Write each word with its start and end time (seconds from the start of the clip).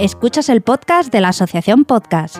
Escuchas 0.00 0.48
el 0.48 0.62
podcast 0.62 1.12
de 1.12 1.20
la 1.20 1.28
Asociación 1.28 1.84
Podcast. 1.84 2.38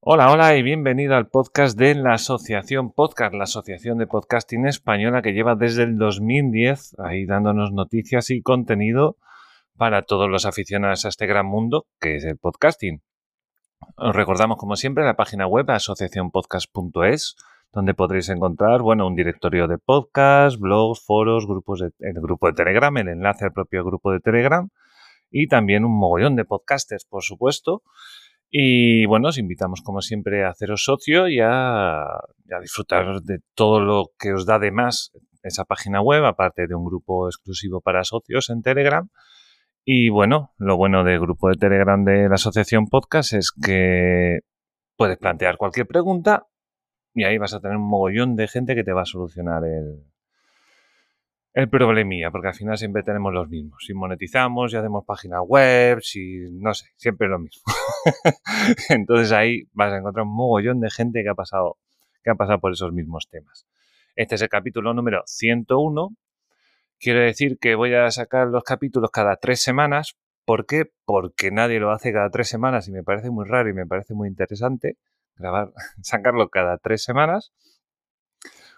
Hola, 0.00 0.30
hola 0.30 0.56
y 0.56 0.62
bienvenido 0.62 1.16
al 1.16 1.28
podcast 1.28 1.78
de 1.78 1.96
la 1.96 2.14
Asociación 2.14 2.92
Podcast, 2.92 3.34
la 3.34 3.44
Asociación 3.44 3.98
de 3.98 4.06
Podcasting 4.06 4.66
Española 4.66 5.20
que 5.20 5.34
lleva 5.34 5.54
desde 5.54 5.82
el 5.82 5.98
2010 5.98 6.96
ahí 7.00 7.26
dándonos 7.26 7.72
noticias 7.72 8.30
y 8.30 8.40
contenido 8.40 9.18
para 9.76 10.02
todos 10.02 10.28
los 10.28 10.46
aficionados 10.46 11.04
a 11.04 11.08
este 11.08 11.26
gran 11.26 11.46
mundo 11.46 11.86
que 12.00 12.16
es 12.16 12.24
el 12.24 12.38
podcasting. 12.38 13.02
Os 13.96 14.16
recordamos, 14.16 14.56
como 14.56 14.76
siempre, 14.76 15.04
la 15.04 15.16
página 15.16 15.46
web 15.46 15.70
asociacionpodcast.es, 15.70 17.36
donde 17.72 17.94
podréis 17.94 18.28
encontrar, 18.30 18.80
bueno, 18.80 19.06
un 19.06 19.14
directorio 19.14 19.68
de 19.68 19.78
podcast, 19.78 20.58
blogs, 20.58 21.04
foros, 21.04 21.46
grupos 21.46 21.80
de, 21.80 21.90
el 22.00 22.14
grupo 22.14 22.46
de 22.46 22.54
Telegram, 22.54 22.96
el 22.96 23.08
enlace 23.08 23.44
al 23.44 23.52
propio 23.52 23.84
grupo 23.84 24.12
de 24.12 24.20
Telegram 24.20 24.68
y 25.30 25.48
también 25.48 25.84
un 25.84 25.96
mogollón 25.98 26.36
de 26.36 26.44
podcasters, 26.44 27.04
por 27.04 27.22
supuesto. 27.22 27.82
Y 28.48 29.04
bueno, 29.06 29.28
os 29.28 29.38
invitamos, 29.38 29.82
como 29.82 30.00
siempre, 30.00 30.44
a 30.44 30.50
haceros 30.50 30.84
socio 30.84 31.28
y 31.28 31.40
a, 31.40 32.02
a 32.02 32.60
disfrutar 32.62 33.20
de 33.22 33.40
todo 33.54 33.80
lo 33.80 34.12
que 34.18 34.32
os 34.32 34.46
da 34.46 34.58
de 34.58 34.70
más 34.70 35.12
esa 35.42 35.64
página 35.64 36.00
web, 36.00 36.24
aparte 36.24 36.66
de 36.66 36.74
un 36.74 36.84
grupo 36.84 37.28
exclusivo 37.28 37.80
para 37.80 38.04
socios 38.04 38.50
en 38.50 38.62
Telegram 38.62 39.08
y 39.88 40.08
bueno, 40.08 40.52
lo 40.58 40.76
bueno 40.76 41.04
del 41.04 41.20
grupo 41.20 41.48
de 41.48 41.54
Telegram 41.54 42.04
de 42.04 42.28
la 42.28 42.34
Asociación 42.34 42.88
Podcast 42.88 43.34
es 43.34 43.52
que 43.52 44.40
puedes 44.96 45.16
plantear 45.16 45.56
cualquier 45.56 45.86
pregunta 45.86 46.48
y 47.14 47.22
ahí 47.22 47.38
vas 47.38 47.54
a 47.54 47.60
tener 47.60 47.76
un 47.76 47.88
mogollón 47.88 48.34
de 48.34 48.48
gente 48.48 48.74
que 48.74 48.82
te 48.82 48.92
va 48.92 49.02
a 49.02 49.06
solucionar 49.06 49.64
el, 49.64 50.02
el 51.52 51.68
problemilla, 51.68 52.32
porque 52.32 52.48
al 52.48 52.54
final 52.54 52.76
siempre 52.76 53.04
tenemos 53.04 53.32
los 53.32 53.48
mismos. 53.48 53.84
Si 53.86 53.94
monetizamos, 53.94 54.72
si 54.72 54.76
hacemos 54.76 55.04
página 55.04 55.40
web, 55.40 56.00
si 56.02 56.50
no 56.50 56.74
sé, 56.74 56.86
siempre 56.96 57.28
lo 57.28 57.38
mismo. 57.38 57.62
Entonces 58.88 59.30
ahí 59.30 59.68
vas 59.72 59.92
a 59.92 59.98
encontrar 59.98 60.26
un 60.26 60.34
mogollón 60.34 60.80
de 60.80 60.90
gente 60.90 61.22
que 61.22 61.28
ha 61.28 61.36
pasado, 61.36 61.78
que 62.24 62.30
ha 62.30 62.34
pasado 62.34 62.58
por 62.58 62.72
esos 62.72 62.92
mismos 62.92 63.28
temas. 63.30 63.68
Este 64.16 64.34
es 64.34 64.42
el 64.42 64.48
capítulo 64.48 64.92
número 64.94 65.22
101 65.26 66.16
Quiero 66.98 67.20
decir 67.20 67.58
que 67.58 67.74
voy 67.74 67.94
a 67.94 68.10
sacar 68.10 68.48
los 68.48 68.64
capítulos 68.64 69.10
cada 69.10 69.36
tres 69.36 69.60
semanas. 69.60 70.16
¿Por 70.44 70.66
qué? 70.66 70.90
Porque 71.04 71.50
nadie 71.50 71.78
lo 71.78 71.90
hace 71.90 72.12
cada 72.12 72.30
tres 72.30 72.48
semanas 72.48 72.88
y 72.88 72.92
me 72.92 73.02
parece 73.02 73.30
muy 73.30 73.46
raro 73.46 73.68
y 73.68 73.74
me 73.74 73.86
parece 73.86 74.14
muy 74.14 74.28
interesante 74.28 74.96
grabar, 75.36 75.72
sacarlo 76.02 76.48
cada 76.48 76.78
tres 76.78 77.02
semanas. 77.02 77.52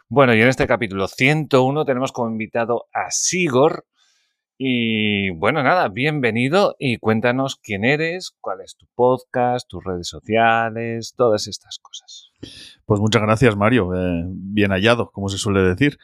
Bueno, 0.09 0.35
y 0.35 0.41
en 0.41 0.49
este 0.49 0.67
capítulo 0.67 1.07
101 1.07 1.85
tenemos 1.85 2.13
como 2.13 2.31
invitado 2.31 2.87
a 2.93 3.11
Sigor. 3.11 3.87
Y 4.61 5.31
bueno, 5.31 5.63
nada, 5.63 5.87
bienvenido 5.89 6.75
y 6.81 6.97
cuéntanos 6.97 7.61
quién 7.63 7.85
eres, 7.85 8.33
cuál 8.41 8.61
es 8.61 8.77
tu 8.77 8.87
podcast, 8.97 9.69
tus 9.69 9.85
redes 9.85 10.09
sociales, 10.09 11.15
todas 11.17 11.47
estas 11.47 11.79
cosas. 11.79 12.33
Pues 12.85 12.99
muchas 12.99 13.23
gracias, 13.23 13.57
Mario. 13.57 13.95
Eh, 13.95 14.25
bien 14.27 14.73
hallado, 14.73 15.13
como 15.13 15.29
se 15.29 15.39
suele 15.39 15.61
decir. 15.61 15.99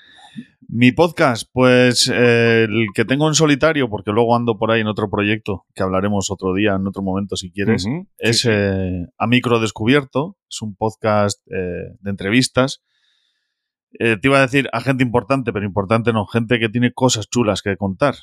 Mi 0.68 0.92
podcast, 0.92 1.48
pues 1.52 2.08
eh, 2.14 2.68
el 2.68 2.86
que 2.94 3.04
tengo 3.04 3.26
en 3.26 3.34
solitario, 3.34 3.90
porque 3.90 4.12
luego 4.12 4.36
ando 4.36 4.56
por 4.56 4.70
ahí 4.70 4.82
en 4.82 4.86
otro 4.86 5.10
proyecto 5.10 5.66
que 5.74 5.82
hablaremos 5.82 6.30
otro 6.30 6.54
día, 6.54 6.76
en 6.76 6.86
otro 6.86 7.02
momento 7.02 7.34
si 7.34 7.50
quieres, 7.50 7.88
es 8.18 8.46
eh, 8.48 9.08
A 9.18 9.26
Micro 9.26 9.58
Descubierto. 9.58 10.36
Es 10.48 10.62
un 10.62 10.76
podcast 10.76 11.44
de 11.48 12.08
entrevistas. 12.08 12.84
Te 13.98 14.20
iba 14.22 14.38
a 14.38 14.42
decir 14.42 14.68
a 14.72 14.80
gente 14.80 15.02
importante, 15.02 15.52
pero 15.52 15.64
importante 15.64 16.12
no, 16.12 16.26
gente 16.26 16.58
que 16.58 16.68
tiene 16.68 16.92
cosas 16.92 17.28
chulas 17.28 17.62
que 17.62 17.76
contar. 17.76 18.14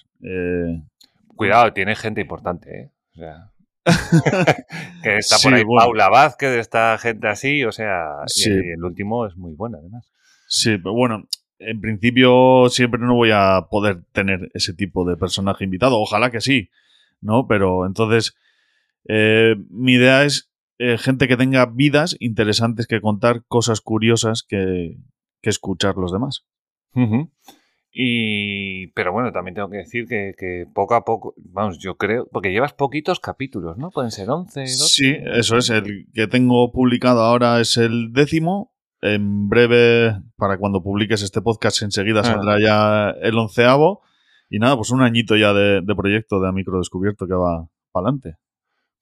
Cuidado, 1.36 1.74
tiene 1.74 1.96
gente 1.96 2.22
importante, 2.22 2.82
¿eh? 2.82 2.92
O 3.14 3.20
sea, 3.20 3.52
que 5.04 5.18
está 5.18 5.38
por 5.42 5.54
ahí 5.54 5.64
Paula 5.66 6.10
Vázquez, 6.10 6.52
esta 6.52 6.98
gente 6.98 7.28
así, 7.28 7.64
o 7.64 7.72
sea, 7.72 8.18
y 8.36 8.50
el 8.50 8.84
último 8.84 9.26
es 9.26 9.36
muy 9.36 9.54
bueno 9.54 9.80
además. 9.80 10.08
Sí, 10.48 10.78
pero 10.78 10.94
bueno, 10.94 11.28
en 11.60 11.82
principio 11.82 12.68
siempre 12.70 13.00
no 13.00 13.16
voy 13.16 13.32
a 13.34 13.68
poder 13.70 14.04
tener 14.12 14.52
ese 14.54 14.74
tipo 14.74 15.08
de 15.10 15.18
personaje 15.18 15.64
invitado, 15.64 16.00
ojalá 16.00 16.30
que 16.30 16.42
sí, 16.42 16.70
¿no? 17.22 17.48
Pero 17.48 17.86
entonces, 17.86 18.36
eh, 19.08 19.56
mi 19.70 19.94
idea 19.94 20.26
es 20.26 20.52
eh, 20.78 20.98
gente 20.98 21.28
que 21.28 21.38
tenga 21.38 21.66
vidas 21.66 22.16
interesantes 22.20 22.88
que 22.88 23.02
contar, 23.02 23.44
cosas 23.48 23.82
curiosas 23.82 24.44
que, 24.44 24.98
que 25.42 25.50
escuchar 25.50 25.96
los 25.98 26.12
demás. 26.12 26.46
Y, 27.94 28.88
pero 28.88 29.12
bueno, 29.12 29.34
también 29.34 29.56
tengo 29.56 29.70
que 29.70 29.78
decir 29.78 30.06
que, 30.08 30.66
poco 30.74 30.96
a 30.96 31.04
poco, 31.04 31.34
vamos, 31.38 31.78
yo 31.80 31.98
creo, 31.98 32.28
porque 32.32 32.52
llevas 32.52 32.74
poquitos 32.74 33.20
capítulos, 33.20 33.78
¿no? 33.78 33.92
Pueden 33.92 34.12
ser 34.12 34.30
11, 34.30 34.62
12. 34.62 34.76
Sí, 34.76 35.18
eso 35.34 35.58
es. 35.58 35.70
El 35.70 36.08
que 36.14 36.28
tengo 36.28 36.72
publicado 36.72 37.22
ahora 37.22 37.60
es 37.60 37.78
el 37.78 38.14
décimo. 38.14 38.72
En 39.04 39.50
breve, 39.50 40.22
para 40.38 40.60
cuando 40.60 40.84
publiques 40.84 41.24
este 41.24 41.42
podcast, 41.42 41.82
enseguida 41.82 42.20
ah. 42.22 42.24
saldrá 42.24 42.60
ya 42.60 43.10
el 43.22 43.38
onceavo. 43.38 44.02
Y 44.50 44.60
nada, 44.60 44.76
pues 44.76 44.92
un 44.92 45.02
añito 45.02 45.36
ya 45.36 45.54
de, 45.54 45.82
de 45.82 45.96
proyecto 45.96 46.40
de 46.40 46.52
Micro 46.52 46.78
Descubierto 46.78 47.26
que 47.26 47.34
va 47.34 47.68
para 47.92 48.08
adelante. 48.08 48.38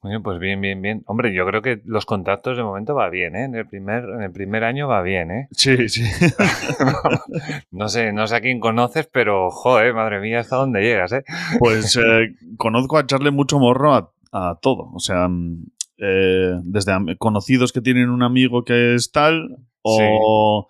Bueno, 0.02 0.24
pues 0.24 0.40
bien, 0.40 0.62
bien, 0.62 0.82
bien. 0.82 1.04
Hombre, 1.08 1.34
yo 1.34 1.46
creo 1.46 1.62
que 1.62 1.82
los 1.84 2.06
contactos 2.06 2.56
de 2.56 2.64
momento 2.64 2.96
va 2.96 3.10
bien, 3.10 3.36
¿eh? 3.36 3.44
En 3.44 3.56
el 3.56 3.68
primer, 3.68 4.06
en 4.06 4.22
el 4.22 4.32
primer 4.32 4.64
año 4.64 4.88
va 4.88 5.02
bien, 5.02 5.30
¿eh? 5.30 5.48
Sí, 5.52 5.90
sí. 5.90 6.04
no, 7.72 7.90
sé, 7.90 8.14
no 8.14 8.26
sé 8.26 8.36
a 8.38 8.42
quién 8.42 8.62
conoces, 8.62 9.10
pero 9.12 9.50
joder, 9.52 9.94
madre 9.94 10.22
mía, 10.22 10.40
hasta 10.40 10.56
dónde 10.56 10.82
llegas, 10.82 11.12
¿eh? 11.12 11.24
Pues 11.60 11.98
eh, 11.98 12.34
conozco 12.58 12.98
a 12.98 13.02
echarle 13.02 13.32
mucho 13.32 13.60
morro 13.60 13.94
a, 13.94 14.60
todo. 14.62 14.90
O 14.94 15.00
sea, 15.00 15.28
mm, 15.28 15.66
eh, 15.98 16.54
desde 16.64 17.18
conocidos 17.18 17.74
que 17.74 17.82
tienen 17.82 18.10
un 18.10 18.24
amigo 18.24 18.64
que 18.64 18.96
es 18.96 19.12
tal, 19.12 19.58
o 19.82 20.70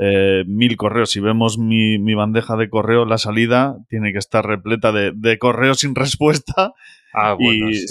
eh, 0.00 0.44
mil 0.46 0.76
correos. 0.76 1.10
Si 1.10 1.20
vemos 1.20 1.58
mi, 1.58 1.98
bandeja 2.14 2.56
de 2.56 2.70
correo, 2.70 3.04
la 3.04 3.18
salida 3.18 3.76
tiene 3.88 4.12
que 4.12 4.18
estar 4.18 4.46
repleta 4.46 4.92
de, 4.92 5.12
de 5.14 5.38
correos 5.38 5.80
sin 5.80 5.94
respuesta 5.94 6.74
Ah, 7.12 7.34
bueno, 7.34 7.70
y, 7.70 7.86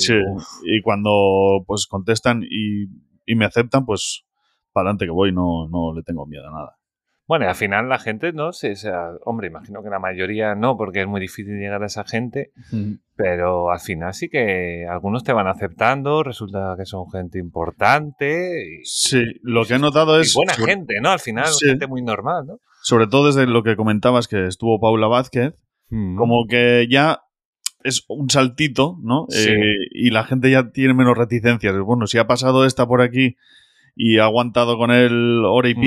y 0.63 0.81
cuando 0.81 1.63
pues 1.67 1.87
contestan 1.87 2.43
y, 2.49 2.87
me 3.35 3.45
aceptan, 3.45 3.85
pues 3.85 4.25
para 4.71 4.89
adelante 4.89 5.05
que 5.05 5.11
voy, 5.11 5.31
no, 5.31 5.67
no 5.67 5.93
le 5.93 6.03
tengo 6.03 6.25
miedo 6.25 6.47
a 6.47 6.51
nada. 6.51 6.78
Bueno, 7.29 7.47
al 7.47 7.53
final 7.53 7.87
la 7.87 7.99
gente, 7.99 8.33
no 8.33 8.53
sé, 8.53 8.75
sea, 8.75 9.11
hombre, 9.23 9.49
imagino 9.49 9.83
que 9.83 9.91
la 9.91 9.99
mayoría 9.99 10.55
no, 10.55 10.75
porque 10.75 11.01
es 11.01 11.07
muy 11.07 11.21
difícil 11.21 11.59
llegar 11.59 11.83
a 11.83 11.85
esa 11.85 12.03
gente, 12.03 12.49
pero 13.15 13.69
al 13.69 13.79
final 13.79 14.15
sí 14.15 14.29
que 14.29 14.87
algunos 14.89 15.23
te 15.23 15.31
van 15.31 15.45
aceptando, 15.47 16.23
resulta 16.23 16.73
que 16.75 16.87
son 16.87 17.07
gente 17.11 17.37
importante. 17.37 18.79
sí, 18.83 19.21
lo 19.43 19.63
que 19.65 19.75
he 19.75 19.79
notado 19.79 20.19
es... 20.19 20.33
buena 20.33 20.55
gente, 20.55 20.95
¿no? 21.03 21.11
Al 21.11 21.19
final, 21.19 21.45
gente 21.63 21.85
muy 21.85 22.01
normal, 22.01 22.47
¿no? 22.47 22.57
Sobre 22.81 23.05
todo 23.05 23.27
desde 23.27 23.45
lo 23.45 23.61
que 23.61 23.75
comentabas 23.75 24.27
que 24.27 24.47
estuvo 24.47 24.79
Paula 24.79 25.05
Vázquez, 25.05 25.53
como 25.87 26.47
que 26.49 26.87
ya 26.89 27.19
es 27.83 28.05
un 28.07 28.31
saltito, 28.31 28.97
¿no? 29.03 29.27
Eh, 29.31 29.75
y 29.91 30.09
la 30.09 30.23
gente 30.23 30.49
ya 30.49 30.71
tiene 30.71 30.95
menos 30.95 31.15
reticencias. 31.15 31.77
Bueno, 31.77 32.07
si 32.07 32.17
ha 32.17 32.25
pasado 32.25 32.65
esta 32.65 32.87
por 32.87 33.03
aquí 33.03 33.35
y 33.95 34.17
ha 34.17 34.23
aguantado 34.23 34.79
con 34.79 34.89
él 34.89 35.43
hora 35.45 35.69
y 35.69 35.75
mm. 35.75 35.79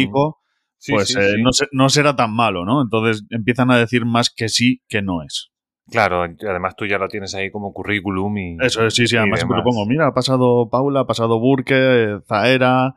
Pues 0.89 1.17
eh, 1.17 1.35
no, 1.73 1.89
será 1.89 2.17
tan 2.17 2.33
malo, 2.33 2.65
¿no? 2.65 2.83
Entonces 2.83 3.25
empiezan 3.31 3.71
a 3.71 3.79
decir 3.79 4.05
más 4.05 4.31
que 4.31 4.49
sí 4.49 4.83
que 4.89 5.03
no 5.03 5.23
es. 5.23 5.51
Claro, 5.91 6.23
además 6.23 6.77
tú 6.77 6.87
ya 6.87 6.99
lo 6.99 7.09
tienes 7.09 7.35
ahí 7.35 7.51
como 7.51 7.73
currículum 7.73 8.39
y. 8.39 8.57
Eso 8.61 8.87
es, 8.87 8.95
sí, 8.95 9.07
sí, 9.07 9.17
además 9.17 9.45
lo 9.49 9.63
pongo. 9.63 9.85
Mira, 9.87 10.07
ha 10.07 10.15
pasado 10.15 10.69
Paula, 10.71 11.01
ha 11.01 11.07
pasado 11.07 11.39
Burke, 11.39 12.21
Zaera, 12.27 12.95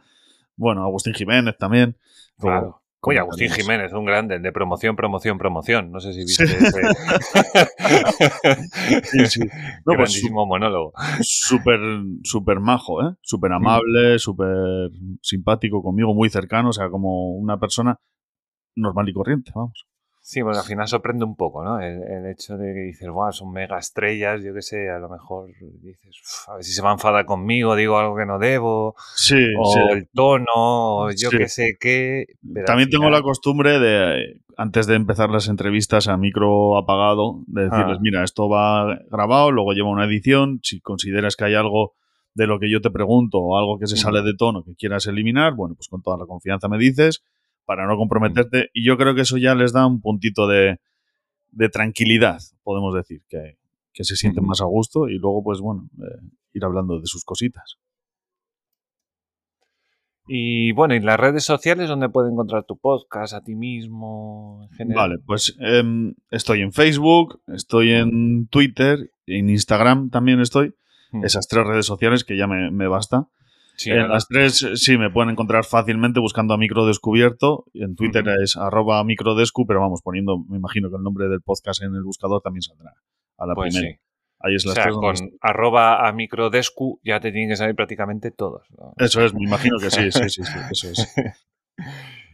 bueno, 0.55 0.83
Agustín 0.83 1.13
Jiménez 1.13 1.57
también. 1.57 1.97
Claro. 2.37 2.81
Oye, 3.07 3.19
Agustín 3.19 3.49
Jiménez, 3.49 3.93
un 3.93 4.05
grande, 4.05 4.39
de 4.39 4.51
promoción, 4.51 4.95
promoción, 4.95 5.37
promoción. 5.37 5.91
No 5.91 5.99
sé 5.99 6.13
si 6.13 6.21
viste 6.21 6.43
ese. 6.43 6.81
sí, 9.03 9.25
sí. 9.25 9.39
Pues 9.83 9.97
Grandísimo 9.97 10.45
monólogo. 10.45 10.93
Súper, 11.21 11.79
súper 12.23 12.59
majo, 12.59 13.07
¿eh? 13.07 13.15
Súper 13.21 13.53
amable, 13.53 14.19
súper 14.19 14.91
simpático 15.21 15.83
conmigo, 15.83 16.13
muy 16.13 16.29
cercano, 16.29 16.69
o 16.69 16.73
sea, 16.73 16.89
como 16.89 17.35
una 17.35 17.59
persona 17.59 17.99
normal 18.75 19.09
y 19.09 19.13
corriente, 19.13 19.51
vamos. 19.55 19.85
Sí, 20.27 20.41
bueno, 20.41 20.57
al 20.57 20.65
final 20.65 20.87
sorprende 20.87 21.23
un 21.23 21.35
poco, 21.35 21.63
¿no? 21.63 21.79
El, 21.79 22.25
hecho 22.25 22.57
de 22.57 22.73
que 22.73 22.79
dices, 22.79 23.07
wow, 23.07 23.31
son 23.31 23.51
mega 23.51 23.77
estrellas, 23.77 24.41
yo 24.43 24.55
qué 24.55 24.63
sé, 24.63 24.89
a 24.89 24.97
lo 24.97 25.07
mejor 25.07 25.51
dices, 25.83 26.47
a 26.47 26.55
ver 26.55 26.63
si 26.63 26.71
se 26.71 26.81
va 26.81 26.89
a 26.89 26.93
enfadar 26.93 27.25
conmigo, 27.25 27.75
digo 27.75 27.99
algo 27.99 28.17
que 28.17 28.25
no 28.25 28.39
debo, 28.39 28.95
sí, 29.15 29.37
o 29.55 29.91
el 29.91 30.07
tono, 30.11 30.45
o 30.55 31.11
yo 31.11 31.29
qué 31.29 31.47
sé 31.47 31.77
qué. 31.79 32.25
También 32.65 32.89
tengo 32.89 33.11
la 33.11 33.21
costumbre 33.21 33.77
de, 33.77 34.41
antes 34.57 34.87
de 34.87 34.95
empezar 34.95 35.29
las 35.29 35.47
entrevistas 35.47 36.07
a 36.07 36.17
micro 36.17 36.75
apagado, 36.75 37.43
de 37.45 37.65
decirles, 37.65 37.97
ah. 37.99 38.01
mira, 38.01 38.23
esto 38.23 38.49
va 38.49 38.97
grabado, 39.11 39.51
luego 39.51 39.73
lleva 39.73 39.89
una 39.89 40.05
edición, 40.05 40.59
si 40.63 40.81
consideras 40.81 41.35
que 41.35 41.45
hay 41.45 41.53
algo 41.53 41.93
de 42.33 42.47
lo 42.47 42.57
que 42.57 42.71
yo 42.71 42.81
te 42.81 42.89
pregunto 42.89 43.37
o 43.37 43.59
algo 43.59 43.77
que 43.77 43.85
se 43.85 43.95
sale 43.95 44.23
de 44.23 44.33
tono 44.35 44.63
que 44.63 44.73
quieras 44.73 45.05
eliminar, 45.05 45.53
bueno, 45.53 45.75
pues 45.75 45.87
con 45.87 46.01
toda 46.01 46.17
la 46.17 46.25
confianza 46.25 46.67
me 46.67 46.79
dices 46.79 47.23
para 47.65 47.87
no 47.87 47.97
comprometerte. 47.97 48.69
Y 48.73 48.85
yo 48.85 48.97
creo 48.97 49.15
que 49.15 49.21
eso 49.21 49.37
ya 49.37 49.55
les 49.55 49.73
da 49.73 49.85
un 49.85 50.01
puntito 50.01 50.47
de, 50.47 50.79
de 51.51 51.69
tranquilidad, 51.69 52.39
podemos 52.63 52.93
decir, 52.93 53.21
que, 53.27 53.57
que 53.93 54.03
se 54.03 54.15
sienten 54.15 54.45
más 54.45 54.61
a 54.61 54.65
gusto 54.65 55.07
y 55.07 55.17
luego, 55.17 55.43
pues 55.43 55.59
bueno, 55.59 55.89
eh, 55.99 56.21
ir 56.53 56.63
hablando 56.63 56.99
de 56.99 57.07
sus 57.07 57.23
cositas. 57.23 57.77
Y 60.27 60.71
bueno, 60.71 60.95
¿y 60.95 60.99
las 61.01 61.19
redes 61.19 61.43
sociales 61.43 61.87
donde 61.87 62.09
puede 62.09 62.31
encontrar 62.31 62.65
tu 62.65 62.77
podcast, 62.77 63.33
a 63.33 63.41
ti 63.41 63.53
mismo, 63.55 64.61
en 64.63 64.69
general? 64.75 65.09
Vale, 65.09 65.21
pues 65.23 65.55
em, 65.59 66.15
estoy 66.31 66.61
en 66.61 66.73
Facebook, 66.73 67.41
estoy 67.47 67.91
en 67.91 68.47
Twitter, 68.47 69.11
en 69.27 69.49
Instagram 69.49 70.09
también 70.09 70.39
estoy. 70.39 70.73
Esas 71.23 71.47
tres 71.47 71.65
redes 71.65 71.85
sociales 71.85 72.25
que 72.25 72.35
ya 72.35 72.45
me, 72.45 72.71
me 72.71 72.87
basta. 72.87 73.29
Sí, 73.77 73.91
en 73.91 74.07
las 74.09 74.27
tres 74.27 74.65
sí 74.75 74.97
me 74.97 75.09
pueden 75.09 75.31
encontrar 75.31 75.65
fácilmente 75.65 76.19
buscando 76.19 76.53
a 76.53 76.57
Microdescubierto. 76.57 77.65
En 77.73 77.95
Twitter 77.95 78.23
es 78.43 78.55
arroba 78.57 79.03
microdescu, 79.03 79.65
pero 79.67 79.81
vamos, 79.81 80.01
poniendo, 80.01 80.37
me 80.47 80.57
imagino 80.57 80.89
que 80.89 80.95
el 80.95 81.03
nombre 81.03 81.27
del 81.27 81.41
podcast 81.41 81.81
en 81.83 81.93
el 81.95 82.03
buscador 82.03 82.41
también 82.41 82.61
saldrá 82.61 82.93
a 83.37 83.45
la 83.45 83.53
Pues 83.53 83.73
primera. 83.73 83.93
sí. 83.95 83.99
Ahí 84.39 84.55
es 84.55 84.65
O 84.65 84.69
las 84.69 84.75
sea, 84.75 84.83
tres 84.83 84.95
donde 84.95 85.19
con 85.19 85.29
arroba 85.41 86.07
a 86.07 86.11
microdescu 86.13 86.99
ya 87.03 87.19
te 87.19 87.31
tienen 87.31 87.49
que 87.49 87.55
salir 87.55 87.75
prácticamente 87.75 88.31
todos. 88.31 88.67
¿no? 88.77 88.93
Eso 88.97 89.23
es, 89.25 89.33
me 89.33 89.43
imagino 89.43 89.77
que 89.79 89.89
sí, 89.89 90.11
sí, 90.11 90.29
sí, 90.29 90.43
sí, 90.43 90.59
eso 90.71 90.89
es. 90.89 91.15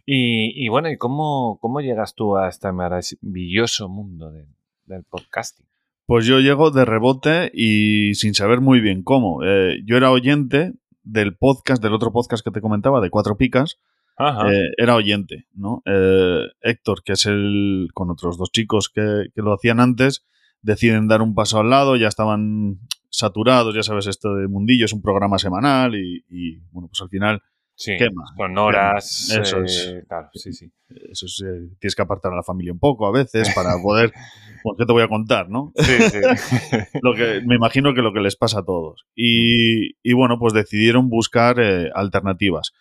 Y, 0.06 0.66
y 0.66 0.68
bueno, 0.70 0.90
¿y 0.90 0.98
cómo, 0.98 1.60
cómo 1.62 1.80
llegas 1.80 2.16
tú 2.16 2.36
a 2.36 2.50
este 2.50 2.72
maravilloso 2.72 3.88
mundo 3.88 4.32
de- 4.32 4.48
del 4.86 5.04
podcasting? 5.04 5.66
Pues 6.08 6.26
yo 6.26 6.40
llego 6.40 6.72
de 6.72 6.86
rebote 6.86 7.52
y 7.54 8.16
sin 8.16 8.34
saber 8.34 8.62
muy 8.62 8.82
bien 8.82 9.04
cómo. 9.04 9.44
Eh, 9.44 9.78
yo 9.86 9.98
era 9.98 10.12
oyente 10.12 10.74
del 11.04 11.36
podcast, 11.36 11.82
del 11.82 11.94
otro 11.94 12.12
podcast 12.12 12.44
que 12.44 12.52
te 12.52 12.62
comentaba, 12.62 13.02
de 13.02 13.10
Cuatro 13.10 13.38
Picas. 13.38 13.80
Eh, 14.20 14.70
era 14.78 14.96
oyente, 14.96 15.48
¿no? 15.54 15.82
Eh, 15.86 16.44
Héctor, 16.62 17.04
que 17.04 17.14
es 17.14 17.26
el, 17.26 17.90
con 17.94 18.12
otros 18.12 18.38
dos 18.38 18.52
chicos 18.52 18.90
que, 18.90 19.30
que 19.34 19.42
lo 19.42 19.54
hacían 19.54 19.80
antes, 19.80 20.26
deciden 20.62 21.08
dar 21.08 21.22
un 21.22 21.34
paso 21.34 21.60
al 21.60 21.70
lado, 21.70 21.96
ya 21.96 22.08
estaban 22.08 22.80
saturados, 23.10 23.74
ya 23.74 23.84
sabes, 23.84 24.08
esto 24.08 24.36
de 24.36 24.48
Mundillo 24.48 24.86
es 24.86 24.94
un 24.94 25.02
programa 25.02 25.40
semanal 25.40 25.96
y, 25.96 26.24
y, 26.30 26.60
bueno, 26.72 26.88
pues 26.88 27.02
al 27.02 27.10
final 27.10 27.42
sí, 27.82 27.98
quema, 27.98 28.24
con 28.36 28.58
horas. 28.58 29.30
Eso 29.32 29.60
eh. 29.60 30.04
Claro, 30.08 30.30
sí, 30.34 30.54
sí. 30.54 30.72
eso 30.90 31.26
es, 31.26 31.44
eh, 31.46 31.70
tienes 31.80 31.96
que 31.96 32.02
apartar 32.02 32.32
a 32.32 32.36
la 32.36 32.44
familia 32.44 32.72
un 32.72 32.80
poco 32.80 33.08
a 33.08 33.12
veces 33.12 33.54
para 33.56 33.82
poder, 33.82 34.12
pues, 34.64 34.76
¿qué 34.78 34.86
te 34.86 34.94
voy 34.94 35.04
a 35.04 35.08
contar, 35.08 35.50
no? 35.50 35.72
Sí, 35.76 35.98
sí. 36.10 36.20
lo 37.02 37.14
que 37.14 37.42
me 37.46 37.56
imagino 37.56 37.94
que 37.94 38.02
lo 38.02 38.14
que 38.14 38.22
les 38.22 38.36
pasa 38.36 38.60
a 38.60 38.64
todos. 38.64 39.06
Y, 39.16 39.96
y 40.04 40.14
bueno, 40.14 40.38
pues 40.40 40.54
decidieron 40.54 41.10
buscar 41.10 41.60
eh, 41.60 41.90
alternativas. 41.94 42.72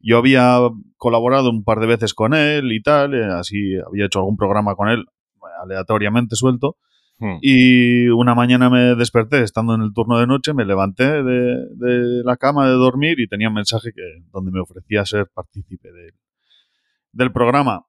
Yo 0.00 0.18
había 0.18 0.58
colaborado 0.96 1.50
un 1.50 1.64
par 1.64 1.80
de 1.80 1.86
veces 1.86 2.14
con 2.14 2.34
él 2.34 2.72
y 2.72 2.82
tal, 2.82 3.14
así 3.32 3.76
había 3.86 4.06
hecho 4.06 4.20
algún 4.20 4.36
programa 4.36 4.74
con 4.74 4.88
él 4.88 5.04
aleatoriamente 5.62 6.36
suelto. 6.36 6.76
Hmm. 7.18 7.38
Y 7.40 8.08
una 8.08 8.34
mañana 8.34 8.68
me 8.68 8.94
desperté, 8.94 9.42
estando 9.42 9.74
en 9.74 9.82
el 9.82 9.92
turno 9.94 10.18
de 10.18 10.26
noche, 10.26 10.52
me 10.52 10.64
levanté 10.64 11.22
de, 11.22 12.22
la 12.24 12.36
cama 12.36 12.66
de 12.68 12.74
dormir 12.74 13.20
y 13.20 13.26
tenía 13.26 13.48
un 13.48 13.54
mensaje 13.54 13.92
que, 13.94 14.02
donde 14.32 14.50
me 14.50 14.60
ofrecía 14.60 15.04
ser 15.06 15.28
partícipe 15.34 15.90
de- 15.90 16.12
del 17.12 17.32
programa. 17.32 17.86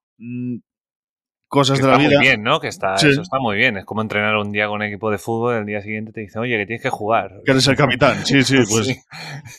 Cosas 1.49 1.79
Que 1.79 1.85
de 1.85 1.91
la 1.91 1.95
está 1.97 2.07
vida. 2.09 2.17
muy 2.19 2.27
bien, 2.27 2.44
¿no? 2.44 2.59
Que 2.59 2.67
está, 2.67 2.97
Sí. 2.97 3.07
eso 3.07 3.21
está 3.21 3.39
muy 3.39 3.55
bien. 3.55 3.77
Es 3.77 3.85
como 3.85 4.01
entrenar 4.01 4.35
un 4.35 4.51
día 4.51 4.67
con 4.67 4.75
un 4.75 4.83
equipo 4.83 5.09
de 5.09 5.17
fútbol 5.17 5.55
y 5.55 5.59
el 5.59 5.65
día 5.65 5.81
siguiente 5.81 6.11
te 6.11 6.19
dicen, 6.21 6.41
oye, 6.41 6.57
que 6.57 6.65
tienes 6.65 6.81
que 6.83 6.89
jugar. 6.89 7.41
Que 7.45 7.51
eres 7.51 7.65
el 7.67 7.75
capitán. 7.77 8.25
Sí, 8.25 8.44
sí, 8.44 8.57
pues 8.69 8.88
Sí. 8.88 8.95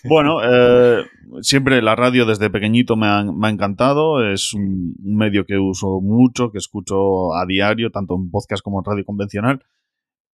Bueno, 0.05 0.41
eh, 0.45 1.05
siempre 1.41 1.81
la 1.81 1.97
radio 1.97 2.27
desde 2.27 2.51
pequeñito 2.51 2.97
me 2.97 3.07
ha, 3.07 3.25
me 3.25 3.47
ha 3.47 3.51
encantado. 3.51 4.23
Es 4.31 4.53
un, 4.53 4.97
un 5.03 5.17
medio 5.17 5.47
que 5.47 5.57
uso 5.57 6.01
mucho, 6.03 6.51
que 6.53 6.59
escucho 6.59 7.35
a 7.35 7.47
diario, 7.47 7.91
tanto 7.91 8.17
en 8.17 8.31
podcast 8.31 8.63
como 8.63 8.81
en 8.81 8.85
radio 8.85 9.05
convencional. 9.07 9.65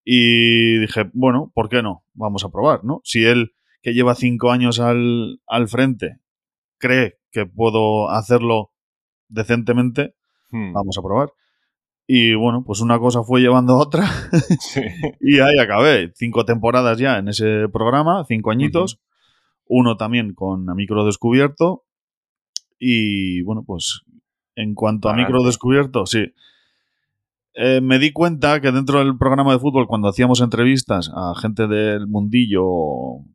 Y 0.04 0.78
dije, 0.80 1.08
bueno, 1.12 1.52
¿por 1.54 1.68
qué 1.68 1.82
no? 1.82 2.04
Vamos 2.14 2.44
a 2.44 2.50
probar, 2.50 2.84
¿no? 2.84 3.00
Si 3.04 3.24
él, 3.24 3.52
que 3.80 3.94
lleva 3.94 4.14
cinco 4.16 4.50
años 4.50 4.80
al, 4.80 5.40
al 5.46 5.68
frente, 5.68 6.18
cree 6.78 7.18
que 7.30 7.46
puedo 7.46 8.10
hacerlo 8.10 8.72
decentemente, 9.28 10.14
Hmm. 10.50 10.72
vamos 10.72 10.96
a 10.98 11.02
probar. 11.02 11.30
Y 12.06 12.34
bueno, 12.34 12.64
pues 12.64 12.80
una 12.80 12.98
cosa 12.98 13.22
fue 13.22 13.40
llevando 13.40 13.74
a 13.74 13.78
otra. 13.78 14.06
Sí. 14.60 14.80
Y 15.20 15.40
ahí 15.40 15.58
acabé. 15.58 16.12
Cinco 16.14 16.44
temporadas 16.44 16.98
ya 16.98 17.18
en 17.18 17.28
ese 17.28 17.68
programa, 17.72 18.24
cinco 18.28 18.50
añitos. 18.50 19.00
Uno 19.66 19.96
también 19.96 20.34
con 20.34 20.68
A 20.68 20.74
Micro 20.74 21.04
Descubierto. 21.04 21.84
Y 22.78 23.42
bueno, 23.42 23.64
pues 23.66 24.02
en 24.56 24.74
cuanto 24.74 25.08
a. 25.08 25.14
Micro 25.14 25.42
Descubierto, 25.42 26.06
sí. 26.06 26.32
Eh, 27.56 27.80
me 27.80 28.00
di 28.00 28.12
cuenta 28.12 28.60
que 28.60 28.72
dentro 28.72 28.98
del 28.98 29.16
programa 29.16 29.52
de 29.52 29.60
fútbol, 29.60 29.86
cuando 29.86 30.08
hacíamos 30.08 30.40
entrevistas 30.40 31.10
a 31.14 31.34
gente 31.40 31.68
del 31.68 32.08
mundillo, 32.08 32.64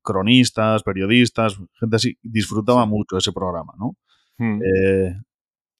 cronistas, 0.03 0.83
periodistas, 0.83 1.57
gente 1.79 1.95
así, 1.95 2.17
disfrutaba 2.21 2.85
mucho 2.85 3.17
ese 3.17 3.31
programa, 3.31 3.73
¿no? 3.79 3.95
Hmm. 4.37 4.59
Eh, 4.61 5.15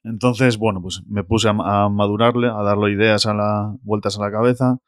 entonces, 0.04 0.57
bueno, 0.57 0.81
pues 0.81 1.04
me 1.07 1.24
puse 1.24 1.50
a, 1.50 1.51
a 1.51 1.90
madurarle, 1.90 2.48
a 2.48 2.63
darle 2.63 2.92
ideas 2.92 3.25
a 3.25 3.34
la 3.34 3.75
vueltas 3.81 4.18
a 4.18 4.22
la 4.22 4.31
cabeza. 4.31 4.80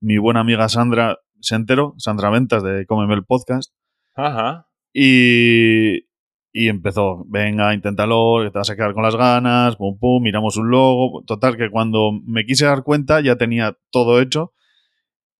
Mi 0.00 0.18
buena 0.18 0.40
amiga 0.40 0.68
Sandra 0.68 1.18
se 1.40 1.54
enteró, 1.54 1.94
Sandra 1.98 2.30
Ventas 2.30 2.62
de 2.62 2.86
Cómeme 2.86 3.14
el 3.14 3.24
Podcast, 3.24 3.72
Ajá. 4.14 4.66
y, 4.92 6.04
y 6.52 6.68
empezó, 6.68 7.24
venga, 7.28 7.72
inténtalo, 7.74 8.40
que 8.42 8.50
te 8.50 8.58
vas 8.58 8.70
a 8.70 8.76
quedar 8.76 8.92
con 8.92 9.02
las 9.02 9.16
ganas, 9.16 9.76
pum, 9.76 9.98
pum, 9.98 10.22
miramos 10.22 10.56
un 10.56 10.70
logo. 10.70 11.22
Total, 11.26 11.56
que 11.56 11.70
cuando 11.70 12.12
me 12.24 12.44
quise 12.44 12.66
dar 12.66 12.82
cuenta 12.82 13.20
ya 13.20 13.36
tenía 13.36 13.76
todo 13.90 14.20
hecho 14.20 14.52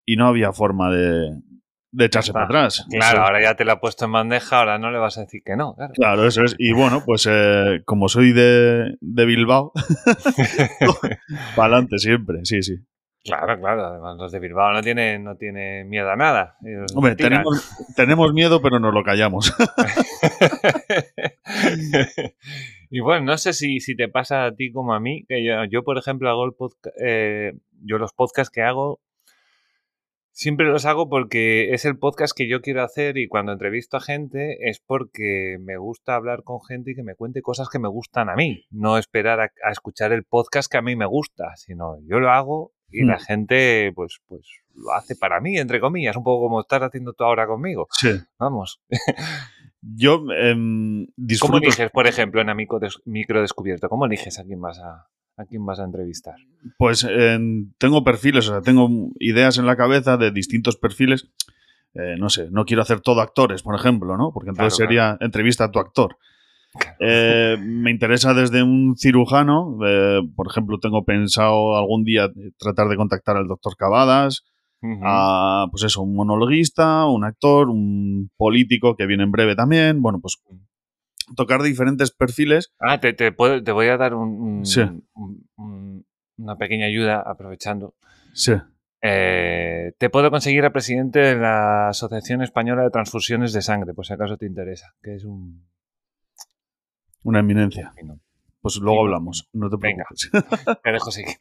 y 0.06 0.16
no 0.16 0.26
había 0.26 0.52
forma 0.52 0.90
de, 0.90 1.30
de 1.92 2.04
echarse 2.04 2.32
para 2.32 2.44
atrás. 2.46 2.86
Claro, 2.90 3.18
Eso- 3.18 3.26
ahora 3.26 3.42
ya 3.42 3.54
te 3.56 3.64
la 3.64 3.74
he 3.74 3.76
puesto 3.78 4.04
en 4.04 4.12
bandeja, 4.12 4.58
ahora 4.60 4.78
no 4.78 4.90
le 4.90 4.98
vas 4.98 5.18
a 5.18 5.22
decir 5.22 5.42
que 5.44 5.56
no. 5.56 5.74
Claro. 5.74 5.92
Claro, 5.94 6.26
eso 6.26 6.44
es. 6.44 6.54
Y 6.58 6.72
bueno, 6.72 7.02
pues 7.04 7.26
eh, 7.30 7.82
como 7.84 8.08
soy 8.08 8.32
de, 8.32 8.96
de 9.00 9.24
Bilbao, 9.26 9.72
para 11.56 11.66
adelante 11.74 11.98
siempre, 11.98 12.40
sí, 12.44 12.62
sí. 12.62 12.76
Claro, 13.22 13.60
claro. 13.60 13.84
Además, 13.84 14.16
los 14.16 14.32
de 14.32 14.38
Bilbao 14.38 14.72
no 14.72 14.80
tienen, 14.82 15.24
no 15.24 15.36
tienen 15.36 15.88
miedo 15.90 16.10
a 16.10 16.16
nada. 16.16 16.56
Hombre, 16.94 17.16
tenemos, 17.16 17.70
tenemos 17.94 18.32
miedo, 18.32 18.62
pero 18.62 18.80
nos 18.80 18.94
lo 18.94 19.02
callamos. 19.02 19.52
y 22.90 23.00
bueno, 23.00 23.26
no 23.26 23.36
sé 23.38 23.52
si, 23.52 23.80
si 23.80 23.94
te 23.94 24.08
pasa 24.08 24.46
a 24.46 24.54
ti 24.54 24.72
como 24.72 24.94
a 24.94 25.00
mí, 25.00 25.24
que 25.28 25.44
yo, 25.44 25.64
yo, 25.64 25.82
por 25.84 25.98
ejemplo, 25.98 26.30
hago 26.30 26.46
el 26.46 26.52
podcast, 26.54 26.96
yo 27.82 27.98
los 27.98 28.12
podcasts 28.14 28.50
que 28.50 28.62
hago, 28.62 29.00
siempre 30.32 30.66
los 30.66 30.86
hago 30.86 31.08
porque 31.08 31.72
es 31.74 31.84
el 31.84 31.98
podcast 31.98 32.36
que 32.36 32.48
yo 32.48 32.60
quiero 32.60 32.82
hacer 32.82 33.18
y 33.18 33.28
cuando 33.28 33.52
entrevisto 33.52 33.96
a 33.96 34.00
gente 34.00 34.68
es 34.68 34.80
porque 34.84 35.58
me 35.60 35.76
gusta 35.76 36.14
hablar 36.14 36.42
con 36.44 36.60
gente 36.62 36.92
y 36.92 36.94
que 36.94 37.02
me 37.02 37.14
cuente 37.14 37.42
cosas 37.42 37.68
que 37.68 37.78
me 37.78 37.88
gustan 37.88 38.28
a 38.30 38.36
mí, 38.36 38.64
no 38.70 38.98
esperar 38.98 39.40
a, 39.40 39.52
a 39.64 39.70
escuchar 39.70 40.12
el 40.12 40.24
podcast 40.24 40.70
que 40.70 40.78
a 40.78 40.82
mí 40.82 40.96
me 40.96 41.06
gusta, 41.06 41.56
sino 41.56 41.96
yo 42.06 42.20
lo 42.20 42.30
hago 42.30 42.72
y 42.90 43.04
la 43.04 43.16
Mm. 43.16 43.20
gente 43.20 43.92
pues, 43.94 44.20
pues 44.26 44.42
lo 44.74 44.92
hace 44.92 45.14
para 45.14 45.40
mí, 45.40 45.58
entre 45.58 45.80
comillas, 45.80 46.16
un 46.16 46.24
poco 46.24 46.44
como 46.46 46.60
estás 46.60 46.82
haciendo 46.82 47.12
tú 47.12 47.24
ahora 47.24 47.46
conmigo. 47.46 47.86
Sí. 47.90 48.10
Vamos. 48.38 48.80
Yo 49.82 50.22
em, 50.38 51.06
¿Cómo 51.40 51.56
eliges, 51.56 51.90
por 51.90 52.06
ejemplo, 52.06 52.40
en 52.42 52.50
Amico 52.50 52.78
Micro 53.06 53.40
Descubierto? 53.40 53.88
¿Cómo 53.88 54.04
eliges 54.06 54.38
a 54.38 54.44
quién 54.44 54.60
vas 54.60 54.78
a, 54.78 55.08
a 55.40 55.46
quién 55.46 55.64
vas 55.64 55.80
a 55.80 55.84
entrevistar? 55.84 56.36
Pues 56.78 57.04
em, 57.04 57.72
tengo 57.78 58.04
perfiles, 58.04 58.48
o 58.48 58.52
sea, 58.52 58.60
tengo 58.60 58.88
ideas 59.18 59.58
en 59.58 59.66
la 59.66 59.76
cabeza 59.76 60.16
de 60.16 60.30
distintos 60.30 60.76
perfiles. 60.76 61.28
Eh, 61.94 62.16
no 62.18 62.28
sé, 62.28 62.48
no 62.50 62.64
quiero 62.64 62.82
hacer 62.82 63.00
todo 63.00 63.20
actores, 63.20 63.62
por 63.62 63.74
ejemplo, 63.74 64.16
¿no? 64.16 64.32
Porque 64.32 64.50
entonces 64.50 64.76
Claro, 64.76 64.88
sería 64.88 65.18
entrevista 65.20 65.64
a 65.64 65.70
tu 65.70 65.80
actor. 65.80 66.16
Eh, 67.00 67.56
me 67.58 67.90
interesa 67.90 68.32
desde 68.32 68.62
un 68.62 68.96
cirujano, 68.96 69.76
eh, 69.84 70.20
por 70.36 70.46
ejemplo, 70.48 70.78
tengo 70.78 71.04
pensado 71.04 71.76
algún 71.76 72.04
día 72.04 72.28
tratar 72.58 72.88
de 72.88 72.96
contactar 72.96 73.36
al 73.36 73.48
doctor 73.48 73.76
Cavadas, 73.76 74.44
a, 75.02 75.66
pues 75.70 75.82
eso, 75.82 76.00
un 76.00 76.14
monologuista, 76.14 77.04
un 77.06 77.24
actor, 77.24 77.68
un 77.68 78.30
político 78.36 78.96
que 78.96 79.06
viene 79.06 79.24
en 79.24 79.32
breve 79.32 79.54
también. 79.54 80.00
Bueno, 80.00 80.20
pues 80.20 80.38
tocar 81.36 81.62
diferentes 81.62 82.10
perfiles. 82.10 82.72
Ah, 82.78 82.98
te, 83.00 83.12
te 83.12 83.32
puedo- 83.32 83.62
te 83.62 83.72
voy 83.72 83.86
a 83.88 83.96
dar 83.96 84.14
un- 84.14 84.40
un- 84.40 84.66
Sí. 84.66 84.80
un- 85.14 85.48
un- 85.56 86.06
una 86.38 86.56
pequeña 86.56 86.86
ayuda 86.86 87.20
aprovechando. 87.24 87.94
Sí. 88.32 88.52
Eh, 89.02 89.92
te 89.98 90.10
puedo 90.10 90.30
conseguir 90.30 90.64
al 90.64 90.72
presidente 90.72 91.18
de 91.20 91.36
la 91.36 91.88
Asociación 91.88 92.42
Española 92.42 92.82
de 92.82 92.90
Transfusiones 92.90 93.52
de 93.52 93.62
Sangre, 93.62 93.94
por 93.94 94.04
si 94.06 94.12
acaso 94.12 94.36
te 94.36 94.46
interesa, 94.46 94.94
que 95.02 95.14
es 95.14 95.24
un... 95.24 95.66
Una 97.24 97.40
eminencia. 97.40 97.92
Pues 98.62 98.76
luego 98.76 99.00
hablamos, 99.02 99.48
no 99.52 99.70
te 99.70 99.76
Venga. 99.78 100.04
preocupes. 100.08 100.80
Te 100.84 100.92
dejo 100.92 101.10
seguir. 101.10 101.36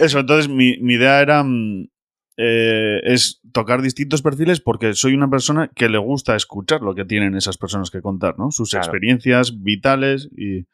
Eso, 0.00 0.20
entonces 0.20 0.48
mi, 0.48 0.78
mi 0.78 0.94
idea 0.94 1.20
era 1.20 1.42
mm, 1.42 1.88
eh, 2.36 3.00
es 3.04 3.40
tocar 3.52 3.80
distintos 3.82 4.20
perfiles 4.22 4.60
porque 4.60 4.92
soy 4.94 5.14
una 5.14 5.30
persona 5.30 5.68
que 5.74 5.88
le 5.88 5.98
gusta 5.98 6.36
escuchar 6.36 6.82
lo 6.82 6.94
que 6.94 7.04
tienen 7.04 7.34
esas 7.34 7.56
personas 7.56 7.90
que 7.90 8.00
contar, 8.02 8.38
¿no? 8.38 8.50
Sus 8.50 8.70
Claro. 8.70 8.84
experiencias 8.84 9.62
vitales 9.62 10.28
y, 10.36 10.66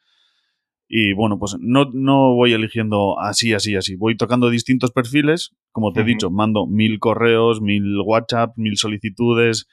y 0.89 1.13
bueno, 1.13 1.39
pues 1.39 1.55
no, 1.59 1.89
no 1.93 2.35
voy 2.35 2.53
eligiendo 2.53 3.19
así, 3.19 3.53
así, 3.53 3.75
así. 3.75 3.95
Voy 3.95 4.17
tocando 4.17 4.49
distintos 4.49 4.91
perfiles. 4.91 5.55
Como 5.71 5.91
te 5.93 6.01
he 6.01 6.03
dicho, 6.03 6.29
mando 6.29 6.67
mil 6.67 6.99
correos, 6.99 7.61
mil 7.61 7.97
WhatsApp, 8.05 8.53
mil 8.57 8.77
solicitudes 8.77 9.67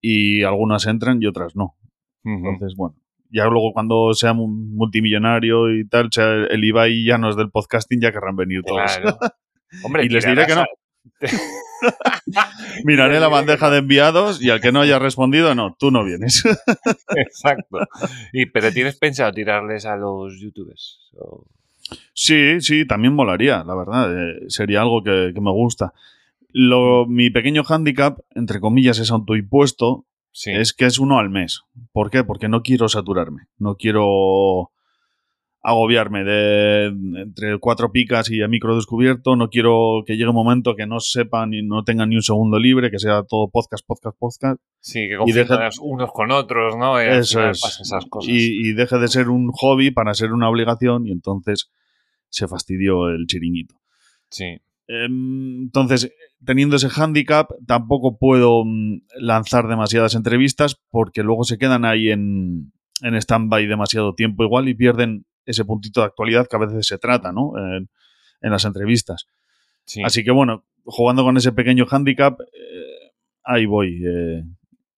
y 0.00 0.42
algunas 0.42 0.86
entran 0.86 1.22
y 1.22 1.26
otras 1.26 1.54
no. 1.54 1.76
Entonces, 2.24 2.74
bueno, 2.76 2.96
ya 3.30 3.44
luego 3.46 3.72
cuando 3.72 4.14
sea 4.14 4.32
mu- 4.32 4.48
multimillonario 4.48 5.74
y 5.76 5.86
tal, 5.86 6.08
sea 6.10 6.44
el 6.46 6.64
Ibai 6.64 7.04
ya 7.04 7.18
no 7.18 7.28
es 7.28 7.36
del 7.36 7.50
podcasting, 7.50 8.00
ya 8.00 8.12
querrán 8.12 8.36
venir 8.36 8.62
todos. 8.62 8.96
Claro. 8.98 9.18
Hombre, 9.84 10.04
Y 10.04 10.08
les 10.08 10.24
diré 10.26 10.46
que 10.46 10.54
no. 10.54 10.64
Miraré 12.84 13.20
la 13.20 13.28
bandeja 13.28 13.70
de 13.70 13.78
enviados 13.78 14.42
y 14.42 14.50
al 14.50 14.60
que 14.60 14.72
no 14.72 14.80
haya 14.80 14.98
respondido, 14.98 15.54
no, 15.54 15.76
tú 15.78 15.90
no 15.90 16.04
vienes. 16.04 16.44
Exacto. 17.16 17.78
Y, 18.32 18.46
pero 18.46 18.72
tienes 18.72 18.96
pensado 18.98 19.32
tirarles 19.32 19.86
a 19.86 19.96
los 19.96 20.38
youtubers. 20.40 21.00
O- 21.18 21.46
Sí, 22.14 22.60
sí, 22.60 22.86
también 22.86 23.12
molaría, 23.12 23.64
la 23.64 23.74
verdad. 23.74 24.10
eh, 24.30 24.44
sería 24.48 24.80
algo 24.80 25.02
que, 25.02 25.32
que 25.34 25.40
me 25.42 25.50
gusta. 25.50 25.92
Lo, 26.48 27.04
mi 27.06 27.28
pequeño 27.30 27.64
hándicap, 27.64 28.20
entre 28.34 28.60
comillas, 28.60 28.98
es 28.98 29.10
autoimpuesto, 29.10 30.06
Sí. 30.30 30.52
es 30.52 30.72
que 30.72 30.86
es 30.86 30.98
uno 30.98 31.18
al 31.18 31.28
mes. 31.28 31.60
¿Por 31.92 32.10
qué? 32.10 32.24
Porque 32.24 32.48
no 32.48 32.62
quiero 32.62 32.88
saturarme. 32.88 33.42
No 33.58 33.76
quiero 33.76 34.70
agobiarme 35.62 36.24
de 36.24 36.86
entre 36.86 37.58
cuatro 37.58 37.92
picas 37.92 38.30
y 38.30 38.42
a 38.42 38.48
micro 38.48 38.74
descubierto. 38.74 39.36
No 39.36 39.48
quiero 39.48 40.02
que 40.04 40.14
llegue 40.14 40.28
un 40.28 40.34
momento 40.34 40.74
que 40.74 40.86
no 40.86 40.98
sepan 40.98 41.54
y 41.54 41.62
no 41.62 41.84
tengan 41.84 42.08
ni 42.10 42.16
un 42.16 42.22
segundo 42.22 42.58
libre, 42.58 42.90
que 42.90 42.98
sea 42.98 43.22
todo 43.22 43.48
podcast, 43.48 43.86
podcast, 43.86 44.18
podcast. 44.18 44.60
Sí, 44.80 45.08
que 45.08 45.14
y 45.14 45.80
unos 45.80 46.12
con 46.12 46.32
otros, 46.32 46.76
¿no? 46.76 47.00
Y 47.00 47.06
Eso 47.06 47.48
es. 47.48 47.62
esas 47.80 48.04
cosas. 48.06 48.28
Y, 48.28 48.68
y 48.68 48.72
deje 48.72 48.98
de 48.98 49.08
ser 49.08 49.28
un 49.28 49.50
hobby 49.52 49.92
para 49.92 50.14
ser 50.14 50.32
una 50.32 50.48
obligación 50.48 51.06
y 51.06 51.12
entonces 51.12 51.70
se 52.28 52.48
fastidió 52.48 53.08
el 53.08 53.26
chiringuito. 53.26 53.76
Sí. 54.30 54.58
Em, 54.88 55.62
Entonces, 55.62 56.12
teniendo 56.44 56.74
ese 56.74 56.88
hándicap, 56.88 57.50
tampoco 57.66 58.18
puedo 58.18 58.64
mm, 58.64 59.02
lanzar 59.20 59.68
demasiadas 59.68 60.16
entrevistas 60.16 60.80
porque 60.90 61.22
luego 61.22 61.44
se 61.44 61.58
quedan 61.58 61.84
ahí 61.84 62.10
en, 62.10 62.72
en 63.02 63.14
stand-by 63.14 63.66
demasiado 63.66 64.14
tiempo 64.14 64.42
igual 64.42 64.68
y 64.68 64.74
pierden 64.74 65.24
ese 65.46 65.64
puntito 65.64 66.00
de 66.00 66.06
actualidad 66.06 66.46
que 66.48 66.56
a 66.56 66.60
veces 66.60 66.86
se 66.86 66.98
trata, 66.98 67.32
¿no? 67.32 67.52
En, 67.56 67.88
en 68.40 68.50
las 68.50 68.64
entrevistas. 68.64 69.26
sí. 69.84 70.02
Así 70.04 70.24
que 70.24 70.30
bueno, 70.30 70.64
jugando 70.84 71.22
con 71.24 71.36
ese 71.36 71.52
pequeño 71.52 71.86
hándicap, 71.86 72.40
eh, 72.40 73.12
ahí 73.44 73.66
voy. 73.66 74.02
eh, 74.06 74.42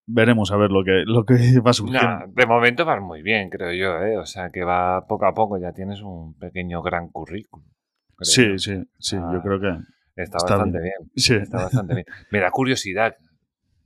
veremos 0.07 0.51
a 0.53 0.57
ver 0.59 0.71
lo 0.71 0.85
que, 0.85 1.03
lo 1.07 1.25
que 1.25 1.61
va 1.65 1.73
surgiendo. 1.73 2.07
Nah, 2.09 2.27
de 2.29 2.47
momento 2.47 2.85
vas 2.85 3.01
muy 3.01 3.23
bien, 3.23 3.49
creo 3.51 3.73
yo, 3.73 4.05
¿eh? 4.05 4.19
O 4.19 4.27
sea, 4.27 4.51
que 4.51 4.63
va 4.65 5.07
poco 5.07 5.27
a 5.27 5.33
poco, 5.35 5.59
ya 5.59 5.73
tienes 5.73 6.03
un 6.03 6.35
pequeño 6.39 6.83
gran 6.83 7.09
currículum. 7.09 7.67
creo 8.17 8.25
Sí, 8.25 8.59
sí, 8.59 8.83
sí, 8.99 9.17
Ah, 9.19 9.31
yo 9.33 9.41
creo 9.43 9.61
que 9.61 9.69
Está, 10.17 10.37
está 10.39 10.57
bastante 10.57 10.81
bien. 10.81 10.95
sí. 11.17 11.35
Está 11.35 11.57
bastante 11.63 11.95
bien. 11.95 12.07
Me 12.31 12.39
da 12.41 12.51
curiosidad. 12.51 13.17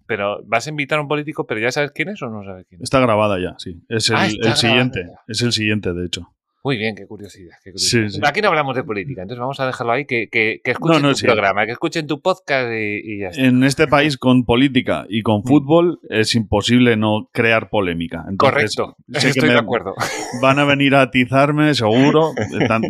Pero, 0.07 0.43
¿vas 0.47 0.67
a 0.67 0.71
invitar 0.71 0.99
a 0.99 1.03
un 1.03 1.09
político, 1.09 1.47
pero 1.47 1.61
ya 1.61 1.71
sabes 1.71 1.91
quién 1.93 2.09
es 2.09 2.21
o 2.23 2.29
no 2.31 2.43
sabes 2.43 2.67
quién 2.69 2.81
es? 2.81 2.85
Está 2.85 2.99
grabada 3.00 3.38
ya, 3.38 3.55
sí. 3.59 3.83
Es 3.88 4.09
el, 4.11 4.17
Ah, 4.17 4.27
el 4.27 4.55
siguiente. 4.57 5.05
ya. 5.07 5.21
Es 5.29 5.43
el 5.43 5.53
siguiente, 5.53 5.93
de 5.93 6.07
hecho. 6.07 6.35
Muy 6.65 6.77
bien, 6.77 6.95
qué 6.97 7.07
curiosidad. 7.07 7.55
Qué 7.62 7.71
curiosidad. 7.71 8.09
Sí, 8.09 8.15
sí. 8.17 8.21
Aquí 8.25 8.41
no 8.43 8.49
hablamos 8.49 8.75
de 8.77 8.83
política, 8.83 9.23
entonces 9.23 9.41
vamos 9.41 9.59
a 9.61 9.67
dejarlo 9.67 9.93
ahí, 9.93 10.05
que, 10.07 10.29
que, 10.29 10.61
que 10.62 10.73
escuchen 10.73 11.00
No, 11.03 11.09
no, 11.09 11.12
tu 11.15 11.19
sí. 11.21 11.27
programa, 11.27 11.65
que 11.67 11.73
escuchen 11.73 12.07
tu 12.07 12.21
podcast 12.21 12.69
y, 12.73 13.00
y 13.15 13.19
ya 13.21 13.29
está. 13.29 13.43
En 13.43 13.62
este 13.65 13.87
país, 13.87 14.17
con 14.19 14.45
política 14.45 15.07
y 15.09 15.23
con 15.23 15.45
fútbol, 15.45 16.00
es 16.11 16.35
imposible 16.35 16.97
no 16.97 17.29
crear 17.33 17.71
polémica. 17.71 18.25
Entonces, 18.29 18.75
Correcto, 18.77 18.97
estoy 19.12 19.49
de 19.50 19.59
acuerdo. 19.59 19.95
Van 20.43 20.59
a 20.59 20.65
venir 20.65 20.95
a 20.97 21.03
atizarme, 21.03 21.75
seguro. 21.75 22.33
Eh, 22.37 22.67
tan- 22.67 22.83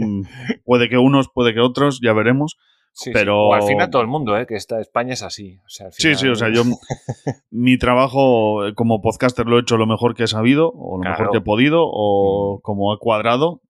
puede 0.64 0.88
que 0.88 0.96
unos, 0.98 1.28
puede 1.28 1.52
que 1.54 1.60
otros, 1.60 2.00
ya 2.02 2.12
veremos. 2.14 2.56
Sí, 2.92 3.10
sí. 3.10 3.10
pero- 3.12 3.48
O 3.48 3.54
al 3.54 3.62
final 3.62 3.90
todo 3.90 4.02
el 4.02 4.08
mundo, 4.08 4.36
¿eh? 4.36 4.46
que 4.46 4.56
está, 4.56 4.80
España 4.80 5.12
es 5.12 5.22
así. 5.22 5.56
O 5.64 5.68
sea, 5.68 5.86
al 5.86 5.92
Sí, 5.92 6.02
final- 6.14 6.18
sí, 6.18 6.28
o 6.28 6.34
sea, 6.34 6.48
yo 6.52 6.62
mi 7.50 7.78
trabajo 7.78 8.66
eh, 8.66 8.74
como 8.74 9.00
podcaster 9.00 9.46
lo 9.46 9.58
he 9.58 9.60
hecho 9.62 9.76
lo 9.76 9.86
mejor 9.86 10.14
que 10.14 10.24
he 10.24 10.28
sabido, 10.28 10.72
o 10.74 10.96
lo 10.96 11.02
Claro. 11.02 11.18
mejor 11.18 11.32
que 11.32 11.38
he 11.38 11.42
podido, 11.42 11.82
o 11.84 12.58
Mm. 12.58 12.60
como 12.62 12.92
he 12.94 12.98
cuadrado. 12.98 13.60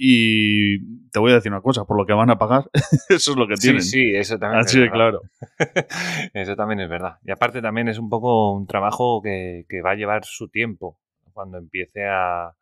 Y 0.00 0.78
te 1.10 1.18
voy 1.18 1.32
a 1.32 1.34
decir 1.34 1.50
una 1.50 1.60
cosa, 1.60 1.84
por 1.84 1.96
lo 1.96 2.06
que 2.06 2.12
van 2.12 2.30
a 2.30 2.38
pagar, 2.38 2.70
eso 3.08 3.32
es 3.32 3.36
lo 3.36 3.48
que 3.48 3.56
Sí, 3.56 3.62
tienen. 3.62 3.82
sí, 3.82 4.14
eso 4.14 4.38
también 4.38 4.60
Así 4.60 4.80
es 4.80 4.90
claro. 4.92 5.22
Eso 6.34 6.54
también 6.54 6.78
es 6.80 6.88
verdad. 6.88 7.16
Y 7.24 7.32
aparte 7.32 7.60
también 7.60 7.88
es 7.88 7.98
un 7.98 8.08
poco 8.08 8.52
un 8.52 8.66
trabajo 8.68 9.20
que, 9.22 9.64
que 9.68 9.82
va 9.82 9.90
a 9.92 9.94
llevar 9.96 10.24
su 10.24 10.48
tiempo 10.48 11.00
cuando 11.32 11.58
empiece 11.58 12.06
a... 12.06 12.52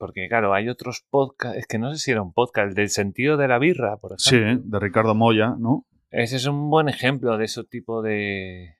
Porque 0.00 0.28
claro, 0.28 0.54
hay 0.54 0.70
otros 0.70 1.04
podcasts, 1.10 1.58
es 1.58 1.66
que 1.66 1.78
no 1.78 1.92
sé 1.92 1.98
si 1.98 2.10
era 2.10 2.22
un 2.22 2.32
podcast, 2.32 2.68
el 2.70 2.74
del 2.74 2.88
sentido 2.88 3.36
de 3.36 3.46
la 3.48 3.58
birra, 3.58 3.98
por 3.98 4.14
Sí, 4.16 4.36
ejemplo. 4.36 4.70
de 4.78 4.82
Ricardo 4.82 5.14
Moya, 5.14 5.54
¿no? 5.58 5.84
Ese 6.10 6.36
es 6.36 6.46
un 6.46 6.70
buen 6.70 6.88
ejemplo 6.88 7.36
de 7.36 7.44
ese 7.44 7.62
tipo 7.64 8.00
de, 8.00 8.76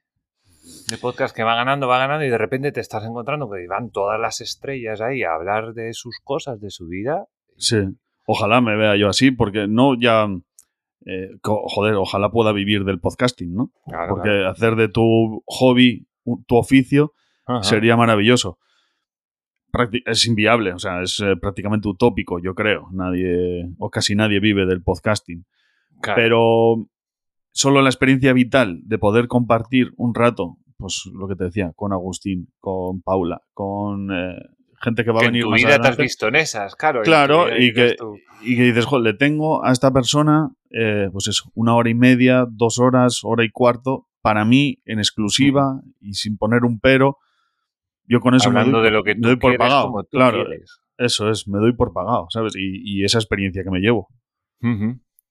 de 0.89 0.97
podcast 0.99 1.37
que 1.37 1.43
va 1.45 1.55
ganando, 1.55 1.89
va 1.89 1.99
ganando 1.99 2.25
y 2.25 2.31
de 2.31 2.39
repente 2.39 2.73
te 2.73 2.81
estás 2.81 3.05
encontrando 3.05 3.51
que 3.51 3.67
van 3.69 3.91
todas 3.91 4.19
las 4.19 4.41
estrellas 4.41 5.03
ahí 5.03 5.23
a 5.23 5.35
hablar 5.35 5.75
de 5.75 5.93
sus 5.93 6.19
cosas, 6.25 6.59
de 6.59 6.71
su 6.71 6.89
vida. 6.89 7.27
Sí. 7.59 7.77
Ojalá 8.27 8.63
me 8.63 8.75
vea 8.77 8.97
yo 8.97 9.11
así, 9.11 9.31
porque 9.31 9.67
no 9.69 10.01
ya. 10.01 10.27
eh, 11.05 11.29
joder, 11.43 11.97
ojalá 11.97 12.31
pueda 12.31 12.53
vivir 12.53 12.85
del 12.85 12.99
podcasting, 12.99 13.55
¿no? 13.55 13.71
Claro, 13.87 14.15
Porque 14.15 14.31
claro. 14.31 14.49
hacer 14.49 14.75
de 14.77 14.89
tu 14.89 15.43
hobby 15.45 16.07
tu 16.47 16.57
oficio 16.57 17.13
Ajá. 17.45 17.63
sería 17.63 17.97
maravilloso. 17.97 18.59
Es 20.05 20.27
inviable, 20.27 20.73
o 20.73 20.79
sea, 20.79 21.03
es 21.03 21.21
eh, 21.21 21.37
prácticamente 21.41 21.89
utópico, 21.89 22.39
yo 22.41 22.55
creo. 22.55 22.89
Nadie, 22.93 23.69
o 23.79 23.91
casi 23.91 24.15
nadie 24.15 24.41
vive 24.41 24.67
del 24.67 24.83
podcasting. 24.83 25.45
Claro. 26.01 26.17
Pero 26.21 26.87
solo 27.53 27.83
la 27.83 27.89
experiencia 27.91 28.33
vital 28.33 28.81
de 28.85 28.99
poder 28.99 29.29
compartir 29.29 29.93
un 29.97 30.15
rato, 30.15 30.57
pues 30.79 31.03
lo 31.13 31.29
que 31.29 31.37
te 31.37 31.45
decía, 31.45 31.73
con 31.77 31.93
Agustín, 31.93 32.49
con 32.59 33.03
Paula, 33.03 33.41
con 33.53 34.11
eh, 34.13 34.37
gente 34.81 35.05
que 35.05 35.11
va 35.11 35.21
que 35.21 35.27
a 35.27 35.29
en 35.29 35.33
venir 35.33 35.45
tu 35.45 35.51
más 35.51 35.59
vida 35.59 35.69
te 35.69 35.73
has 35.75 35.79
adelante. 35.81 36.03
visto 36.03 36.29
en 36.29 36.37
esas, 36.37 36.75
claro. 36.75 37.01
en 37.01 37.05
Claro, 37.05 37.47
tu 37.49 37.55
y 37.55 37.71
dices 37.71 37.97
que- 37.97 38.51
y 38.51 38.57
que 38.57 38.63
dices, 38.63 38.87
joder, 38.87 39.05
le 39.05 39.19
tengo 39.19 39.63
a 39.65 39.71
esta 39.73 39.91
persona, 39.93 40.51
eh, 40.71 41.09
pues 41.13 41.29
eso, 41.29 41.51
una 41.55 41.75
hora 41.75 41.91
y 41.91 41.95
media, 41.95 42.47
dos 42.51 42.79
horas, 42.79 43.21
hora 43.23 43.45
y 43.45 43.51
cuarto, 43.51 44.07
para 44.23 44.45
mí, 44.47 44.79
en 44.87 44.99
exclusiva 44.99 45.81
y 46.01 46.15
sin 46.15 46.39
poner 46.39 46.65
un 46.65 46.81
pero. 46.81 47.19
Yo 48.11 48.21
con 48.21 48.35
eso 48.35 48.51
me 48.51 48.59
hablando 48.59 48.79
doy, 48.79 48.87
de 48.87 48.91
lo 48.91 49.03
que 49.05 49.15
tú 49.15 49.21
doy 49.23 49.37
por 49.37 49.57
pagado. 49.57 49.87
como 49.87 50.03
tú 50.03 50.09
claro, 50.19 50.45
quieres. 50.45 50.81
eso 50.99 51.31
es, 51.31 51.47
me 51.47 51.59
doy 51.59 51.73
por 51.75 51.93
pagado, 51.93 52.27
¿sabes? 52.31 52.55
Y, 52.57 52.83
y 52.85 53.05
esa 53.05 53.19
experiencia 53.19 53.63
que 53.63 53.71
me 53.71 53.79
llevo. 53.79 54.09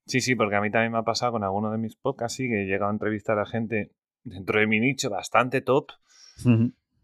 Sí, 0.05 0.21
sí, 0.21 0.36
porque 0.36 0.55
a 0.55 0.62
mí 0.62 0.71
también 0.71 0.91
me 0.93 0.98
ha 0.98 1.03
pasado 1.03 1.33
con 1.33 1.43
alguno 1.43 1.71
de 1.71 1.77
mis 1.77 1.95
podcasts, 1.95 2.38
sí, 2.38 2.48
que 2.48 2.63
he 2.63 2.65
llegado 2.65 2.89
a 2.89 2.93
entrevistar 2.93 3.38
a 3.38 3.45
gente 3.45 3.91
dentro 4.24 4.59
de 4.59 4.65
mi 4.67 4.79
nicho 4.79 5.09
bastante 5.09 5.62
top. 5.62 5.88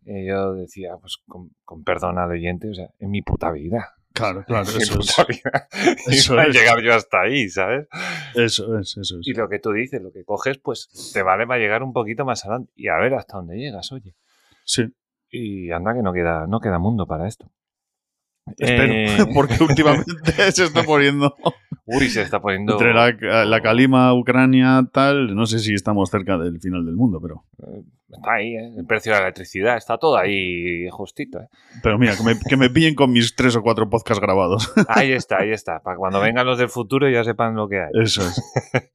Y 0.07 0.27
yo 0.27 0.53
decía, 0.53 0.95
pues 1.01 1.17
con, 1.27 1.49
con 1.63 1.83
perdón 1.83 2.17
al 2.19 2.31
oyente, 2.31 2.69
o 2.69 2.73
sea, 2.73 2.89
en 2.99 3.09
mi 3.11 3.21
puta 3.21 3.51
vida. 3.51 3.93
Claro, 4.13 4.43
claro, 4.45 4.65
En 4.71 4.77
mi 4.77 4.83
eso 4.83 4.99
es. 4.99 5.13
puta 5.13 5.25
vida. 5.25 5.67
Eso 6.07 6.39
es. 6.39 6.55
llegar 6.55 6.81
yo 6.81 6.93
hasta 6.93 7.21
ahí, 7.21 7.49
¿sabes? 7.49 7.87
Eso 8.33 8.77
es, 8.79 8.95
eso 8.97 9.19
es. 9.19 9.27
Y 9.27 9.33
lo 9.33 9.49
que 9.49 9.59
tú 9.59 9.71
dices, 9.73 10.01
lo 10.01 10.11
que 10.13 10.23
coges, 10.23 10.57
pues 10.57 11.11
te 11.13 11.21
vale 11.21 11.45
para 11.45 11.59
llegar 11.59 11.83
un 11.83 11.91
poquito 11.91 12.23
más 12.23 12.45
adelante. 12.45 12.71
Y 12.77 12.87
a 12.87 12.95
ver 12.97 13.13
hasta 13.13 13.37
dónde 13.37 13.57
llegas, 13.57 13.91
oye. 13.91 14.15
Sí, 14.63 14.83
Y 15.35 15.71
anda 15.71 15.93
que 15.93 16.01
no 16.01 16.13
queda, 16.13 16.47
no 16.47 16.59
queda 16.59 16.79
mundo 16.79 17.05
para 17.07 17.27
esto. 17.27 17.49
espero. 18.57 18.93
Eh, 18.93 19.17
Porque 19.33 19.55
últimamente 19.63 20.11
se 20.51 20.63
está 20.65 20.83
poniendo 20.83 21.35
Uy, 21.85 22.09
se 22.09 22.21
está 22.23 22.41
poniendo. 22.41 22.73
entre 22.73 22.93
la, 22.93 23.45
la 23.45 23.61
calima, 23.61 24.13
Ucrania, 24.13 24.87
tal. 24.91 25.35
No 25.35 25.45
sé 25.45 25.59
si 25.59 25.73
estamos 25.73 26.09
cerca 26.09 26.37
del 26.37 26.59
final 26.59 26.85
del 26.85 26.95
mundo, 26.95 27.19
pero. 27.21 27.43
Eh, 27.59 27.83
Está 28.07 28.33
ahí, 28.33 28.55
¿eh? 28.55 28.71
El 28.77 28.85
precio 28.85 29.11
de 29.11 29.17
la 29.19 29.25
electricidad 29.25 29.75
está 29.77 29.97
todo 29.97 30.15
ahí 30.15 30.87
justito, 30.89 31.39
¿eh? 31.39 31.47
Pero 31.83 31.97
mira, 31.97 32.15
que 32.15 32.23
me, 32.23 32.39
que 32.39 32.55
me 32.55 32.69
pillen 32.69 32.95
con 32.95 33.11
mis 33.11 33.35
tres 33.35 33.55
o 33.55 33.61
cuatro 33.61 33.89
podcasts 33.89 34.21
grabados. 34.21 34.71
Ahí 34.87 35.11
está, 35.11 35.39
ahí 35.39 35.51
está. 35.51 35.81
Para 35.81 35.97
cuando 35.97 36.21
vengan 36.21 36.45
los 36.45 36.57
del 36.57 36.69
futuro 36.69 37.09
ya 37.09 37.23
sepan 37.23 37.55
lo 37.55 37.67
que 37.67 37.79
hay. 37.81 37.89
Eso 38.01 38.21
es. 38.21 38.41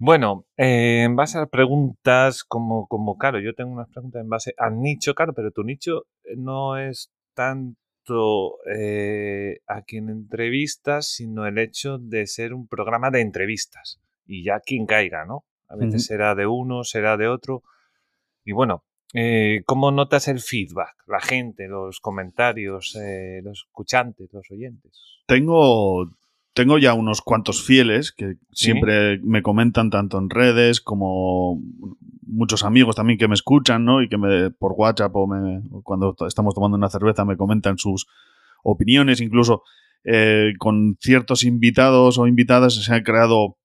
Bueno, 0.00 0.46
eh, 0.56 1.02
en 1.04 1.16
base 1.16 1.38
a 1.38 1.46
preguntas, 1.46 2.44
como, 2.44 2.86
como, 2.86 3.18
claro, 3.18 3.40
yo 3.40 3.54
tengo 3.54 3.72
unas 3.72 3.88
preguntas 3.88 4.22
en 4.22 4.28
base 4.28 4.54
al 4.56 4.80
nicho, 4.80 5.14
claro, 5.14 5.32
pero 5.34 5.50
tu 5.50 5.64
nicho 5.64 6.06
no 6.36 6.78
es 6.78 7.10
tanto 7.34 8.58
eh, 8.72 9.58
a 9.66 9.82
quien 9.82 10.08
entrevistas, 10.08 11.08
sino 11.08 11.46
el 11.46 11.58
hecho 11.58 11.98
de 11.98 12.28
ser 12.28 12.54
un 12.54 12.68
programa 12.68 13.10
de 13.10 13.22
entrevistas. 13.22 14.00
Y 14.24 14.44
ya 14.44 14.60
quien 14.60 14.86
caiga, 14.86 15.24
¿no? 15.24 15.44
A 15.68 15.76
veces 15.76 16.06
será 16.06 16.34
de 16.34 16.46
uno, 16.46 16.84
será 16.84 17.16
de 17.16 17.28
otro. 17.28 17.62
Y 18.44 18.52
bueno, 18.52 18.84
eh, 19.14 19.62
¿cómo 19.66 19.90
notas 19.90 20.28
el 20.28 20.40
feedback? 20.40 20.94
La 21.06 21.20
gente, 21.20 21.66
los 21.66 22.00
comentarios, 22.00 22.94
eh, 22.96 23.40
los 23.42 23.64
escuchantes, 23.66 24.32
los 24.32 24.50
oyentes. 24.50 25.22
Tengo 25.26 26.08
tengo 26.58 26.76
ya 26.76 26.92
unos 26.92 27.22
cuantos 27.22 27.64
fieles 27.64 28.10
que 28.10 28.34
siempre 28.50 29.20
me 29.22 29.42
comentan 29.42 29.90
tanto 29.90 30.18
en 30.18 30.28
redes 30.28 30.80
como 30.80 31.62
muchos 32.26 32.64
amigos 32.64 32.96
también 32.96 33.16
que 33.16 33.28
me 33.28 33.34
escuchan, 33.34 33.84
¿no? 33.84 34.02
Y 34.02 34.08
que 34.08 34.18
me 34.18 34.50
por 34.50 34.72
WhatsApp 34.72 35.14
o, 35.14 35.28
me, 35.28 35.62
cuando 35.84 36.16
estamos 36.26 36.56
tomando 36.56 36.76
una 36.76 36.88
cerveza 36.88 37.24
me 37.24 37.36
comentan 37.36 37.78
sus 37.78 38.08
opiniones, 38.64 39.20
incluso 39.20 39.62
eh, 40.02 40.54
con 40.58 40.96
ciertos 41.00 41.44
invitados 41.44 42.18
o 42.18 42.26
invitadas 42.26 42.74
se 42.74 42.92
ha 42.92 43.04
creado 43.04 43.56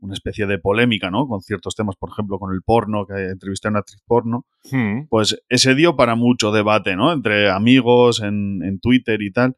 una 0.00 0.14
especie 0.14 0.48
de 0.48 0.58
polémica, 0.58 1.08
¿no? 1.08 1.28
Con 1.28 1.42
ciertos 1.42 1.76
temas, 1.76 1.94
por 1.94 2.10
ejemplo, 2.10 2.40
con 2.40 2.52
el 2.52 2.62
porno, 2.62 3.06
que 3.06 3.28
entrevisté 3.28 3.68
a 3.68 3.70
una 3.70 3.78
actriz 3.78 4.02
porno, 4.04 4.44
Hmm. 4.72 5.06
pues 5.08 5.40
ese 5.48 5.76
dio 5.76 5.94
para 5.94 6.16
mucho 6.16 6.50
debate, 6.50 6.96
¿no? 6.96 7.12
Entre 7.12 7.48
amigos, 7.48 8.20
en, 8.20 8.64
en 8.64 8.80
Twitter 8.80 9.22
y 9.22 9.30
tal. 9.30 9.56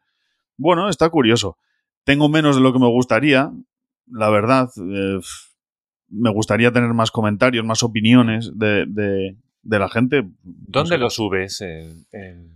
Bueno, 0.59 0.91
está 0.91 1.09
curioso. 1.09 1.57
Tengo 2.05 2.29
menos 2.29 2.57
de 2.57 2.63
lo 2.63 2.73
que 2.73 2.79
me 2.79 2.89
gustaría, 2.89 3.51
la 4.07 4.31
verdad. 4.31 4.69
eh, 4.79 5.19
me 6.09 6.31
gustaría 6.31 6.73
tener 6.73 6.93
más 6.93 7.11
comentarios, 7.11 7.65
más 7.65 7.83
opiniones 7.83 8.53
de, 8.59 8.85
de- 8.87 9.37
de 9.63 9.79
la 9.79 9.89
gente. 9.89 10.23
¿Dónde 10.43 10.91
No 10.91 10.97
sé. 10.97 10.99
lo 10.99 11.11
subes 11.11 11.61
el, 11.63 12.05
el- 12.13 12.51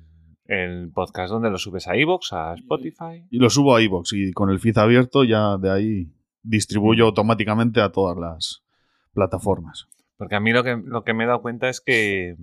el 0.47 0.91
podcast? 0.93 1.31
¿Dónde 1.33 1.51
lo 1.51 1.59
subes? 1.59 1.87
¿A 1.89 1.97
iVoox? 1.97 2.33
¿A 2.33 2.55
Spotify? 2.55 3.25
Y 3.31 3.39
lo 3.39 3.49
subo 3.49 3.75
a 3.75 3.83
iVoox 3.83 4.13
y 4.13 4.33
con 4.33 4.51
el 4.51 4.61
feed 4.61 4.77
abierto 4.79 5.25
ya 5.25 5.57
de 5.57 5.71
ahí 5.71 6.09
distribuyo 6.43 7.07
automáticamente 7.07 7.81
a 7.81 7.91
todas 7.91 8.17
las 8.19 8.63
plataformas. 9.15 9.89
Porque 10.19 10.35
a 10.37 10.41
mí 10.41 10.53
lo 10.53 10.63
que, 10.63 10.77
lo 10.85 11.03
que 11.05 11.15
me 11.15 11.25
he 11.25 11.27
dado 11.27 11.41
cuenta 11.43 11.69
es 11.69 11.81
que 11.81 12.37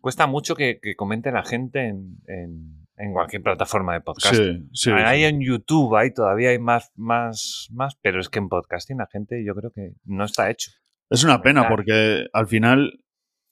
cuesta 0.00 0.26
mucho 0.26 0.54
que, 0.56 0.78
que 0.80 0.96
comente 0.96 1.30
la 1.32 1.44
gente 1.44 1.88
en, 1.88 2.18
en- 2.26 2.81
en 2.96 3.12
cualquier 3.12 3.42
plataforma 3.42 3.94
de 3.94 4.00
podcast. 4.00 4.34
Sí, 4.34 4.68
sí. 4.72 4.90
Ahí 4.90 5.20
sí. 5.20 5.24
en 5.24 5.40
YouTube 5.40 5.96
ahí 5.96 6.12
todavía 6.12 6.50
hay 6.50 6.58
más, 6.58 6.92
más, 6.96 7.68
más, 7.72 7.96
pero 8.02 8.20
es 8.20 8.28
que 8.28 8.38
en 8.38 8.48
podcasting 8.48 8.98
la 8.98 9.08
gente 9.10 9.44
yo 9.44 9.54
creo 9.54 9.70
que 9.70 9.94
no 10.04 10.24
está 10.24 10.50
hecho. 10.50 10.70
Es 11.10 11.24
una 11.24 11.42
pena 11.42 11.68
porque 11.68 12.26
al 12.32 12.46
final 12.46 13.00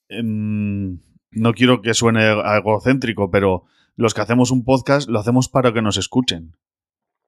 em, 0.09 0.99
no 1.31 1.53
quiero 1.53 1.81
que 1.81 1.93
suene 1.93 2.31
egocéntrico, 2.57 3.29
pero 3.29 3.65
los 3.95 4.13
que 4.13 4.21
hacemos 4.21 4.51
un 4.51 4.63
podcast 4.63 5.09
lo 5.09 5.19
hacemos 5.19 5.49
para 5.49 5.73
que 5.73 5.81
nos 5.81 5.97
escuchen. 5.97 6.55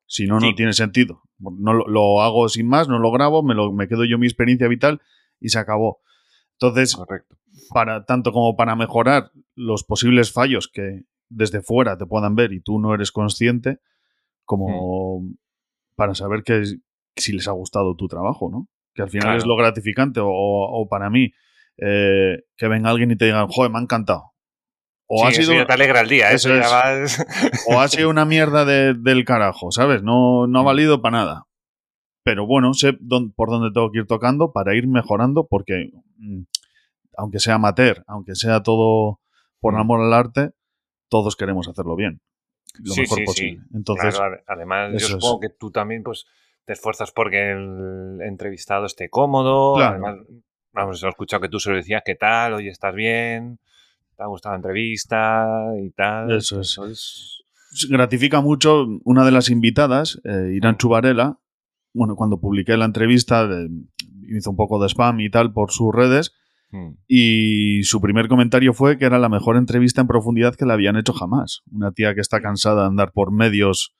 Si 0.05 0.27
no, 0.27 0.39
no 0.39 0.53
tiene 0.53 0.74
sentido. 0.74 1.24
No 1.39 1.74
lo, 1.74 1.88
lo 1.88 2.22
hago 2.22 2.48
sin 2.50 2.67
más, 2.67 2.88
no 2.88 3.00
lo 3.00 3.12
grabo, 3.12 3.41
me, 3.41 3.55
lo, 3.55 3.72
me 3.72 3.88
quedo 3.88 4.05
yo 4.05 4.17
mi 4.17 4.27
experiencia 4.27 4.67
vital 4.67 5.01
y 5.39 5.50
se 5.50 5.60
acabó. 5.60 6.01
Entonces, 6.53 6.96
Correcto. 6.96 7.36
para 7.74 8.05
tanto 8.05 8.32
como 8.32 8.55
para 8.55 8.75
mejorar 8.75 9.32
los 9.55 9.84
posibles 9.84 10.32
fallos 10.32 10.67
que 10.67 11.03
desde 11.36 11.62
fuera 11.62 11.98
te 11.98 12.06
puedan 12.06 12.36
ver 12.36 12.54
y 12.54 12.62
tú 12.62 12.80
no 12.80 12.94
eres 12.94 13.12
consciente, 13.12 13.80
como 14.46 15.24
para 15.96 16.16
saber 16.16 16.44
que 16.44 16.63
si 17.16 17.34
les 17.34 17.48
ha 17.48 17.52
gustado 17.52 17.96
tu 17.96 18.08
trabajo, 18.08 18.50
¿no? 18.52 18.68
Que 18.94 19.02
al 19.04 19.10
final 19.10 19.28
Claro. 19.30 19.40
es 19.40 19.46
lo 19.46 19.56
gratificante, 19.56 20.20
o, 20.20 20.28
o 20.30 20.88
para 20.88 21.10
mí, 21.10 21.32
eh, 21.78 22.40
que 22.58 22.68
venga 22.68 22.90
alguien 22.90 23.12
y 23.12 23.16
te 23.16 23.25
diga, 23.25 23.46
joder, 23.50 23.72
me 23.72 23.80
ha 23.80 23.82
encantado. 23.82 24.32
O, 25.08 25.20
Sí, 25.20 25.25
ha 25.25 25.30
eso 25.30 25.42
sido, 25.42 25.54
ya 25.56 25.66
te 25.68 25.74
alegra 25.74 26.02
el 26.02 26.10
día, 26.10 26.32
Eso 26.32 26.50
eso, 26.54 26.60
ya 26.72 26.94
es. 27.04 27.18
vas- 27.20 27.66
o 27.68 27.80
ha 27.80 27.88
sido 27.88 28.10
una 28.10 28.25
mierda 28.25 28.66
de- 28.66 28.94
del 28.96 29.25
carajo, 29.25 29.72
¿sabes? 29.72 30.02
No, 30.04 30.48
no 30.48 30.60
ha 30.60 30.63
Mm. 30.63 30.66
valido 30.66 31.02
para 31.02 31.18
nada. 31.18 31.44
Pero 32.24 32.46
bueno, 32.48 32.74
sé 32.74 32.94
por 33.36 33.50
dónde 33.50 33.72
tengo 33.74 33.92
que 33.92 34.00
ir 34.00 34.08
tocando 34.08 34.52
para 34.54 34.75
ir 34.75 34.88
mejorando, 34.88 35.46
porque 35.48 35.92
mm, 36.18 36.44
aunque 37.18 37.40
sea 37.40 37.56
amateur, 37.56 38.04
aunque 38.08 38.34
sea 38.36 38.63
todo 38.63 39.20
por 39.60 39.74
Mm. 39.74 39.78
amor 39.78 40.02
al 40.02 40.13
arte, 40.13 40.52
todos 41.13 41.36
queremos 41.36 41.67
hacerlo 41.67 41.96
bien. 41.96 42.22
Lo 42.84 42.93
Sí, 42.96 43.01
mejor 43.01 43.17
sí, 43.20 43.22
sí. 43.22 43.25
posible. 43.25 43.62
Entonces, 43.75 44.15
Claro, 44.15 44.36
ade- 44.36 44.43
además, 44.48 44.91
yo 44.93 44.98
es. 44.98 45.08
supongo 45.08 45.39
que 45.41 45.50
tú 45.50 45.70
también 45.70 46.01
pues, 46.01 46.25
te 46.65 46.74
esfuerzas 46.74 47.12
porque 47.12 47.51
el 47.51 48.17
entrevistado 48.22 48.88
esté 48.88 49.10
cómodo. 49.10 49.75
Claro. 49.75 49.91
Además, 50.08 50.25
vamos, 50.72 51.03
he 51.03 51.08
escuchado 51.08 51.41
que 51.41 51.50
tú 51.50 51.60
se 51.60 51.70
lo 51.70 51.75
decías, 51.75 52.01
¿qué 52.03 52.15
tal? 52.15 52.53
Oye, 52.53 52.70
¿estás 52.70 52.96
bien? 52.96 53.59
¿Te 54.18 54.24
ha 54.24 54.25
gustado 54.25 54.53
la 54.53 54.57
entrevista? 54.57 55.46
Y 55.79 55.92
tal. 55.92 56.31
Eso 56.31 56.61
es. 56.61 56.77
es- 56.90 57.40
gratifica 57.90 58.42
mucho 58.42 58.85
una 59.03 59.24
de 59.25 59.31
las 59.31 59.50
invitadas, 59.50 60.20
eh, 60.24 60.53
Irán 60.55 60.74
Mm. 60.75 60.77
Chubarela. 60.77 61.40
Bueno, 61.94 62.16
cuando 62.16 62.40
publiqué 62.40 62.75
la 62.77 62.85
entrevista, 62.85 63.44
eh, 63.46 63.68
hizo 64.35 64.50
un 64.50 64.55
poco 64.55 64.79
de 64.81 64.88
spam 64.90 65.20
y 65.20 65.29
tal 65.29 65.53
por 65.53 65.72
sus 65.72 65.94
redes. 65.94 66.33
Mm. 66.74 66.96
Y 67.07 67.83
su 67.83 68.01
primer 68.01 68.27
comentario 68.27 68.74
fue 68.74 68.98
que 68.98 69.05
era 69.05 69.20
la 69.20 69.29
mejor 69.29 69.55
entrevista 69.57 70.01
en 70.01 70.07
profundidad 70.07 70.55
que 70.55 70.66
le 70.66 70.74
habían 70.74 70.98
hecho 70.98 71.14
jamás. 71.14 71.62
Una 71.72 71.92
tía 71.92 72.14
que 72.16 72.22
está 72.22 72.42
cansada 72.42 72.81
de 72.81 72.88
andar 72.88 73.12
por 73.14 73.31
medios 73.31 73.94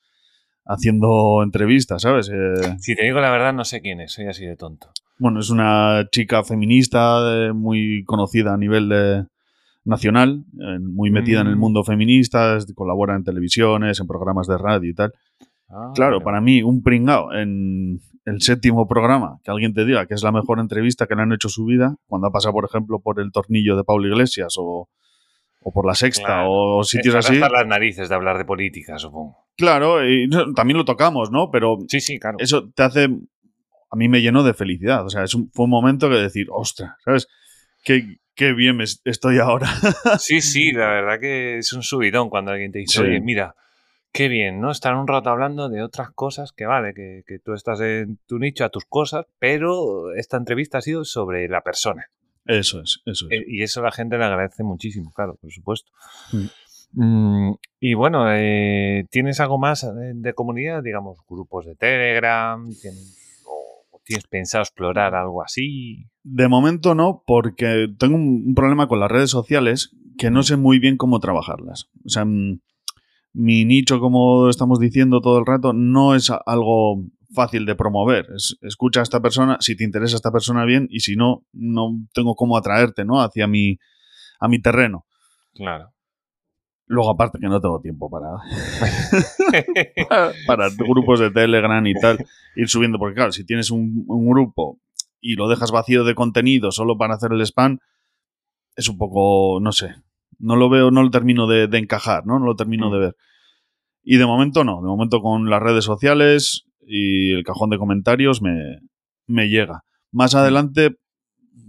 haciendo 0.65 1.43
entrevistas, 1.43 2.01
¿sabes? 2.01 2.29
Eh, 2.29 2.75
Si 2.79 2.95
te 2.95 3.03
digo 3.03 3.19
la 3.19 3.31
verdad, 3.31 3.53
no 3.53 3.63
sé 3.65 3.81
quién 3.81 3.99
es, 4.01 4.13
soy 4.13 4.25
así 4.27 4.45
de 4.45 4.55
tonto. 4.55 4.89
bueno, 5.19 5.39
es 5.39 5.49
una 5.49 6.05
chica 6.12 6.43
feminista 6.43 7.21
eh, 7.47 7.53
muy 7.53 8.03
conocida 8.05 8.53
a 8.53 8.57
nivel 8.57 8.89
de- 8.89 9.25
nacional, 9.86 10.45
eh, 10.62 10.79
muy 10.79 11.12
metida 11.12 11.41
en 11.41 11.47
el 11.47 11.57
Mm. 11.57 11.59
mundo 11.59 11.83
feminista, 11.83 12.57
colabora 12.73 13.15
en 13.17 13.23
televisiones, 13.25 13.99
en 13.99 14.07
programas 14.07 14.47
de 14.47 14.57
radio 14.57 14.89
y 14.89 14.93
tal. 14.93 15.12
Ah, 15.73 15.91
Claro, 15.95 16.21
para 16.21 16.39
mí, 16.41 16.62
un 16.63 16.83
pringao 16.83 17.33
en 17.33 17.99
el 18.25 18.41
séptimo 18.41 18.88
programa, 18.88 19.39
que 19.43 19.51
alguien 19.51 19.73
te 19.73 19.86
diga 19.86 20.05
que 20.05 20.13
es 20.13 20.23
la 20.23 20.31
mejor 20.31 20.59
entrevista 20.59 21.07
que 21.07 21.15
le 21.15 21.23
han 21.23 21.33
hecho 21.33 21.49
su 21.49 21.65
vida, 21.65 21.95
cuando 22.07 22.27
ha 22.27 22.31
pasado, 22.31 22.53
por 22.53 22.65
ejemplo, 22.65 22.99
por 22.99 23.19
el 23.19 23.31
tornillo 23.31 23.75
de 23.75 23.83
Pablo 23.83 24.07
Iglesias 24.07 24.53
o, 24.57 24.88
o 25.62 25.71
por 25.73 25.86
la 25.86 25.95
sexta 25.95 26.25
Claro. 26.25 26.51
o 26.51 26.83
sitios 26.83 27.15
así. 27.15 27.33
hasta 27.36 27.49
las 27.49 27.67
narices 27.67 28.07
de 28.09 28.15
hablar 28.15 28.38
de 28.38 28.45
política, 28.45 28.97
supongo. 28.97 29.38
Claro, 29.57 30.07
y 30.07 30.29
también 30.55 30.77
lo 30.77 30.86
tocamos, 30.86 31.31
¿no? 31.31 31.49
Pero 31.51 31.77
Sí, 31.88 31.99
sí, 31.99 32.17
claro. 32.19 32.38
eso 32.39 32.69
te 32.73 32.83
hace. 32.83 33.09
A 33.91 33.95
mí 33.95 34.07
me 34.09 34.21
llenó 34.21 34.41
de 34.43 34.53
felicidad. 34.55 35.05
O 35.05 35.09
sea, 35.09 35.23
es 35.23 35.36
un, 35.36 35.51
fue 35.51 35.65
un 35.65 35.71
momento 35.71 36.09
que 36.09 36.15
decir, 36.15 36.47
ostras, 36.49 36.93
¿sabes? 37.05 37.27
Qué, 37.83 38.17
qué 38.36 38.53
bien 38.53 38.77
me 38.77 38.86
es- 38.86 39.01
estoy 39.05 39.38
ahora. 39.39 39.67
Sí, 40.17 40.41
sí, 40.41 40.71
la 40.73 40.88
verdad 40.88 41.19
que 41.19 41.57
es 41.59 41.71
un 41.73 41.83
subidón 41.83 42.29
cuando 42.29 42.51
alguien 42.51 42.71
te 42.71 42.79
dice, 42.79 42.99
Sí. 42.99 43.03
oye, 43.03 43.21
mira, 43.21 43.53
qué 44.13 44.30
bien, 44.30 44.62
¿no? 44.62 44.71
Estar 44.71 44.95
un 44.95 45.08
rato 45.08 45.30
hablando 45.30 45.67
de 45.69 45.82
otras 45.82 46.12
cosas 46.12 46.54
que 46.54 46.65
vale, 46.65 46.93
que, 46.93 47.23
que 47.28 47.39
tú 47.39 47.54
estás 47.54 47.82
en 47.82 48.19
tu 48.28 48.39
nicho 48.39 48.63
a 48.63 48.69
tus 48.69 48.86
cosas, 48.86 49.26
pero 49.39 50.13
esta 50.13 50.38
entrevista 50.38 50.78
ha 50.78 50.82
sido 50.82 51.04
sobre 51.04 51.49
la 51.49 51.62
persona. 51.62 52.06
Eso 52.45 52.82
es, 52.82 53.02
eso 53.06 53.28
es. 53.30 53.39
Eh, 53.39 53.45
Y 53.47 53.63
eso 53.63 53.82
la 53.82 53.91
gente 53.91 54.17
le 54.17 54.26
agradece 54.26 54.63
muchísimo, 54.63 55.12
claro, 55.12 55.36
por 55.41 55.52
supuesto. 55.52 55.91
Mm. 56.32 56.45
Mm, 56.95 57.56
y 57.80 57.93
bueno, 57.95 58.26
eh, 58.32 59.08
¿tienes 59.10 59.39
algo 59.39 59.58
más 59.58 59.82
de, 59.82 60.13
de 60.13 60.34
comunidad? 60.34 60.84
Digamos, 60.84 61.17
grupos 61.28 61.65
de 61.65 61.76
Telegram, 61.76 62.69
¿tienes, 62.82 63.43
o 63.45 63.99
tienes 64.06 64.28
pensado 64.28 64.62
explorar 64.62 65.15
algo 65.15 65.41
así? 65.41 66.06
De 66.21 66.47
momento 66.47 66.93
no, 66.93 67.23
porque 67.26 67.88
tengo 67.97 68.15
un, 68.15 68.43
un 68.45 68.56
problema 68.56 68.88
con 68.88 68.99
las 68.99 69.12
redes 69.12 69.32
sociales 69.32 69.95
que 70.19 70.30
no 70.30 70.43
sé 70.43 70.56
muy 70.56 70.78
bien 70.78 70.97
cómo 70.97 71.19
trabajarlas. 71.19 71.89
O 72.06 72.10
sea, 72.10 72.26
mm, 72.26 72.60
mi 73.33 73.65
nicho, 73.65 73.99
como 73.99 74.49
estamos 74.49 74.79
diciendo 74.79 75.21
todo 75.21 75.39
el 75.39 75.45
rato, 75.45 75.73
no 75.73 76.15
es 76.15 76.31
algo 76.45 77.03
fácil 77.33 77.65
de 77.65 77.75
promover. 77.75 78.27
Es- 78.35 78.57
escucha 78.61 78.99
a 78.99 79.03
esta 79.03 79.21
persona, 79.21 79.57
si 79.59 79.75
te 79.75 79.83
interesa 79.83 80.15
esta 80.15 80.31
persona 80.31 80.65
bien, 80.65 80.87
y 80.89 80.99
si 80.99 81.15
no, 81.15 81.43
no 81.51 81.99
tengo 82.13 82.35
cómo 82.35 82.57
atraerte, 82.57 83.05
¿no? 83.05 83.21
Hacia 83.21 83.47
mi, 83.47 83.79
a 84.39 84.47
mi 84.47 84.61
terreno. 84.61 85.05
Claro. 85.55 85.89
Luego, 86.85 87.09
aparte 87.09 87.39
que 87.39 87.47
no 87.47 87.59
tengo 87.61 87.79
tiempo 87.81 88.09
para, 88.09 88.27
para 90.47 90.69
grupos 90.69 91.19
de 91.19 91.31
Telegram 91.31 91.85
y 91.87 91.93
tal, 91.93 92.23
ir 92.55 92.69
subiendo, 92.69 92.99
porque 92.99 93.15
claro, 93.15 93.31
si 93.31 93.45
tienes 93.45 93.71
un, 93.71 94.03
un 94.07 94.29
grupo 94.29 94.79
y 95.21 95.35
lo 95.35 95.47
dejas 95.47 95.71
vacío 95.71 96.03
de 96.03 96.13
contenido 96.13 96.71
solo 96.71 96.97
para 96.97 97.15
hacer 97.15 97.31
el 97.31 97.41
spam, 97.41 97.79
es 98.75 98.89
un 98.89 98.97
poco, 98.97 99.59
no 99.61 99.71
sé, 99.71 99.95
no 100.43 100.56
lo 100.56 100.69
veo, 100.69 100.91
no 100.91 101.01
lo 101.03 101.10
termino 101.10 101.47
de, 101.47 101.67
de 101.67 101.77
encajar, 101.77 102.25
¿no? 102.25 102.38
No 102.39 102.45
lo 102.45 102.56
termino 102.56 102.89
Mm. 102.89 102.93
de 102.93 102.99
ver. 102.99 103.15
Y 104.03 104.17
de 104.17 104.25
momento 104.25 104.63
no, 104.63 104.82
de 104.82 104.88
momento 104.88 105.21
con 105.21 105.49
las 105.49 105.62
redes 105.62 105.86
sociales 105.86 106.65
y 106.86 107.32
el 107.34 107.43
cajón 107.43 107.69
de 107.69 107.77
comentarios 107.77 108.41
me, 108.41 108.79
me 109.27 109.47
llega. 109.47 109.84
Más 110.12 110.36
adelante, 110.36 110.97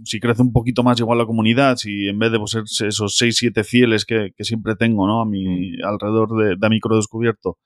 si 0.03 0.19
crece 0.19 0.41
un 0.41 0.51
poquito 0.51 0.83
más 0.83 0.99
igual 0.99 1.17
la 1.17 1.25
comunidad, 1.25 1.77
si 1.77 2.09
en 2.09 2.19
vez 2.19 2.31
de 2.31 2.39
pues, 2.39 2.51
ser 2.51 2.87
esos 2.87 3.15
6, 3.15 3.37
7 3.37 3.63
fieles 3.63 4.05
que, 4.05 4.31
que 4.35 4.43
siempre 4.43 4.75
tengo, 4.75 5.07
¿no? 5.07 5.21
A 5.21 5.25
mi, 5.25 5.81
alrededor 5.81 6.35
de, 6.37 6.55
de 6.59 6.69
micro 6.69 6.97
descubierto, 6.97 7.57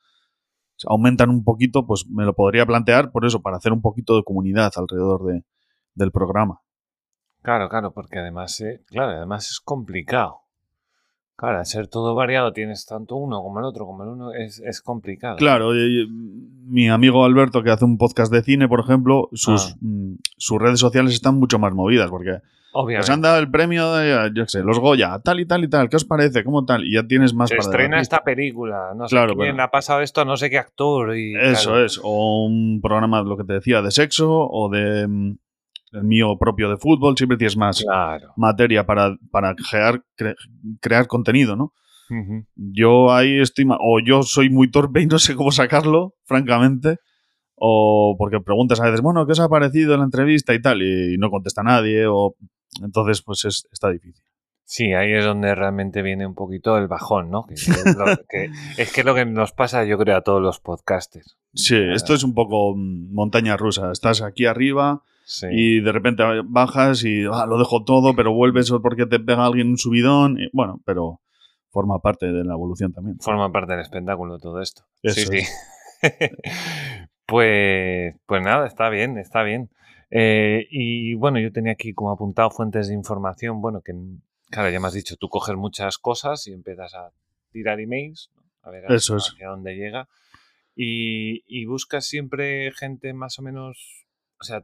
aumentan 0.87 1.29
un 1.31 1.43
poquito, 1.43 1.85
pues 1.87 2.05
me 2.07 2.23
lo 2.23 2.33
podría 2.33 2.65
plantear 2.65 3.11
por 3.11 3.25
eso, 3.25 3.41
para 3.41 3.57
hacer 3.57 3.73
un 3.73 3.81
poquito 3.81 4.15
de 4.15 4.23
comunidad 4.23 4.71
alrededor 4.75 5.25
de, 5.25 5.41
del 5.95 6.11
programa. 6.11 6.59
Claro, 7.41 7.67
claro, 7.69 7.91
porque 7.93 8.19
además, 8.19 8.61
eh, 8.61 8.81
claro, 8.87 9.17
además 9.17 9.49
es 9.49 9.59
complicado. 9.59 10.41
Claro, 11.39 11.59
al 11.59 11.65
ser 11.65 11.87
todo 11.87 12.15
variado, 12.15 12.51
tienes 12.51 12.85
tanto 12.85 13.15
uno 13.15 13.41
como 13.41 13.59
el 13.59 13.65
otro, 13.65 13.85
como 13.85 14.03
el 14.03 14.09
uno, 14.09 14.33
es, 14.33 14.59
es 14.59 14.81
complicado. 14.81 15.37
Claro, 15.37 15.73
y- 15.73 16.01
y 16.03 16.07
mi 16.67 16.89
amigo 16.89 17.23
Alberto, 17.23 17.63
que 17.63 17.69
hace 17.71 17.85
un 17.85 17.97
podcast 17.97 18.29
de 18.31 18.43
cine, 18.43 18.67
por 18.67 18.81
ejemplo, 18.81 19.29
sus, 19.31 19.71
Ah. 19.73 19.77
mm, 19.79 20.15
sus 20.37 20.59
redes 20.59 20.79
sociales 20.79 21.13
están 21.13 21.35
mucho 21.39 21.57
más 21.57 21.73
movidas, 21.73 22.09
porque 22.09 22.39
Obviamente. 22.73 23.05
os 23.05 23.09
han 23.09 23.21
dado 23.21 23.39
el 23.39 23.49
premio 23.49 23.93
de, 23.93 24.31
yo 24.35 24.43
qué 24.43 24.49
sé, 24.49 24.63
los 24.63 24.79
Goya, 24.79 25.17
tal 25.23 25.39
y 25.39 25.45
tal 25.45 25.63
y 25.63 25.69
tal, 25.69 25.87
¿qué 25.87 25.95
os 25.95 26.03
parece? 26.05 26.43
¿Cómo 26.43 26.65
tal? 26.65 26.83
Y 26.85 26.93
ya 26.95 27.07
tienes 27.07 27.33
más 27.33 27.47
Se 27.49 27.55
para 27.55 27.61
estrena 27.65 27.83
debatir. 27.95 28.01
esta 28.01 28.23
película, 28.23 28.93
no 28.95 29.07
sé 29.07 29.15
Claro, 29.15 29.35
quién 29.35 29.53
pero- 29.53 29.63
ha 29.63 29.71
pasado 29.71 30.01
esto 30.01 30.25
no 30.25 30.35
sé 30.35 30.49
qué 30.49 30.57
actor. 30.59 31.15
Y, 31.17 31.35
Eso 31.35 31.69
claro, 31.69 31.85
es, 31.85 31.99
o 32.03 32.43
un 32.45 32.81
programa, 32.81 33.21
lo 33.23 33.37
que 33.37 33.45
te 33.45 33.53
decía, 33.53 33.81
de 33.81 33.91
sexo, 33.91 34.29
o 34.29 34.69
de 34.69 35.07
mm, 35.07 35.37
el 35.93 36.03
mío 36.03 36.37
propio 36.39 36.69
de 36.69 36.77
fútbol, 36.77 37.15
siempre 37.17 37.37
tienes 37.37 37.57
más 37.57 37.81
Claro. 37.83 38.33
materia 38.37 38.85
para, 38.85 39.15
para 39.31 39.55
crear, 39.55 40.01
cre- 40.17 40.35
crear 40.81 41.07
contenido, 41.07 41.55
¿no? 41.55 41.73
Yo 42.55 43.11
ahí 43.13 43.39
estoy, 43.39 43.65
o 43.69 43.99
yo 43.99 44.23
soy 44.23 44.49
muy 44.49 44.71
torpe 44.71 45.01
y 45.01 45.05
no 45.05 45.19
sé 45.19 45.35
cómo 45.35 45.51
sacarlo, 45.51 46.15
francamente, 46.25 46.97
o 47.55 48.15
porque 48.17 48.39
preguntas 48.39 48.79
a 48.79 48.85
veces, 48.85 49.01
bueno, 49.01 49.25
¿qué 49.25 49.33
os 49.33 49.39
ha 49.39 49.47
parecido 49.49 49.93
en 49.93 49.99
la 49.99 50.05
entrevista 50.05 50.53
y 50.55 50.61
tal? 50.61 50.81
Y 50.81 51.17
no 51.19 51.29
contesta 51.29 51.61
nadie, 51.61 52.05
o 52.07 52.35
entonces 52.83 53.21
pues 53.21 53.45
es- 53.45 53.67
está 53.71 53.89
difícil. 53.91 54.23
Sí, 54.63 54.93
ahí 54.93 55.13
es 55.13 55.25
donde 55.25 55.53
realmente 55.55 56.01
viene 56.03 56.27
un 56.27 56.35
poquito 56.35 56.77
el 56.77 56.87
bajón, 56.87 57.31
¿no? 57.31 57.45
Que, 57.47 57.55
es, 57.55 57.67
lo 57.67 58.05
que, 58.29 58.49
es 58.77 58.91
que 58.93 59.03
lo 59.03 59.15
que 59.15 59.25
nos 59.25 59.51
pasa, 59.51 59.83
yo 59.83 59.97
creo, 59.97 60.17
a 60.17 60.21
todos 60.21 60.41
los 60.41 60.59
podcasters. 60.59 61.37
Sí, 61.53 61.75
esto 61.93 62.13
es 62.13 62.23
un 62.23 62.33
poco 62.35 62.75
mm, 62.75 63.13
montaña 63.13 63.57
rusa. 63.57 63.91
Estás 63.91 64.21
aquí 64.21 64.45
arriba 64.45 65.01
Sí. 65.31 65.45
y 65.51 65.79
de 65.79 65.91
repente 65.91 66.23
bajas 66.43 67.03
y 67.03 67.23
ah, 67.31 67.45
lo 67.45 67.59
dejo 67.59 67.83
todo, 67.83 68.15
pero 68.15 68.33
vuelves 68.33 68.71
porque 68.81 69.05
te 69.05 69.19
pega 69.19 69.45
alguien 69.45 69.69
un 69.69 69.77
subidón. 69.77 70.39
y, 70.39 70.49
bueno, 70.53 70.81
pero 70.85 71.21
forma 71.69 71.99
parte 71.99 72.31
de 72.31 72.43
la 72.43 72.53
evolución 72.53 72.93
también. 72.93 73.19
Forma 73.19 73.51
parte 73.51 73.73
del 73.73 73.81
espectáculo 73.81 74.39
todo 74.39 74.59
esto. 74.59 74.85
Eso 75.03 75.31
sí, 75.31 75.41
sí. 75.41 75.47
pues, 77.27 78.15
pues 78.25 78.41
nada, 78.41 78.65
está 78.65 78.89
bien, 78.89 79.19
está 79.19 79.43
bien. 79.43 79.69
Eh, 80.09 80.65
y 80.71 81.13
bueno, 81.13 81.39
yo 81.39 81.51
tenía 81.51 81.73
aquí 81.73 81.93
como 81.93 82.09
apuntado 82.09 82.49
fuentes 82.49 82.87
de 82.87 82.95
información. 82.95 83.61
Bueno, 83.61 83.81
que 83.81 83.93
claro, 84.49 84.71
ya 84.71 84.79
me 84.79 84.87
has 84.87 84.93
dicho, 84.93 85.15
tú 85.15 85.29
coges 85.29 85.55
muchas 85.55 85.99
cosas 85.99 86.47
y 86.47 86.53
empiezas 86.53 86.95
a 86.95 87.11
tirar 87.51 87.79
emails, 87.79 88.31
¿no? 88.35 88.43
a 88.63 88.71
ver 88.71 88.91
Eso 88.91 89.17
es. 89.17 89.31
hacia 89.31 89.49
dónde 89.49 89.75
llega. 89.75 90.09
Y, 90.75 91.43
y 91.45 91.65
buscas 91.65 92.05
siempre 92.05 92.71
gente 92.71 93.13
más 93.13 93.37
o 93.37 93.43
menos, 93.43 94.07
o 94.39 94.43
sea, 94.43 94.63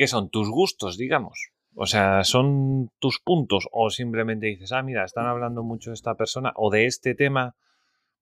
¿qué 0.00 0.06
son 0.06 0.30
tus 0.30 0.48
gustos, 0.48 0.96
digamos? 0.96 1.50
O 1.74 1.84
sea, 1.84 2.24
¿son 2.24 2.88
tus 3.00 3.20
puntos? 3.22 3.68
O 3.70 3.90
simplemente 3.90 4.46
dices, 4.46 4.72
ah, 4.72 4.82
mira, 4.82 5.04
están 5.04 5.26
hablando 5.26 5.62
mucho 5.62 5.90
de 5.90 5.94
esta 5.94 6.14
persona 6.14 6.54
o 6.56 6.70
de 6.70 6.86
este 6.86 7.14
tema, 7.14 7.54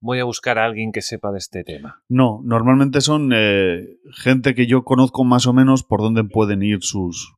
voy 0.01 0.19
a 0.19 0.25
buscar 0.25 0.59
a 0.59 0.65
alguien 0.65 0.91
que 0.91 1.01
sepa 1.01 1.31
de 1.31 1.37
este 1.37 1.63
tema. 1.63 2.03
No, 2.09 2.41
normalmente 2.43 2.99
son 2.99 3.31
eh, 3.33 3.87
gente 4.11 4.55
que 4.55 4.67
yo 4.67 4.83
conozco 4.83 5.23
más 5.23 5.47
o 5.47 5.53
menos 5.53 5.85
por 5.85 6.01
dónde 6.01 6.25
pueden 6.25 6.63
ir 6.63 6.79
sus, 6.81 7.33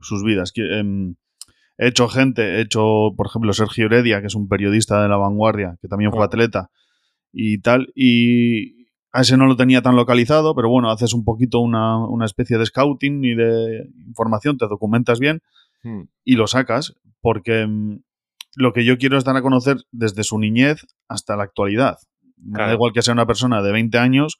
sus 0.00 0.24
vidas. 0.24 0.52
Em, 0.56 1.14
he 1.78 1.86
hecho 1.86 2.08
gente, 2.08 2.56
he 2.56 2.62
hecho, 2.62 3.12
por 3.16 3.28
ejemplo, 3.28 3.52
Sergio 3.52 3.86
Heredia, 3.86 4.20
que 4.20 4.26
es 4.26 4.34
un 4.34 4.48
periodista 4.48 5.00
de 5.04 5.08
la 5.08 5.18
vanguardia, 5.18 5.76
que 5.80 5.86
también 5.86 6.10
fue 6.10 6.22
Ah. 6.22 6.26
atleta 6.26 6.70
y 7.32 7.58
tal, 7.60 7.92
y 7.94 8.83
a 9.14 9.20
ese 9.22 9.36
no 9.36 9.46
lo 9.46 9.56
tenía 9.56 9.80
tan 9.80 9.96
localizado, 9.96 10.54
pero 10.54 10.68
bueno, 10.68 10.90
haces 10.90 11.14
un 11.14 11.24
poquito 11.24 11.60
una, 11.60 11.98
una 12.04 12.24
especie 12.26 12.58
de 12.58 12.66
scouting 12.66 13.24
y 13.24 13.34
de 13.34 13.88
información, 14.06 14.58
te 14.58 14.66
documentas 14.66 15.18
bien 15.20 15.40
Hmm, 15.82 16.04
y 16.24 16.36
lo 16.36 16.46
sacas, 16.46 16.94
porque 17.20 17.66
mm, 17.66 17.98
lo 18.56 18.72
que 18.72 18.84
yo 18.86 18.96
quiero 18.98 19.18
es 19.18 19.24
dar 19.24 19.36
a 19.36 19.42
conocer 19.42 19.76
desde 19.92 20.24
su 20.24 20.38
niñez 20.38 20.86
hasta 21.08 21.36
la 21.36 21.42
actualidad. 21.44 21.98
Me 22.38 22.54
Claro. 22.54 22.68
da 22.68 22.74
igual 22.74 22.92
que 22.94 23.02
sea 23.02 23.12
una 23.14 23.26
persona 23.26 23.62
de 23.62 23.70
20 23.70 23.98
años 23.98 24.38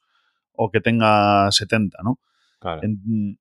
o 0.53 0.71
que 0.71 0.81
tenga 0.81 1.51
70, 1.51 1.99
¿no? 2.03 2.19
claro. 2.59 2.81
En- 2.83 3.37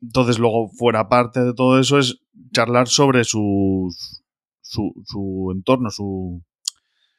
entonces, 0.00 0.38
luego, 0.38 0.68
fuera 0.68 1.08
parte 1.08 1.40
de 1.40 1.52
todo 1.54 1.80
eso, 1.80 1.98
es 1.98 2.18
charlar 2.52 2.86
sobre 2.86 3.24
sus, 3.24 4.22
su, 4.60 4.92
su 5.04 5.50
entorno, 5.54 5.90
su... 5.90 6.42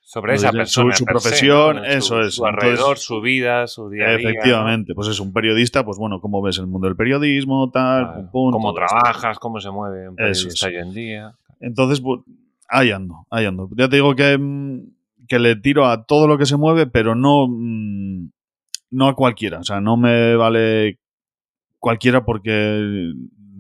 Sobre 0.09 0.31
lo 0.31 0.35
esa 0.37 0.51
persona. 0.53 0.93
su- 0.93 0.97
su 0.99 1.03
se, 1.03 1.11
profesión, 1.11 1.75
¿no? 1.77 1.83
eso 1.83 2.15
Su- 2.15 2.19
es. 2.21 2.35
Su 2.35 2.45
alrededor, 2.45 2.77
Entonces- 2.79 3.03
su 3.05 3.19
vida, 3.19 3.67
su 3.67 3.89
día 3.89 4.05
a 4.05 4.15
día. 4.15 4.29
Efectivamente, 4.29 4.93
pues 4.95 5.09
es 5.09 5.19
un 5.19 5.33
periodista, 5.33 5.83
pues 5.83 5.97
bueno, 5.97 6.21
cómo 6.21 6.41
ves 6.41 6.57
el 6.59 6.67
mundo 6.67 6.87
del 6.87 6.95
periodismo, 6.95 7.69
tal, 7.71 8.05
Claro. 8.05 8.21
pum, 8.31 8.31
pum, 8.31 8.51
Cómo 8.53 8.69
esto. 8.69 8.85
trabajas, 8.87 9.37
cómo 9.37 9.59
se 9.59 9.69
mueve 9.69 10.07
un 10.07 10.15
Eso 10.17 10.43
periodista 10.45 10.67
es. 10.69 10.73
hoy 10.73 10.79
en 10.79 10.93
día. 10.93 11.35
Entonces, 11.59 11.99
pues, 11.99 12.21
ahí 12.69 12.91
ando, 12.91 13.25
ahí 13.29 13.45
ando. 13.45 13.67
Ya 13.75 13.89
te 13.89 13.97
digo 13.97 14.15
que, 14.15 14.37
mm, 14.37 14.91
que 15.27 15.39
le 15.39 15.57
tiro 15.57 15.85
a 15.87 16.05
todo 16.05 16.25
lo 16.27 16.37
que 16.37 16.45
se 16.45 16.55
mueve, 16.55 16.87
pero 16.87 17.13
no, 17.13 17.47
mm, 17.49 18.29
no 18.91 19.07
a 19.09 19.13
cualquiera. 19.15 19.59
O 19.59 19.63
sea, 19.65 19.81
no 19.81 19.97
me 19.97 20.37
vale 20.37 20.99
cualquiera 21.79 22.23
porque, 22.23 23.11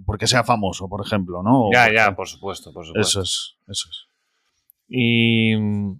porque 0.05 0.27
sea 0.27 0.45
famoso, 0.45 0.87
por 0.87 1.05
ejemplo, 1.05 1.43
¿no? 1.43 1.67
O 1.67 1.73
Ya, 1.73 1.83
porque- 1.83 1.95
ya, 1.97 2.15
por 2.15 2.27
supuesto, 2.29 2.71
por 2.71 2.85
supuesto. 2.85 3.19
Eso 3.19 3.21
es, 3.21 3.57
eso 3.67 3.89
es. 3.89 4.07
Y 4.87 5.53
mm, 5.57 5.99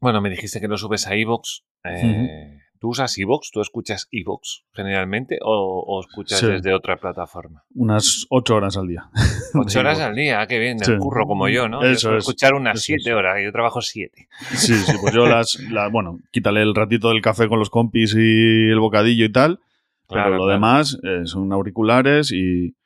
bueno, 0.00 0.20
me 0.20 0.30
dijiste 0.30 0.60
que 0.60 0.68
lo 0.68 0.76
subes 0.76 1.06
a 1.06 1.14
Evox. 1.14 1.64
Eh, 1.84 2.58
¿Tú 2.80 2.90
usas 2.90 3.16
Evox? 3.18 3.50
¿Tú 3.52 3.60
escuchas 3.60 4.06
Evox 4.12 4.64
generalmente 4.72 5.38
o, 5.42 5.82
o 5.86 6.00
escuchas 6.00 6.38
Sí. 6.38 6.46
desde 6.46 6.72
otra 6.72 6.96
plataforma? 6.96 7.64
Unas 7.74 8.26
ocho 8.30 8.54
horas 8.54 8.76
al 8.76 8.86
día. 8.86 9.10
Ocho 9.54 9.80
horas 9.80 9.98
al 10.00 10.14
día, 10.14 10.46
qué 10.46 10.58
bien, 10.60 10.78
Sí. 10.78 10.96
curro 10.98 11.26
como 11.26 11.48
yo, 11.48 11.68
¿no? 11.68 11.82
Eso 11.82 12.12
es, 12.16 12.18
escuchar 12.18 12.54
unas 12.54 12.76
eso 12.76 12.84
siete 12.84 13.10
es. 13.10 13.16
horas, 13.16 13.38
yo 13.42 13.50
trabajo 13.50 13.80
siete. 13.80 14.28
Sí, 14.50 14.74
sí, 14.74 14.92
pues 15.00 15.12
yo 15.14 15.26
las, 15.26 15.58
la- 15.70 15.88
bueno, 15.88 16.18
quítale 16.30 16.62
el 16.62 16.74
ratito 16.74 17.08
del 17.08 17.22
café 17.22 17.48
con 17.48 17.58
los 17.58 17.70
compis 17.70 18.14
y 18.14 18.68
el 18.70 18.78
bocadillo 18.78 19.24
y 19.24 19.32
tal, 19.32 19.58
Claro, 20.06 20.24
pero 20.24 20.36
lo 20.36 20.44
claro. 20.44 20.52
demás 20.52 20.98
eh, 21.02 21.22
son 21.24 21.52
auriculares 21.52 22.30
y, 22.32 22.76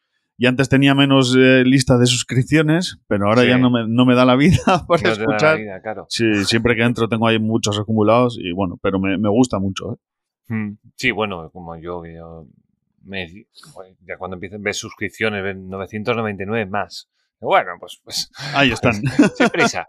y 0.43 0.47
antes 0.47 0.69
tenía 0.69 0.93
menos 0.97 1.37
eh, 1.39 1.63
lista 1.65 1.97
de 1.99 2.07
suscripciones, 2.07 2.99
pero 3.07 3.29
ahora 3.29 3.43
Sí. 3.43 3.49
ya 3.49 3.59
no 3.59 3.71
me, 3.71 3.87
no 3.87 4.05
me 4.05 4.17
da 4.17 4.25
la 4.25 4.35
vida 4.35 4.57
para 4.89 5.03
No 5.03 5.03
te 5.03 5.03
da 5.09 5.15
la 5.15 5.23
escuchar. 5.23 5.59
vida, 5.61 5.81
claro. 5.81 6.07
Sí, 6.09 6.45
siempre 6.45 6.75
que 6.75 6.83
entro 6.83 7.09
tengo 7.09 7.29
ahí 7.29 7.39
muchos 7.39 7.79
acumulados 7.79 8.37
y 8.41 8.51
bueno, 8.53 8.77
pero 8.83 8.99
me, 8.99 9.17
me 9.19 9.29
gusta 9.29 9.61
mucho. 9.61 9.93
¿eh? 9.93 9.97
Mm, 10.49 10.79
Sí, 10.97 11.13
bueno, 11.13 11.49
como 11.53 11.77
yo, 11.77 12.03
me, 13.05 13.29
ya 14.07 14.17
cuando 14.19 14.35
empiecen 14.35 14.63
ves 14.63 14.79
suscripciones, 14.79 15.45
ven 15.45 15.69
999 15.69 16.67
más. 16.67 17.09
Bueno, 17.41 17.73
pues, 17.79 18.01
pues 18.03 18.31
Ahí 18.55 18.73
están. 18.73 18.95
sin 19.37 19.49
prisa. 19.49 19.87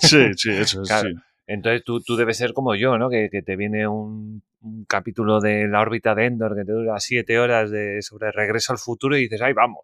sí, 0.00 0.26
sí, 0.36 0.50
eso 0.50 0.82
es. 0.82 0.88
Claro. 0.88 1.08
sí. 1.08 1.14
Entonces 1.46 1.84
tú, 1.84 2.00
tú 2.00 2.16
debes 2.16 2.36
ser 2.36 2.52
como 2.52 2.74
yo, 2.74 2.98
¿no? 2.98 3.08
Que, 3.08 3.28
que 3.30 3.40
te 3.40 3.56
viene 3.56 3.86
un, 3.86 4.42
un 4.66 4.84
capítulo 4.84 5.40
de 5.40 5.68
la 5.68 5.80
órbita 5.80 6.14
de 6.14 6.26
Endor 6.26 6.54
que 6.56 6.64
te 6.64 6.72
dura 6.72 6.98
siete 6.98 7.38
horas 7.38 7.70
de, 7.70 8.02
sobre 8.02 8.32
regreso 8.32 8.72
al 8.72 8.78
futuro 8.78 9.16
y 9.16 9.22
dices, 9.22 9.40
¡ay, 9.42 9.52
vamos! 9.52 9.80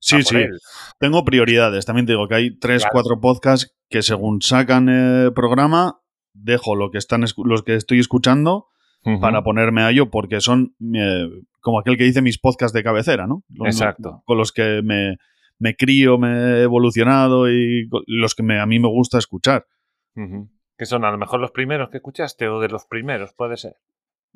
Sí, 0.00 0.22
sí. 0.22 0.36
él". 0.36 0.58
Tengo 0.98 1.24
prioridades. 1.24 1.84
También 1.86 2.06
te 2.06 2.12
digo 2.12 2.28
que 2.28 2.34
hay 2.34 2.58
tres, 2.58 2.82
Claro. 2.82 2.92
cuatro 2.92 3.20
podcasts 3.20 3.74
que 3.88 4.02
según 4.02 4.42
sacan 4.42 4.88
eh, 4.90 5.30
programa, 5.34 6.00
dejo 6.34 6.74
lo 6.76 6.90
que 6.90 6.98
están 6.98 7.24
los 7.36 7.62
que 7.62 7.74
estoy 7.76 7.98
escuchando 8.00 8.66
para 9.20 9.44
ponerme 9.44 9.82
a 9.82 9.90
ello 9.90 10.10
porque 10.10 10.40
son 10.40 10.74
eh, 10.94 11.28
como 11.60 11.78
aquel 11.78 11.96
que 11.96 12.02
dice 12.02 12.22
mis 12.22 12.40
podcasts 12.40 12.74
de 12.74 12.82
cabecera, 12.82 13.28
¿no? 13.28 13.44
Exacto. 13.64 14.22
Con 14.26 14.36
los 14.36 14.50
que 14.50 14.80
me, 14.82 15.16
me 15.60 15.76
crío, 15.76 16.18
me 16.18 16.28
he 16.58 16.62
evolucionado 16.62 17.48
y 17.48 17.88
los 18.08 18.34
que 18.34 18.42
me- 18.42 18.58
a 18.60 18.66
mí 18.66 18.80
me 18.80 18.88
gusta 18.88 19.18
escuchar. 19.18 19.64
Que 20.76 20.86
son 20.86 21.04
a 21.04 21.10
lo 21.12 21.18
mejor 21.18 21.40
los 21.40 21.52
primeros 21.52 21.88
que 21.90 21.98
escuchaste 21.98 22.48
o 22.48 22.58
de 22.60 22.68
los 22.68 22.84
primeros, 22.86 23.32
puede 23.32 23.56
ser. 23.56 23.74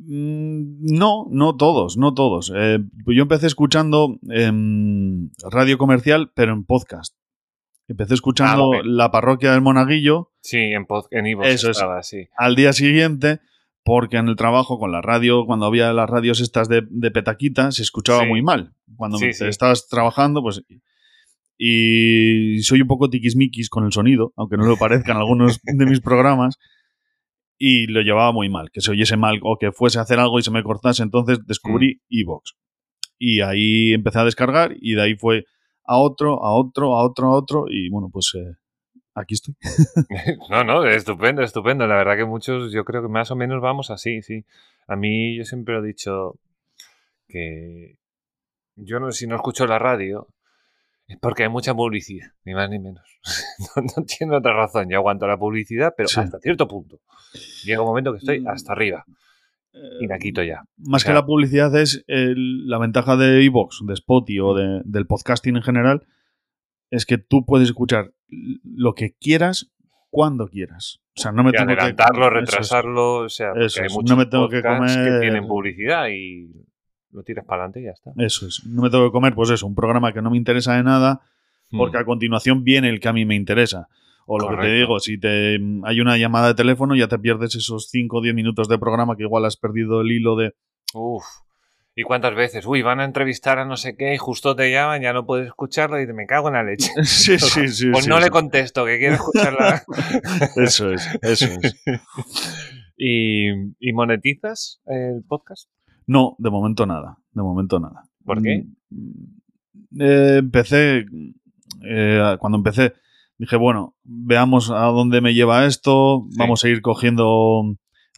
Mm, 0.02 0.84
No, 0.98 1.26
no 1.30 1.56
todos, 1.56 1.96
no 1.96 2.14
todos. 2.14 2.52
Eh, 2.54 2.78
yo 3.06 3.22
empecé 3.22 3.46
escuchando 3.46 4.18
em, 4.30 5.30
radio 5.50 5.76
comercial, 5.78 6.32
pero 6.34 6.52
en 6.52 6.64
podcast. 6.64 7.14
Empecé 7.88 8.14
escuchando 8.14 8.72
Ah. 8.74 8.80
La 8.84 9.10
Parroquia 9.10 9.52
del 9.52 9.60
Monaguillo 9.62 10.30
Sí, 10.42 10.58
en, 10.58 10.86
en 11.10 11.26
Eso 11.42 11.70
es. 11.70 11.76
estaba, 11.76 12.02
sí. 12.02 12.28
al 12.36 12.54
día 12.56 12.72
siguiente, 12.72 13.40
porque 13.84 14.16
en 14.16 14.28
el 14.28 14.36
trabajo 14.36 14.78
con 14.78 14.90
la 14.92 15.02
radio, 15.02 15.44
cuando 15.44 15.66
había 15.66 15.92
las 15.92 16.08
radios 16.08 16.40
estas 16.40 16.68
de, 16.68 16.82
de 16.88 17.10
petaquita, 17.10 17.72
se 17.72 17.82
escuchaba 17.82 18.22
Sí. 18.22 18.28
muy 18.28 18.42
mal. 18.42 18.72
Cuando 18.96 19.18
Sí, 19.18 19.26
me- 19.26 19.32
sí. 19.34 19.44
estabas 19.46 19.88
trabajando, 19.88 20.40
pues... 20.42 20.62
Y 21.62 22.62
soy 22.62 22.80
un 22.80 22.88
poco 22.88 23.10
tiquismiquis 23.10 23.68
con 23.68 23.84
el 23.84 23.92
sonido, 23.92 24.32
aunque 24.36 24.56
no 24.56 24.64
lo 24.64 24.78
parezca 24.78 25.12
en 25.12 25.18
algunos 25.18 25.60
de 25.62 25.84
mis 25.86 26.00
programas. 26.00 26.58
Y 27.62 27.88
lo 27.88 28.00
llevaba 28.00 28.32
muy 28.32 28.48
mal, 28.48 28.70
que 28.70 28.80
se 28.80 28.90
oyese 28.90 29.18
mal 29.18 29.38
o 29.42 29.58
que 29.58 29.70
fuese 29.70 29.98
a 29.98 30.02
hacer 30.02 30.18
algo 30.18 30.38
y 30.38 30.42
se 30.42 30.50
me 30.50 30.62
cortase. 30.62 31.02
Entonces 31.02 31.40
descubrí 31.46 32.00
Evox. 32.08 32.54
Y 33.18 33.42
ahí 33.42 33.92
empecé 33.92 34.18
a 34.18 34.24
descargar 34.24 34.74
y 34.80 34.94
de 34.94 35.02
ahí 35.02 35.14
fue 35.14 35.44
a 35.84 35.98
otro, 35.98 36.42
a 36.42 36.54
otro, 36.54 36.96
a 36.96 37.04
otro, 37.04 37.26
a 37.26 37.32
otro. 37.32 37.64
Y 37.68 37.90
bueno, 37.90 38.08
pues 38.10 38.32
eh, 38.34 38.56
aquí 39.14 39.34
estoy. 39.34 39.54
No, 40.50 40.64
no, 40.64 40.86
estupendo, 40.86 41.42
estupendo. 41.42 41.86
La 41.86 41.96
verdad 41.96 42.16
que 42.16 42.24
muchos, 42.24 42.72
yo 42.72 42.84
creo 42.86 43.02
que 43.02 43.08
más 43.08 43.30
o 43.30 43.36
menos 43.36 43.60
vamos 43.60 43.90
así, 43.90 44.22
sí. 44.22 44.46
A 44.86 44.96
mí 44.96 45.36
yo 45.36 45.44
siempre 45.44 45.76
he 45.76 45.82
dicho 45.82 46.36
que 47.28 47.98
yo 48.74 49.00
no, 49.00 49.12
si 49.12 49.26
no 49.26 49.36
escucho 49.36 49.66
la 49.66 49.78
radio, 49.78 50.28
Es 51.10 51.18
porque 51.20 51.42
hay 51.42 51.48
mucha 51.48 51.74
publicidad, 51.74 52.28
ni 52.44 52.54
más 52.54 52.70
ni 52.70 52.78
menos. 52.78 53.02
no, 53.76 53.82
no 53.96 54.04
tiene 54.04 54.36
otra 54.36 54.54
razón. 54.54 54.88
Yo 54.88 54.96
aguanto 54.98 55.26
la 55.26 55.36
publicidad, 55.36 55.92
pero 55.96 56.08
Sí. 56.08 56.20
hasta 56.20 56.38
cierto 56.38 56.68
punto. 56.68 57.00
Llega 57.64 57.80
un 57.82 57.88
momento 57.88 58.12
que 58.12 58.18
estoy 58.18 58.40
Mm. 58.40 58.48
hasta 58.48 58.72
arriba 58.72 59.04
y 60.00 60.06
la 60.06 60.18
quito 60.18 60.42
ya. 60.42 60.62
Más 60.78 61.02
O 61.02 61.04
sea- 61.04 61.10
que 61.10 61.14
la 61.14 61.26
publicidad 61.26 61.74
es 61.80 62.04
el- 62.06 62.66
la 62.68 62.78
ventaja 62.78 63.16
de 63.16 63.42
iVoox, 63.44 63.86
de 63.86 63.94
Spotify 63.94 64.40
o 64.40 64.54
de- 64.54 64.82
del 64.84 65.06
podcasting 65.06 65.56
en 65.56 65.62
general, 65.62 66.06
es 66.90 67.06
que 67.06 67.18
tú 67.18 67.44
puedes 67.44 67.68
escuchar 67.68 68.12
lo 68.64 68.94
que 68.94 69.14
quieras 69.20 69.70
cuando 70.10 70.48
quieras. 70.48 71.00
O 71.16 71.20
sea, 71.20 71.32
no 71.32 71.42
me 71.44 71.52
tengo 71.52 71.66
que- 71.66 71.72
adelantarlo, 71.74 72.26
eso 72.28 72.38
es. 72.38 72.40
retrasarlo, 72.50 73.14
o 73.24 73.28
sea, 73.28 73.52
hay 73.52 73.88
muchos 73.92 74.10
No 74.10 74.16
me 74.16 74.26
tengo 74.26 74.48
que 74.48 74.60
podcasts 74.60 74.96
que 74.96 75.02
comer- 75.04 75.20
tienen 75.20 75.46
publicidad 75.46 76.08
y 76.08 76.50
lo 77.12 77.22
tiras 77.22 77.44
para 77.44 77.62
adelante 77.64 77.80
y 77.80 77.84
ya 77.84 77.90
está. 77.90 78.12
Eso 78.16 78.46
es. 78.46 78.62
No 78.66 78.82
me 78.82 78.90
tengo 78.90 79.04
que 79.06 79.12
comer, 79.12 79.34
pues 79.34 79.50
eso, 79.50 79.66
un 79.66 79.74
programa 79.74 80.12
que 80.12 80.22
no 80.22 80.30
me 80.30 80.36
interesa 80.36 80.74
de 80.76 80.82
nada, 80.82 81.20
porque 81.70 81.96
Mm. 81.98 82.00
a 82.00 82.04
continuación 82.04 82.64
viene 82.64 82.88
el 82.88 83.00
que 83.00 83.08
a 83.08 83.12
mí 83.12 83.24
me 83.24 83.34
interesa. 83.36 83.88
O 84.26 84.38
lo 84.38 84.48
que 84.50 84.56
te 84.62 84.72
digo, 84.72 85.00
si 85.00 85.18
te 85.18 85.58
hay 85.84 86.00
una 86.00 86.16
llamada 86.16 86.48
de 86.48 86.54
teléfono, 86.54 86.94
ya 86.94 87.08
te 87.08 87.18
pierdes 87.18 87.56
esos 87.56 87.88
5 87.90 88.18
o 88.18 88.22
10 88.22 88.34
minutos 88.34 88.68
de 88.68 88.78
programa 88.78 89.16
que 89.16 89.24
igual 89.24 89.44
has 89.44 89.56
perdido 89.56 90.02
el 90.02 90.12
hilo 90.12 90.36
de. 90.36 90.52
Uf. 90.94 91.24
¿Y 91.96 92.04
cuántas 92.04 92.36
veces? 92.36 92.64
Uy, 92.64 92.82
van 92.82 93.00
a 93.00 93.04
entrevistar 93.04 93.58
a 93.58 93.64
no 93.64 93.76
sé 93.76 93.96
qué 93.96 94.14
y 94.14 94.18
justo 94.18 94.54
te 94.54 94.70
llaman, 94.70 95.02
ya 95.02 95.12
no 95.12 95.26
puedes 95.26 95.48
escucharlo 95.48 96.00
y 96.00 96.06
te 96.06 96.12
me 96.12 96.26
cago 96.26 96.46
en 96.46 96.54
la 96.54 96.62
leche. 96.62 96.90
Sí, 97.02 97.36
sí, 97.40 97.66
sí. 97.68 97.90
Pues 97.90 98.04
sí, 98.04 98.10
no 98.10 98.18
sí. 98.18 98.22
le 98.22 98.30
contesto, 98.30 98.86
que 98.86 98.98
quiero 98.98 99.14
escucharla. 99.16 99.82
Eso 100.56 100.92
es, 100.92 101.08
eso 101.22 101.46
es. 101.46 101.74
¿Y, 102.96 103.48
y 103.80 103.92
monetizas 103.92 104.80
el 104.86 105.24
podcast? 105.26 105.68
No, 106.06 106.34
de 106.38 106.50
momento 106.50 106.86
nada. 106.86 107.18
De 107.32 107.42
momento 107.42 107.78
nada. 107.80 108.02
¿Por 108.24 108.42
qué? 108.42 108.66
Mm, 108.90 110.00
eh, 110.00 110.36
empecé. 110.38 111.06
eh, 111.82 112.36
cuando 112.40 112.58
empecé, 112.58 112.92
dije, 113.38 113.56
bueno, 113.56 113.94
veamos 114.04 114.70
a 114.70 114.84
dónde 114.86 115.20
me 115.20 115.32
lleva 115.34 115.64
esto. 115.66 116.26
Sí. 116.28 116.36
Vamos 116.38 116.62
a 116.64 116.68
ir 116.68 116.82
cogiendo 116.82 117.64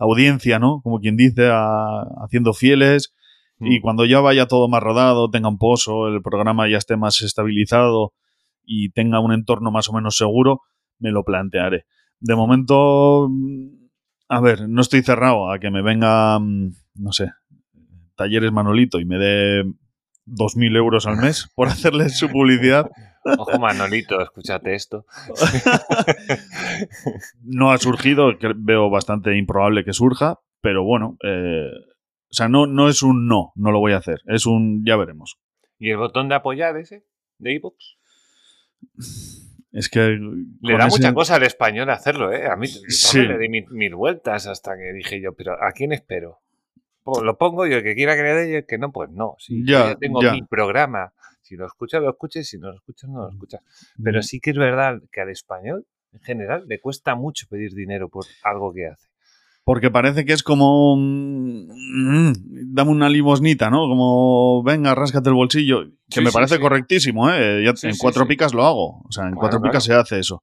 audiencia, 0.00 0.58
¿no? 0.58 0.80
Como 0.82 0.98
quien 1.00 1.16
dice, 1.16 1.48
a- 1.50 2.02
haciendo 2.24 2.54
fieles. 2.54 3.14
Y 3.60 3.78
Mm. 3.78 3.82
cuando 3.82 4.04
ya 4.04 4.20
vaya 4.20 4.46
todo 4.46 4.66
más 4.68 4.82
rodado, 4.82 5.30
tenga 5.30 5.48
un 5.48 5.58
pozo, 5.58 6.08
el 6.08 6.22
programa 6.22 6.68
ya 6.68 6.78
esté 6.78 6.96
más 6.96 7.20
estabilizado 7.22 8.12
y 8.64 8.90
tenga 8.90 9.20
un 9.20 9.32
entorno 9.32 9.70
más 9.70 9.88
o 9.88 9.92
menos 9.92 10.16
seguro, 10.16 10.62
me 10.98 11.10
lo 11.12 11.22
plantearé. 11.22 11.84
De 12.18 12.34
momento, 12.34 13.28
mm, 13.30 13.66
a 14.28 14.40
ver, 14.40 14.68
no 14.68 14.80
estoy 14.80 15.02
cerrado 15.02 15.50
a 15.52 15.58
que 15.60 15.70
me 15.70 15.82
venga, 15.82 16.38
no 16.40 17.12
sé, 17.12 17.30
Talleres 18.22 18.52
Manolito 18.52 19.00
y 19.00 19.04
me 19.04 19.18
dé 19.18 19.64
2.000 20.26 20.76
euros 20.76 21.06
al 21.06 21.16
mes 21.16 21.48
por 21.54 21.68
hacerle 21.68 22.08
su 22.08 22.28
publicidad. 22.30 22.90
Ojo, 23.38 23.58
Manolito, 23.58 24.20
escúchate 24.20 24.74
esto. 24.74 25.04
No 27.44 27.72
ha 27.72 27.78
surgido, 27.78 28.32
veo 28.56 28.90
bastante 28.90 29.36
improbable 29.36 29.84
que 29.84 29.92
surja, 29.92 30.40
pero 30.60 30.84
bueno, 30.84 31.16
eh, 31.24 31.68
o 31.70 32.34
sea, 32.34 32.48
no, 32.48 32.66
no 32.66 32.88
es 32.88 33.02
un 33.02 33.26
no, 33.28 33.52
no 33.56 33.70
lo 33.72 33.78
voy 33.80 33.92
a 33.92 33.98
hacer, 33.98 34.20
es 34.26 34.46
un 34.46 34.82
ya 34.86 34.96
veremos. 34.96 35.36
¿Y 35.78 35.90
el 35.90 35.96
botón 35.98 36.28
de 36.28 36.36
apoyar 36.36 36.76
ese? 36.76 37.04
¿De 37.38 37.52
iVoox? 37.54 37.76
Es 39.72 39.88
que... 39.88 40.18
Le 40.60 40.76
da 40.76 40.86
ese- 40.86 40.98
mucha 40.98 41.14
cosa 41.14 41.36
al 41.36 41.42
español 41.44 41.90
hacerlo, 41.90 42.32
¿eh? 42.32 42.46
A 42.46 42.56
mí 42.56 42.66
Sí. 42.66 43.20
le 43.22 43.38
di 43.38 43.48
mil, 43.48 43.64
mil 43.70 43.94
vueltas 43.94 44.46
hasta 44.46 44.76
que 44.76 44.92
dije 44.92 45.20
yo, 45.20 45.34
pero 45.34 45.52
¿a 45.54 45.72
quién 45.72 45.92
espero? 45.92 46.40
Lo 47.04 47.36
pongo 47.38 47.66
y 47.66 47.72
el 47.72 47.82
que 47.82 47.94
quiera 47.94 48.14
que 48.16 48.22
le 48.22 48.34
dé 48.34 48.50
y 48.50 48.54
el 48.56 48.66
que 48.66 48.78
no, 48.78 48.92
pues 48.92 49.10
no. 49.10 49.34
Si 49.38 49.60
yo 49.66 49.78
Ya, 49.78 49.86
ya 49.88 49.94
tengo 49.96 50.22
ya. 50.22 50.32
mi 50.32 50.42
programa, 50.42 51.12
si 51.40 51.56
lo 51.56 51.66
escuchas, 51.66 52.00
lo 52.02 52.10
escuches, 52.10 52.48
si 52.48 52.58
no 52.58 52.68
lo 52.68 52.76
escuchas, 52.76 53.10
no 53.10 53.22
lo 53.24 53.30
escuchas. 53.30 53.60
Mm. 53.96 54.02
Pero 54.04 54.22
sí 54.22 54.40
que 54.40 54.50
es 54.50 54.56
verdad 54.56 55.00
que 55.10 55.20
al 55.20 55.30
español, 55.30 55.86
en 56.12 56.20
general, 56.20 56.64
le 56.68 56.80
cuesta 56.80 57.14
mucho 57.14 57.46
pedir 57.48 57.72
dinero 57.74 58.08
por 58.08 58.24
algo 58.44 58.72
que 58.72 58.86
hace. 58.86 59.08
Porque 59.64 59.90
parece 59.90 60.24
que 60.24 60.32
es 60.32 60.42
como. 60.42 60.96
mm, 60.96 62.32
dame 62.74 62.90
una 62.90 63.08
limosnita, 63.08 63.70
¿no? 63.70 63.86
Como, 63.88 64.62
venga, 64.64 64.94
ráscate 64.94 65.28
el 65.28 65.34
bolsillo. 65.36 65.84
Que 66.10 66.16
Sí, 66.16 66.20
me 66.20 66.30
sí, 66.30 66.34
parece 66.34 66.56
sí. 66.56 66.60
correctísimo, 66.60 67.30
¿eh? 67.30 67.62
Ya 67.64 67.72
en 67.88 67.96
cuatro 67.96 68.26
picas 68.26 68.54
lo 68.54 68.64
hago. 68.64 69.02
O 69.02 69.12
sea, 69.12 69.24
en 69.24 69.30
Claro, 69.30 69.40
cuatro 69.40 69.60
claro. 69.60 69.70
picas 69.72 69.84
se 69.84 69.94
hace 69.94 70.18
eso. 70.18 70.42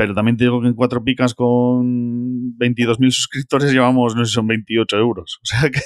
Pero 0.00 0.14
también 0.14 0.38
te 0.38 0.44
digo 0.44 0.62
que 0.62 0.68
en 0.68 0.74
cuatro 0.74 1.04
picas 1.04 1.34
con 1.34 2.56
22.000 2.56 3.10
suscriptores 3.10 3.70
llevamos, 3.70 4.16
no 4.16 4.24
sé 4.24 4.30
si 4.30 4.34
son 4.36 4.46
28 4.46 4.96
euros. 4.96 5.38
O 5.42 5.44
sea 5.44 5.68
que. 5.70 5.80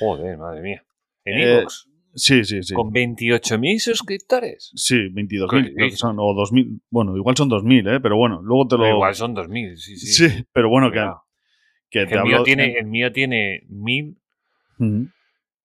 Joder, 0.00 0.36
madre 0.36 0.62
mía. 0.62 0.82
En 1.24 1.38
Eh, 1.38 1.52
iVoox, 1.60 1.86
Sí, 2.16 2.42
sí, 2.44 2.64
sí. 2.64 2.74
con 2.74 2.90
28.000 2.92 3.78
suscriptores. 3.78 4.72
Sí, 4.74 4.96
22.000 5.12 5.48
¿Qué 5.48 5.62
creo 5.62 5.76
que 5.76 5.84
dices? 5.84 6.00
son. 6.00 6.16
O 6.18 6.34
2.000. 6.34 6.80
Bueno, 6.90 7.16
igual 7.16 7.36
son 7.36 7.48
2.000, 7.48 7.86
¿eh? 7.96 8.00
Pero 8.00 8.16
bueno, 8.16 8.42
luego 8.42 8.66
te 8.66 8.76
lo. 8.78 8.82
Pero 8.82 8.94
igual 8.96 9.14
son 9.14 9.36
2.000, 9.36 9.76
sí, 9.76 9.96
sí. 9.96 10.28
Sí, 10.28 10.44
pero 10.52 10.68
bueno, 10.68 10.88
que, 10.90 10.94
Cuidado. 10.98 11.22
que 11.88 12.00
Que 12.00 12.06
te 12.06 12.14
el, 12.16 12.22
mío 12.24 12.32
hablo. 12.38 12.44
tiene, 12.44 12.72
el 12.80 12.86
mío 12.86 13.12
tiene 13.12 13.60
1.000 13.70 14.16
Ujú. 14.80 15.08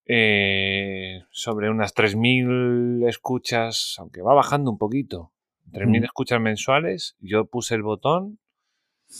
eh, 0.05 1.23
sobre 1.31 1.71
unas 1.71 1.95
3.000 1.95 3.07
escuchas, 3.09 3.95
aunque 3.97 4.21
va 4.21 4.35
bajando 4.35 4.69
un 4.69 4.77
poquito. 4.77 5.31
3.000 5.71 6.01
Mm. 6.01 6.05
escuchas 6.05 6.41
mensuales, 6.41 7.15
yo 7.19 7.45
puse 7.45 7.75
el 7.75 7.83
botón 7.83 8.39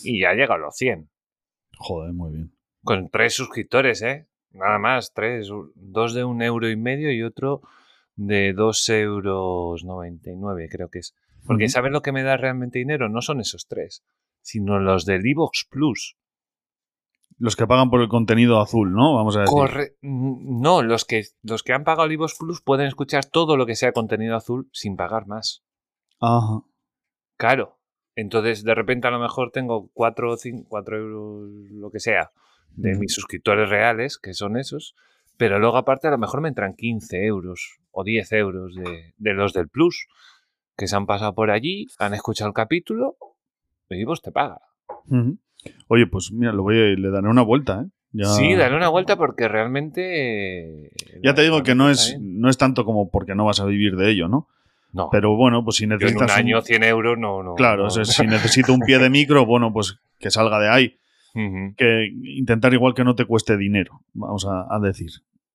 y 0.04 0.22
ya 0.22 0.34
llega 0.34 0.56
a 0.56 0.58
los 0.58 0.76
100. 0.76 1.10
Joder, 1.78 2.14
muy 2.14 2.32
bien. 2.34 2.56
Con 2.84 3.10
tres 3.10 3.34
suscriptores, 3.34 4.02
¿eh? 4.02 4.28
Nada 4.52 4.80
más, 4.80 5.14
tres. 5.14 5.50
Dos 5.76 6.14
de 6.14 6.24
un 6.24 6.42
euro 6.42 6.70
y 6.70 6.76
medio 6.76 7.12
y 7.12 7.24
otro 7.24 7.62
de 8.16 8.54
2 8.54 8.90
euros 8.90 9.84
99, 9.84 10.68
creo 10.70 10.90
que 10.90 11.00
es. 11.00 11.16
Porque 11.46 11.66
Ujú. 11.66 11.72
¿sabes 11.72 11.92
lo 11.92 12.02
que 12.02 12.12
me 12.12 12.24
da 12.24 12.38
realmente 12.38 12.80
dinero? 12.80 13.08
No 13.10 13.22
son 13.22 13.40
esos 13.40 13.68
tres, 13.68 14.04
sino 14.42 14.80
los 14.80 15.06
del 15.06 15.26
Evox 15.26 15.68
Plus. 15.70 16.18
Los 17.38 17.56
que 17.56 17.66
pagan 17.66 17.90
por 17.90 18.02
el 18.02 18.10
contenido 18.10 18.60
azul, 18.62 18.92
¿no? 18.94 19.16
Vamos 19.16 19.36
a 19.38 19.42
decir. 19.42 19.54
Corre 19.56 19.96
no, 20.02 20.84
los 20.84 21.06
que, 21.06 21.24
los 21.42 21.64
que 21.64 21.74
han 21.74 21.84
pagado 21.84 22.06
el 22.06 22.12
Evox 22.12 22.38
Plus 22.38 22.62
pueden 22.62 22.88
escuchar 22.88 23.26
todo 23.26 23.58
lo 23.58 23.66
que 23.66 23.76
sea 23.76 23.94
contenido 23.94 24.36
azul 24.36 24.70
sin 24.74 24.96
pagar 24.96 25.26
más. 25.26 25.64
Ajá. 26.22 26.62
Claro. 27.38 27.78
Entonces, 28.16 28.64
de 28.64 28.76
repente, 28.76 29.08
a 29.08 29.12
lo 29.12 29.20
mejor 29.20 29.52
tengo 29.52 29.90
4 29.94 30.32
o 30.32 30.38
5, 30.38 30.66
4 30.70 30.98
euros, 30.98 31.50
lo 31.72 31.90
que 31.92 32.00
sea, 32.00 32.32
de 32.72 32.96
mis 32.96 33.14
suscriptores 33.14 33.70
reales, 33.70 34.18
que 34.18 34.34
son 34.34 34.58
esos, 34.58 34.96
pero 35.38 35.60
luego, 35.60 35.78
aparte, 35.78 36.08
a 36.08 36.12
lo 36.12 36.18
mejor 36.18 36.42
me 36.42 36.50
entran 36.50 36.76
15 36.76 37.26
euros 37.26 37.80
o 37.92 38.04
10 38.04 38.32
euros 38.34 38.76
de, 38.76 39.14
de 39.18 39.34
los 39.34 39.54
del 39.54 39.70
Plus, 39.70 40.08
que 40.78 40.88
se 40.88 40.96
han 40.96 41.06
pasado 41.06 41.34
por 41.34 41.52
allí, 41.52 41.88
han 42.00 42.14
escuchado 42.14 42.50
el 42.50 42.54
capítulo, 42.54 43.18
y 43.90 44.04
vos 44.04 44.22
te 44.22 44.32
paga. 44.32 44.60
Oye, 45.88 46.08
pues 46.08 46.32
mira, 46.32 46.54
lo 46.54 46.64
voy 46.64 46.78
a, 46.78 46.84
le 46.98 47.10
daré 47.10 47.28
una 47.28 47.44
vuelta, 47.44 47.84
¿eh? 47.86 47.90
Ya, 48.14 48.26
Sí, 48.26 48.56
dale 48.56 48.76
una 48.76 48.90
vuelta 48.90 49.16
porque 49.16 49.48
realmente. 49.48 50.92
ya 51.24 51.34
te 51.34 51.44
digo 51.44 51.64
que 51.64 51.76
no 51.76 51.90
es, 51.90 52.18
no 52.20 52.50
es 52.50 52.58
tanto 52.58 52.84
como 52.84 53.10
porque 53.10 53.36
no 53.36 53.46
vas 53.46 53.62
a 53.62 53.66
vivir 53.66 53.96
de 53.96 54.12
ello, 54.12 54.28
¿no? 54.28 54.50
No, 54.94 55.10
Pero 55.12 55.36
bueno, 55.38 55.64
pues 55.64 55.78
si 55.78 55.84
yo 55.88 55.94
en 55.94 56.00
necesitas. 56.00 56.32
un 56.32 56.34
un- 56.34 56.40
año 56.40 56.62
100 56.62 56.84
euros 56.84 57.18
no. 57.18 57.44
no 57.44 57.56
claro, 57.56 57.84
no. 57.84 57.88
o 57.88 57.90
sea, 57.90 58.04
si 58.06 58.26
necesito 58.28 58.74
un 58.74 58.82
pie 58.82 59.00
de 59.00 59.10
micro, 59.10 59.46
bueno, 59.46 59.72
pues 59.72 59.98
que 60.20 60.30
salga 60.32 60.60
de 60.60 60.70
ahí. 60.70 60.98
Que 61.78 62.10
intentar 62.36 62.74
igual 62.74 62.94
que 62.94 63.06
no 63.06 63.16
te 63.16 63.24
cueste 63.26 63.56
dinero, 63.56 64.02
vamos 64.14 64.46
a, 64.46 64.66
a 64.70 64.80
decir. 64.80 65.10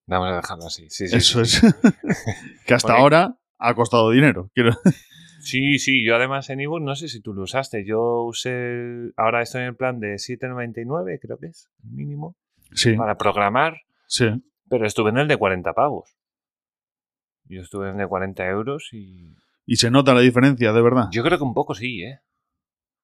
Vamos 0.07 0.29
a 0.33 0.37
dejarlo 0.37 0.67
así. 0.67 0.89
Sí, 0.89 1.07
sí, 1.09 1.17
Eso 1.17 1.45
sí, 1.45 1.67
es. 1.67 1.75
que 2.67 2.75
hasta 2.75 2.89
Porque- 2.89 3.03
ahora 3.03 3.37
ha 3.59 3.75
costado 3.75 4.11
dinero. 4.11 4.51
Quiero... 4.55 4.71
Sí, 5.41 5.79
sí, 5.79 6.05
yo 6.05 6.17
además 6.17 6.49
en 6.51 6.61
ebook 6.61 6.81
no 6.81 6.97
sé 6.97 7.09
si 7.09 7.21
tú 7.21 7.33
lo 7.35 7.43
usaste. 7.43 7.85
Yo 7.85 8.23
usé. 8.25 9.11
Ahora 9.17 9.43
estoy 9.43 9.61
en 9.63 9.69
el 9.69 9.77
plan 9.77 10.01
de 10.01 10.15
7,99, 10.15 11.19
creo 11.21 11.39
que 11.39 11.47
es 11.47 11.69
el 11.85 11.91
mínimo, 11.91 12.37
Sí, 12.73 12.95
para 12.95 13.17
programar, 13.17 13.77
sí. 14.09 14.27
pero 14.69 14.87
estuve 14.87 15.11
en 15.11 15.19
el 15.19 15.29
de 15.29 15.37
40 15.37 15.73
pavos. 15.73 16.17
Yo 17.49 17.63
estuve 17.63 17.87
en 17.89 17.95
el 17.95 17.99
de 17.99 18.07
40 18.07 18.47
euros 18.49 18.89
y. 18.93 19.35
Y 19.65 19.77
se 19.77 19.91
nota 19.91 20.15
la 20.15 20.21
diferencia, 20.21 20.73
de 20.73 20.83
verdad. 20.83 21.09
Yo 21.11 21.23
creo 21.25 21.39
que 21.39 21.45
un 21.45 21.55
poco 21.55 21.75
sí, 21.75 22.03
¿eh? 22.03 22.21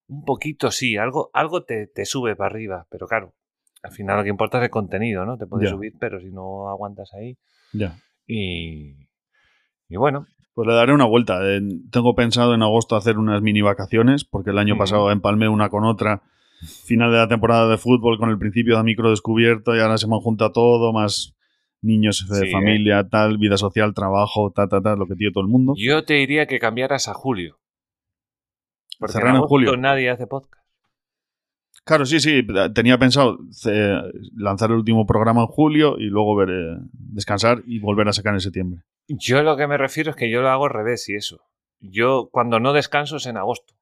Un 0.09 0.25
poquito 0.25 0.71
sí, 0.71 0.97
algo, 0.97 1.31
algo 1.33 1.65
te, 1.65 1.87
te 1.87 2.05
sube 2.05 2.37
para 2.37 2.51
arriba, 2.51 2.87
pero 2.91 3.07
claro, 3.07 3.35
al 3.83 3.93
final 3.93 4.19
lo 4.19 4.23
que 4.23 4.29
importa 4.29 4.59
es 4.59 4.65
el 4.65 4.71
contenido, 4.71 5.25
¿no? 5.25 5.37
Te 5.37 5.47
puede 5.47 5.69
subir, 5.69 5.95
pero 5.99 6.21
si 6.21 6.31
no 6.31 6.69
aguantas 6.69 7.13
ahí. 7.15 7.37
Ya. 7.73 7.97
Y. 8.27 9.09
Y 9.89 9.97
bueno, 9.97 10.27
Pues 10.55 10.69
le 10.69 10.75
daré 10.75 10.93
una 10.93 11.05
vuelta. 11.05 11.39
Eh, 11.43 11.61
tengo 11.91 12.15
pensado 12.15 12.55
en 12.55 12.63
agosto 12.63 12.97
hacer 12.97 13.19
unas 13.19 13.43
mini 13.43 13.61
vacaciones, 13.61 14.25
porque 14.25 14.51
el 14.51 14.59
año 14.59 14.77
pasado 14.77 15.11
empalmé 15.11 15.49
una 15.49 15.69
con 15.69 15.85
otra. 15.85 16.23
Final 16.85 17.11
de 17.11 17.19
la 17.19 17.29
temporada 17.29 17.69
de 17.69 17.77
fútbol 17.77 18.19
con 18.19 18.31
el 18.31 18.39
principio 18.39 18.77
de 18.77 18.85
micro 18.85 19.11
descubierto 19.11 19.75
y 19.75 19.81
ahora 19.81 19.99
se 19.99 20.07
me 20.07 20.17
junta 20.21 20.53
todo, 20.53 20.93
más 20.93 21.35
niños 21.83 22.27
de 22.29 22.37
Sí, 22.37 22.47
¿eh? 22.47 22.53
familia, 22.53 23.09
tal, 23.09 23.39
vida 23.39 23.57
social, 23.57 23.93
trabajo, 23.95 24.51
ta, 24.55 24.69
ta, 24.69 24.81
ta, 24.81 24.97
lo 24.97 25.07
que 25.07 25.17
tiene 25.17 25.33
todo 25.33 25.43
el 25.45 25.51
mundo. 25.51 25.75
yo 25.77 26.05
te 26.05 26.15
diría 26.15 26.47
que 26.47 26.59
cambiaras 26.59 27.09
a 27.09 27.15
julio. 27.15 27.59
Porque 28.99 29.13
Cerrar 29.15 29.35
en 29.35 29.43
julio. 29.43 29.77
nadie 29.77 30.11
hace 30.11 30.27
podcast. 30.27 30.63
Claro, 31.85 32.07
sí, 32.07 32.21
sí, 32.21 32.47
tenía 32.75 32.97
pensado 32.99 33.39
eh, 33.67 33.99
lanzar 34.37 34.71
el 34.71 34.77
último 34.77 35.05
programa 35.05 35.41
en 35.41 35.47
julio 35.49 35.97
y 35.99 36.05
luego 36.05 36.37
ver, 36.37 36.51
eh, 36.51 36.77
descansar 36.93 37.63
y 37.67 37.81
volver 37.81 38.07
a 38.07 38.13
sacar 38.13 38.35
en 38.35 38.41
septiembre. 38.41 38.83
Yo 39.09 39.43
lo 39.43 39.57
que 39.57 39.67
me 39.67 39.77
refiero 39.77 40.11
es 40.11 40.17
que 40.17 40.31
yo 40.31 40.43
lo 40.43 40.49
hago 40.51 40.67
al 40.67 40.71
revés 40.73 41.09
y 41.09 41.15
eso. 41.17 41.41
yo 41.81 42.29
cuando 42.31 42.61
no 42.61 42.73
descanso 42.73 43.17
es 43.17 43.27
en 43.27 43.37
agosto, 43.37 43.75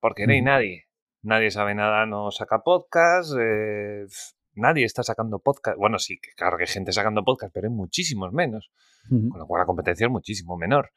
porque 0.00 0.26
no 0.26 0.32
hay 0.32 0.40
Ujú. 0.40 0.46
nadie. 0.46 0.84
Nadie 1.22 1.52
sabe 1.52 1.76
nada, 1.76 2.06
no 2.06 2.32
saca 2.32 2.62
podcast, 2.64 3.32
eh, 3.40 4.06
nadie 4.58 4.84
está 4.84 5.02
sacando 5.02 5.38
podcast. 5.38 5.78
Bueno, 5.78 5.98
sí, 5.98 6.18
que 6.18 6.30
claro 6.36 6.56
que 6.56 6.64
hay 6.64 6.68
gente 6.68 6.92
sacando 6.92 7.24
podcast, 7.24 7.52
pero 7.54 7.68
hay 7.68 7.72
muchísimos 7.74 8.32
menos, 8.32 8.70
con 9.08 9.38
lo 9.38 9.46
cual 9.46 9.60
la 9.62 9.66
competencia 9.66 10.06
es 10.06 10.10
muchísimo 10.12 10.56
menor. 10.56 10.90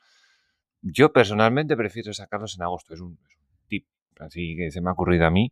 Yo 0.82 1.14
personalmente 1.14 1.78
prefiero 1.78 2.14
sacarlos 2.14 2.56
en 2.58 2.64
agosto, 2.64 2.94
es 2.94 3.02
un, 3.02 3.14
es 3.30 3.36
un 3.38 3.68
tip, 3.68 3.86
así 4.20 4.56
que 4.58 4.72
se 4.72 4.82
me 4.82 4.90
ha 4.90 4.94
ocurrido 4.94 5.26
a 5.26 5.30
mí. 5.32 5.52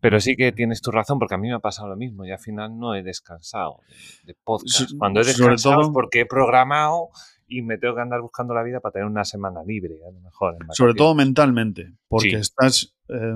Pero 0.00 0.20
sí 0.20 0.36
que 0.36 0.52
tienes 0.52 0.80
tu 0.80 0.92
razón, 0.92 1.18
porque 1.18 1.34
a 1.34 1.38
mí 1.38 1.48
me 1.48 1.54
ha 1.54 1.58
pasado 1.58 1.88
lo 1.88 1.96
mismo 1.96 2.24
y 2.24 2.30
al 2.30 2.38
final 2.38 2.78
no 2.78 2.94
he 2.94 3.02
descansado 3.02 3.80
de, 3.88 4.32
de 4.32 4.38
podcast. 4.44 4.92
Cuando 4.96 5.20
he 5.20 5.24
descansado 5.24 5.80
es 5.80 5.88
porque 5.92 6.20
he 6.20 6.26
programado 6.26 7.08
y 7.48 7.62
me 7.62 7.78
tengo 7.78 7.96
que 7.96 8.02
andar 8.02 8.20
buscando 8.20 8.54
la 8.54 8.62
vida 8.62 8.78
para 8.78 8.92
tener 8.92 9.06
una 9.08 9.24
semana 9.24 9.64
libre, 9.66 9.96
a 10.06 10.12
lo 10.12 10.20
mejor. 10.20 10.56
Sobre 10.70 10.94
todo 10.94 11.14
mentalmente, 11.16 11.94
porque 12.06 12.30
Sí. 12.30 12.36
estás, 12.36 12.94
eh, 13.08 13.34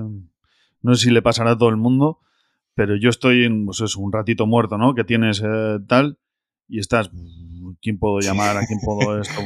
no 0.81 0.95
sé 0.95 1.05
si 1.05 1.11
le 1.11 1.21
pasará 1.21 1.51
a 1.51 1.57
todo 1.57 1.67
el 1.69 1.75
mundo, 1.77 2.19
pero 2.75 2.95
yo 2.95 3.09
estoy 3.09 3.45
en 3.45 3.65
pues 3.65 3.81
eso, 3.81 3.99
un 3.99 4.11
ratito 4.11 4.45
muerto, 4.47 4.77
¿no? 4.77 4.93
Que 4.95 5.03
tienes 5.03 5.41
eh, 5.45 5.79
tal 5.87 6.17
y 6.67 6.79
estás, 6.79 7.11
¿quién 7.81 7.99
puedo 7.99 8.19
llamar? 8.21 8.57
¿A 8.57 8.65
quién 8.65 8.79
puedo 8.79 9.19
esto? 9.21 9.41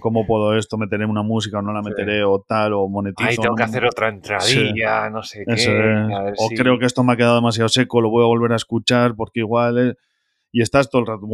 ¿Cómo 0.00 0.26
puedo 0.26 0.56
esto? 0.56 0.78
¿Meteré 0.78 1.04
una 1.06 1.22
música 1.22 1.58
o 1.58 1.62
no 1.62 1.72
la 1.72 1.82
Sí. 1.82 1.90
meteré 1.90 2.24
o 2.24 2.40
tal? 2.46 2.72
¿O 2.72 2.88
monetizo? 2.88 3.40
O 3.40 3.42
tengo 3.42 3.56
que 3.56 3.62
hacer 3.62 3.84
otra 3.84 4.08
entradilla, 4.08 5.10
no 5.10 5.22
sé 5.22 5.44
qué. 5.46 5.52
A 6.12 6.22
ver 6.22 6.34
O 6.38 6.48
si- 6.48 6.54
creo 6.56 6.78
que 6.78 6.86
esto 6.86 7.04
me 7.04 7.12
ha 7.12 7.16
quedado 7.16 7.36
demasiado 7.36 7.68
seco, 7.68 8.00
lo 8.00 8.10
voy 8.10 8.24
a 8.24 8.26
volver 8.26 8.52
a 8.52 8.56
escuchar 8.56 9.14
porque 9.16 9.40
igual... 9.40 9.78
es- 9.90 9.96
Y 10.54 10.60
estás 10.60 10.90
todo 10.90 11.00
el 11.00 11.06
rato... 11.06 11.26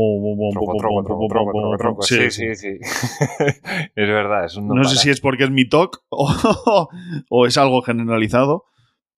sí, 2.03 2.15
Sí, 2.17 2.31
sí. 2.31 2.55
sí, 2.55 2.55
sí. 2.55 2.79
es 3.97 4.09
verdad, 4.09 4.45
es 4.45 4.57
un 4.57 4.69
no 4.69 4.75
No 4.75 4.85
sé 4.85 4.97
si 4.97 5.11
es 5.11 5.21
porque 5.21 5.45
es 5.45 5.51
mi 5.51 5.69
talk 5.69 6.03
o, 6.11 6.89
o 7.29 7.47
es 7.47 7.57
algo 7.59 7.83
generalizado, 7.83 8.65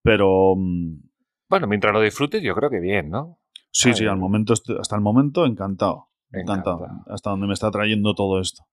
pero 0.02 0.54
mm, 0.56 1.09
Bueno, 1.50 1.66
mientras 1.66 1.92
lo 1.92 2.00
disfrutes, 2.00 2.42
yo 2.42 2.54
creo 2.54 2.70
que 2.70 2.78
bien, 2.78 3.10
¿no? 3.10 3.38
sí, 3.72 3.88
Ay, 3.90 3.94
sí, 3.96 4.06
al 4.06 4.16
momento, 4.16 4.54
hasta 4.54 4.94
el 4.94 5.02
momento 5.02 5.44
encantado. 5.44 6.08
Encantado. 6.32 6.86
Hasta 7.08 7.30
donde 7.30 7.48
me 7.48 7.54
está 7.54 7.72
trayendo 7.72 8.14
todo 8.14 8.40
esto. 8.40 8.64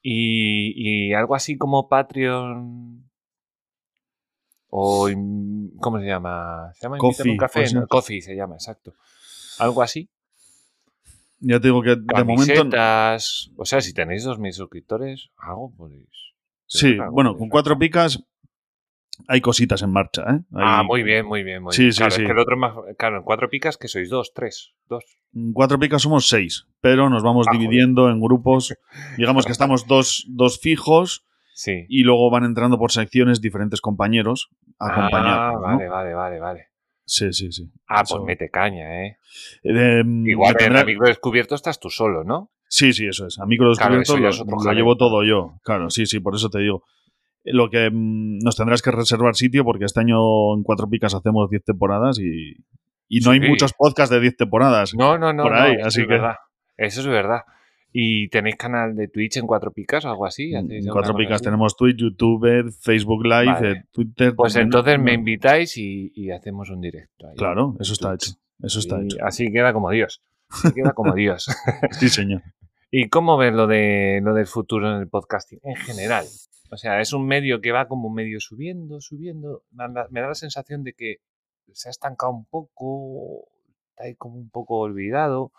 Y, 0.00 0.72
y 0.76 1.12
algo 1.12 1.34
así 1.34 1.58
como 1.58 1.88
Patreon. 1.88 3.10
O. 4.70 5.08
¿Cómo 5.78 6.00
se 6.00 6.06
llama? 6.06 6.72
¿Se 6.74 6.86
llama 6.86 6.96
Invítame 6.96 7.32
un 7.32 7.36
Coffee, 7.36 7.64
café? 7.64 7.74
No, 7.74 7.86
Coffee 7.86 8.22
se 8.22 8.34
llama, 8.34 8.54
exacto. 8.54 8.94
Algo 9.58 9.82
así. 9.82 10.08
Ya 11.38 11.60
te 11.60 11.68
digo 11.68 11.82
que 11.82 11.96
de 11.96 12.24
momento. 12.24 12.62
O 13.56 13.64
sea, 13.66 13.80
si 13.82 13.92
tenéis 13.92 14.26
2.000 14.26 14.52
suscriptores, 14.52 15.28
algo 15.36 15.70
podéis. 15.76 16.08
Sí, 16.66 16.96
bueno, 17.12 17.36
con 17.36 17.48
cuatro 17.48 17.78
picas 17.78 18.24
hay 19.28 19.40
cositas 19.40 19.82
en 19.82 19.90
marcha, 19.92 20.22
¿eh? 20.22 20.40
Ah, 20.54 20.82
muy 20.82 21.02
bien, 21.02 21.26
muy 21.26 21.42
bien, 21.42 21.62
muy 21.62 21.72
Sí, 21.74 21.82
bien. 21.82 21.92
sí, 21.92 21.98
claro, 21.98 22.10
sí. 22.14 22.22
es 22.22 22.26
que 22.26 22.32
el 22.32 22.38
otro 22.38 22.54
es 22.54 22.60
más. 22.60 22.74
Claro, 22.98 23.16
en 23.18 23.22
cuatro 23.22 23.48
picas 23.48 23.76
que 23.76 23.88
sois 23.88 24.08
dos, 24.10 24.32
tres, 24.34 24.74
dos. 24.88 25.04
En 25.34 25.52
cuatro 25.52 25.78
picas 25.78 26.02
somos 26.02 26.28
seis, 26.28 26.66
pero 26.80 27.08
nos 27.10 27.22
vamos 27.22 27.46
Ah, 27.48 27.52
joder. 27.52 27.60
dividiendo 27.68 28.08
en 28.10 28.20
grupos. 28.20 28.74
Digamos 29.16 29.44
que 29.46 29.52
estamos 29.52 29.86
dos, 29.86 30.24
dos 30.28 30.60
fijos 30.60 31.24
Sí. 31.54 31.86
y 31.88 32.02
luego 32.02 32.30
van 32.30 32.44
entrando 32.44 32.78
por 32.78 32.92
secciones 32.92 33.40
diferentes 33.40 33.80
compañeros 33.80 34.48
a 34.78 34.88
Ah, 35.08 35.52
vale, 35.60 35.88
vale, 35.88 36.14
vale, 36.14 36.38
vale. 36.38 36.66
Sí, 37.08 37.32
sí, 37.32 37.52
sí. 37.52 37.70
Ah, 37.86 38.02
Eso- 38.02 38.16
pues 38.16 38.26
mete 38.26 38.50
caña, 38.50 39.04
¿eh? 39.06 39.18
Eh, 39.62 40.02
Igual 40.24 40.52
en 40.52 40.56
tendrá- 40.58 40.80
el 40.80 40.86
micro 40.86 41.06
descubierto 41.06 41.54
estás 41.54 41.78
tú 41.78 41.88
solo, 41.88 42.24
¿no? 42.24 42.50
Sí, 42.68 42.92
sí, 42.92 43.06
eso 43.06 43.26
es. 43.28 43.38
A 43.38 43.46
micro 43.46 43.72
Claro, 43.74 43.96
descubierto 43.98 44.34
ya 44.64 44.72
lo, 44.72 44.76
llevo 44.76 44.96
todo 44.96 45.22
yo. 45.22 45.54
Claro, 45.62 45.88
sí, 45.88 46.04
sí, 46.04 46.18
por 46.18 46.34
eso 46.34 46.50
te 46.50 46.58
digo. 46.58 46.82
Lo 47.46 47.70
que 47.70 47.90
mm, 47.90 48.38
nos 48.42 48.56
tendrás 48.56 48.82
que 48.82 48.90
reservar 48.90 49.34
sitio 49.36 49.64
porque 49.64 49.84
este 49.84 50.00
año 50.00 50.54
en 50.54 50.62
Cuatro 50.62 50.88
Picas 50.88 51.14
hacemos 51.14 51.48
10 51.48 51.64
temporadas 51.64 52.18
y, 52.18 52.56
y 53.08 53.20
no 53.20 53.30
hay 53.30 53.40
muchos 53.40 53.72
podcasts 53.72 54.12
de 54.14 54.20
10 54.20 54.36
temporadas. 54.36 54.94
No, 54.94 55.16
no, 55.18 55.32
no. 55.32 55.44
por 55.44 55.52
no, 55.52 55.58
ahí, 55.58 55.74
eso 55.76 55.86
así 55.86 56.00
es 56.02 56.06
que- 56.06 56.12
verdad. 56.12 56.34
Eso 56.76 57.00
es 57.00 57.06
verdad. 57.06 57.40
¿Y 57.98 58.28
tenéis 58.28 58.56
canal 58.56 58.94
de 58.94 59.08
Twitch 59.08 59.38
en 59.38 59.46
Cuatro 59.46 59.70
Picas 59.72 60.04
o 60.04 60.10
algo 60.10 60.26
así? 60.26 60.54
¿Hacéis 60.54 60.84
En 60.84 60.92
Cuatro 60.92 61.14
Picas 61.16 61.36
así? 61.36 61.44
tenemos 61.44 61.74
Twitch, 61.76 61.96
YouTube, 61.96 62.70
Facebook 62.82 63.24
Live, 63.24 63.46
Vale. 63.46 63.70
eh, 63.72 63.84
Twitter. 63.90 64.34
Pues 64.36 64.52
también. 64.52 64.66
entonces 64.66 64.98
me 65.00 65.14
invitáis 65.14 65.78
y, 65.78 66.12
y 66.14 66.30
hacemos 66.30 66.68
un 66.68 66.82
directo. 66.82 67.28
ahí. 67.28 67.36
Claro, 67.36 67.74
eso 67.80 67.94
está 67.94 68.10
Twitch. 68.10 68.28
hecho. 68.32 68.38
Eso 68.62 68.78
está 68.80 69.00
Y 69.00 69.04
hecho. 69.06 69.16
Así 69.22 69.50
queda 69.50 69.72
como 69.72 69.90
Dios. 69.90 70.20
Así 70.50 70.74
queda 70.74 70.92
como 70.92 71.14
Dios. 71.14 71.46
Sí, 71.92 72.08
señor. 72.10 72.42
¿Y 72.90 73.08
cómo 73.08 73.38
ves 73.38 73.54
lo, 73.54 73.66
de, 73.66 74.20
lo 74.22 74.34
del 74.34 74.46
futuro 74.46 74.90
en 74.94 75.00
el 75.00 75.08
podcasting 75.08 75.60
en 75.64 75.76
general? 75.76 76.26
O 76.70 76.76
sea, 76.76 77.00
es 77.00 77.12
un 77.12 77.26
medio 77.26 77.60
que 77.60 77.72
va 77.72 77.86
como 77.88 78.10
medio 78.10 78.40
subiendo, 78.40 79.00
subiendo. 79.00 79.62
Me 79.70 80.20
da, 80.20 80.28
la 80.28 80.34
sensación 80.34 80.82
de 80.82 80.92
que 80.94 81.16
se 81.72 81.88
ha 81.88 81.90
estancado 81.90 82.32
un 82.32 82.44
poco, 82.46 83.48
está 83.90 84.04
ahí 84.04 84.14
como 84.16 84.36
un 84.36 84.50
poco 84.50 84.78
olvidado. 84.78 85.52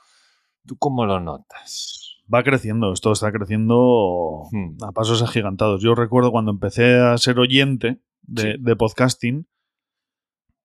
¿Tú 0.65 0.76
cómo 0.78 1.06
lo 1.06 1.20
notas? 1.20 2.17
Va 2.34 2.43
creciendo, 2.43 2.91
esto 2.91 3.12
está 3.13 3.32
creciendo 3.32 4.43
Hmm. 4.52 4.84
a 4.84 4.91
pasos 4.91 5.22
agigantados. 5.24 5.82
Yo 5.82 5.96
recuerdo 5.96 6.32
cuando 6.32 6.52
empecé 6.52 6.96
a 6.98 7.17
ser 7.17 7.39
oyente 7.39 8.00
de, 8.24 8.41
Sí. 8.41 8.50
de 8.60 8.76
podcasting, 8.76 9.48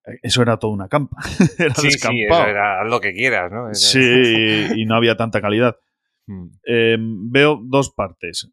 eh, 0.06 0.18
eso 0.22 0.42
era 0.42 0.56
toda 0.58 0.72
una 0.72 0.88
campa. 0.88 1.16
era 1.58 1.74
Sí, 1.76 1.90
sí, 1.92 2.22
eso 2.24 2.46
era 2.46 2.82
lo 2.84 3.00
que 3.00 3.12
quieras, 3.12 3.52
¿no? 3.52 3.66
Era- 3.66 3.74
Sí, 3.74 4.00
y 4.76 4.84
no 4.86 4.96
había 4.96 5.16
tanta 5.16 5.40
calidad. 5.40 5.76
Hmm. 6.24 6.50
Eh, 6.64 6.96
veo 7.00 7.58
dos 7.64 7.90
partes. 7.92 8.48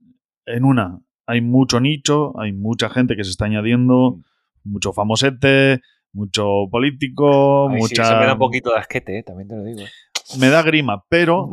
En 0.48 0.64
una, 0.66 1.00
hay 1.30 1.42
mucho 1.42 1.80
nicho, 1.80 2.38
hay 2.40 2.52
mucha 2.54 2.90
gente 2.90 3.16
que 3.16 3.24
se 3.24 3.30
está 3.32 3.46
añadiendo, 3.46 4.18
Mm. 4.64 4.74
mucho 4.74 4.94
famosete, 4.94 5.82
mucho 6.12 6.66
político, 6.70 7.70
Ay, 7.70 7.76
sí, 7.76 7.82
mucha... 7.82 8.04
eso 8.04 8.20
me 8.20 8.26
da 8.26 8.34
un 8.34 8.40
poquito 8.40 8.72
de 8.72 8.78
asquete, 8.80 9.20
¿eh? 9.20 9.24
también 9.24 9.48
te 9.48 9.56
lo 9.56 9.64
digo. 9.64 9.82
¿eh? 9.82 9.90
me 10.40 10.50
da 10.50 10.62
grima, 10.62 11.06
pero 11.10 11.50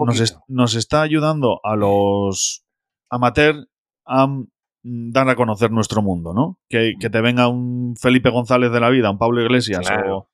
nos, 0.48 0.74
está 0.74 1.02
ayudando 1.02 1.60
a 1.62 1.76
los 1.76 2.64
amateur 3.08 3.68
a 4.04 4.26
mm, 4.26 4.46
dar 4.82 5.28
a 5.28 5.34
conocer 5.36 5.70
nuestro 5.70 6.02
mundo, 6.02 6.34
¿no? 6.34 6.58
Que, 6.68 6.94
que 7.00 7.08
te 7.08 7.20
venga 7.20 7.48
un 7.48 7.96
Felipe 7.96 8.28
González 8.30 8.70
de 8.72 8.80
la 8.80 8.90
vida, 8.90 9.10
un 9.10 9.18
Pablo 9.18 9.42
Iglesias 9.42 9.80
Claro. 9.80 10.16
o... 10.16 10.30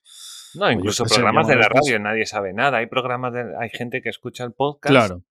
No, 0.55 0.71
incluso 0.71 1.05
programas 1.05 1.47
de 1.47 1.57
la 1.57 1.69
radio, 1.69 1.99
nadie 1.99 2.27
sabe 2.27 2.53
nada. 2.53 2.79
Hay 2.79 2.87
programas 2.87 3.33
de, 3.33 3.45
hay 3.59 3.71
gente 3.71 4.03
que 4.03 4.11
escucha 4.11 4.45
el 4.45 4.53
podcast. 4.53 4.91
Claro. 4.91 5.23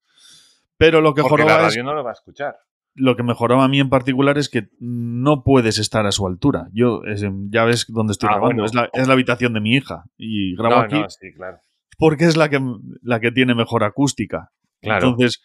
Pero 0.78 1.00
lo 1.02 1.14
que 1.14 1.22
porque 1.22 1.44
la 1.44 1.50
joroba 1.50 1.68
radio 1.68 1.80
es 1.82 1.86
no 1.86 1.94
lo 1.94 2.04
va 2.04 2.10
a 2.10 2.14
escuchar. 2.14 2.58
Lo 2.94 3.16
que 3.16 3.24
mejoraba 3.24 3.64
a 3.64 3.68
mí 3.68 3.80
en 3.80 3.90
particular 3.90 4.38
es 4.38 4.50
que 4.50 4.68
no 4.80 5.44
puedes 5.44 5.78
estar 5.80 6.06
a 6.06 6.12
su 6.12 6.28
altura. 6.28 6.68
Yo, 6.74 7.02
es- 7.04 7.26
ya 7.50 7.64
ves 7.66 7.86
dónde 7.88 8.12
estoy 8.14 8.28
Ah, 8.30 8.34
grabando. 8.34 8.56
bueno. 8.64 8.66
Es, 8.66 8.74
la, 8.76 8.90
es 8.94 9.08
la 9.08 9.14
habitación 9.14 9.54
de 9.54 9.62
mi 9.62 9.76
hija. 9.76 10.04
Y 10.18 10.56
grabo 10.56 10.76
No, 10.76 10.82
aquí 10.82 11.00
no, 11.00 11.10
sí, 11.10 11.34
claro. 11.36 11.58
porque 11.98 12.26
es 12.26 12.36
la 12.38 12.50
que, 12.50 12.60
la 13.02 13.20
que 13.20 13.32
tiene 13.32 13.56
mejor 13.56 13.84
acústica. 13.84 14.50
Claro. 14.82 15.08
Entonces, 15.10 15.42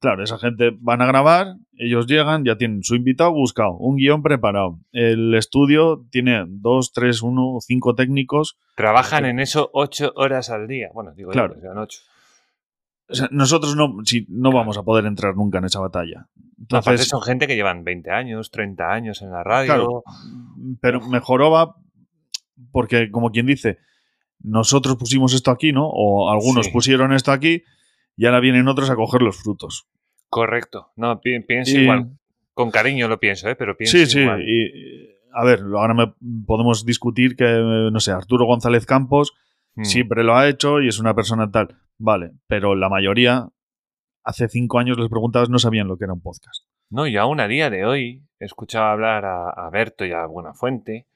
claro, 0.00 0.24
esa 0.24 0.38
gente 0.38 0.70
van 0.80 1.02
a 1.02 1.06
grabar, 1.06 1.54
ellos 1.74 2.06
llegan, 2.06 2.44
ya 2.44 2.56
tienen 2.56 2.82
su 2.82 2.94
invitado 2.96 3.32
buscado, 3.32 3.76
un 3.76 3.96
guion 3.96 4.22
preparado. 4.22 4.80
El 4.92 5.34
estudio 5.34 6.06
tiene 6.10 6.44
dos, 6.48 6.92
tres, 6.92 7.22
uno, 7.22 7.58
cinco 7.60 7.94
técnicos. 7.94 8.58
Trabajan 8.76 9.26
en 9.26 9.38
eso 9.38 9.70
ocho 9.74 10.12
horas 10.16 10.50
al 10.50 10.66
día. 10.66 10.88
Bueno, 10.94 11.12
digo, 11.14 11.30
Claro. 11.30 11.54
yo, 11.62 11.70
ocho. 11.80 12.00
O 13.08 13.14
sea, 13.14 13.28
nosotros 13.32 13.74
no, 13.76 13.96
si, 14.04 14.24
no 14.28 14.52
vamos 14.52 14.78
a 14.78 14.82
poder 14.84 15.04
entrar 15.04 15.34
nunca 15.36 15.58
en 15.58 15.64
esa 15.64 15.80
batalla. 15.80 16.26
No, 16.60 16.66
aparte 16.78 16.90
Entonces, 16.90 17.08
son 17.08 17.22
gente 17.22 17.46
que 17.46 17.56
llevan 17.56 17.84
20 17.84 18.10
años, 18.10 18.50
30 18.50 18.92
años 18.92 19.22
en 19.22 19.30
la 19.30 19.42
radio. 19.42 19.66
Claro. 19.66 20.02
pero 20.80 21.00
mejoró 21.00 21.50
va 21.50 21.74
porque, 22.70 23.10
como 23.10 23.30
quien 23.30 23.46
dice, 23.46 23.78
nosotros 24.42 24.96
pusimos 24.96 25.32
esto 25.34 25.50
aquí, 25.50 25.72
¿no? 25.72 25.88
O 25.88 26.30
algunos 26.30 26.66
Sí. 26.66 26.72
pusieron 26.72 27.12
esto 27.12 27.32
aquí 27.32 27.62
y 28.16 28.26
ahora 28.26 28.40
vienen 28.40 28.68
otros 28.68 28.90
a 28.90 28.96
coger 28.96 29.22
los 29.22 29.36
frutos. 29.42 29.86
Correcto. 30.28 30.92
No, 30.96 31.20
pi- 31.20 31.40
pienso 31.40 31.76
Y- 31.76 31.82
igual. 31.82 32.10
Con 32.54 32.70
cariño 32.70 33.08
lo 33.08 33.18
pienso, 33.18 33.48
¿eh? 33.48 33.56
pero 33.56 33.76
pienso 33.76 33.96
Sí, 33.96 34.06
sí. 34.06 34.20
igual. 34.20 34.42
Y, 34.46 34.70
a 35.32 35.44
ver, 35.44 35.60
ahora 35.74 35.94
me- 35.94 36.12
podemos 36.46 36.84
discutir 36.84 37.36
que, 37.36 37.44
no 37.90 38.00
sé, 38.00 38.12
Arturo 38.12 38.44
González 38.44 38.84
Campos 38.86 39.32
Mm. 39.76 39.84
siempre 39.84 40.24
lo 40.24 40.36
ha 40.36 40.48
hecho 40.48 40.80
y 40.82 40.88
es 40.88 40.98
una 40.98 41.14
persona 41.14 41.50
tal. 41.50 41.76
Vale, 41.98 42.32
pero 42.46 42.74
la 42.74 42.88
mayoría, 42.90 43.48
hace 44.22 44.48
cinco 44.48 44.78
años 44.78 44.98
les 44.98 45.08
preguntabas, 45.08 45.48
no 45.50 45.58
sabían 45.58 45.88
lo 45.88 45.96
que 45.96 46.04
era 46.04 46.12
un 46.12 46.20
podcast. 46.20 46.64
No, 46.90 47.06
y 47.06 47.16
aún 47.16 47.40
a 47.40 47.46
día 47.48 47.70
de 47.70 47.84
hoy 47.86 48.22
he 48.40 48.44
escuchado 48.44 48.86
hablar 48.86 49.24
a, 49.24 49.50
a 49.50 49.70
Berto 49.70 50.04
y 50.04 50.12
a 50.12 50.26
Buenafuente. 50.26 51.06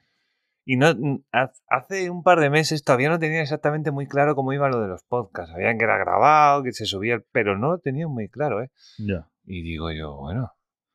Y 0.67 0.77
no, 0.77 0.87
ha- 1.33 1.53
hace 1.69 2.09
un 2.09 2.23
par 2.23 2.40
de 2.40 2.49
meses 2.49 2.85
todavía 2.85 3.11
no 3.11 3.19
tenía 3.19 3.43
exactamente 3.43 3.91
muy 3.91 4.07
claro 4.07 4.35
cómo 4.35 4.53
iba 4.53 4.68
lo 4.70 4.81
de 4.81 4.89
los 4.89 5.03
podcasts. 5.03 5.53
Sabían 5.53 5.76
que 5.78 5.85
era 5.85 5.99
grabado, 5.99 6.62
que 6.62 6.72
se 6.72 6.87
subía, 6.87 7.20
pero 7.33 7.59
no 7.59 7.72
lo 7.72 7.78
tenían 7.78 8.09
muy 8.11 8.28
claro, 8.28 8.62
¿eh? 8.62 8.70
Ya. 8.99 9.28
Y 9.45 9.62
digo 9.62 9.91
yo, 9.93 10.14
bueno, 10.16 10.53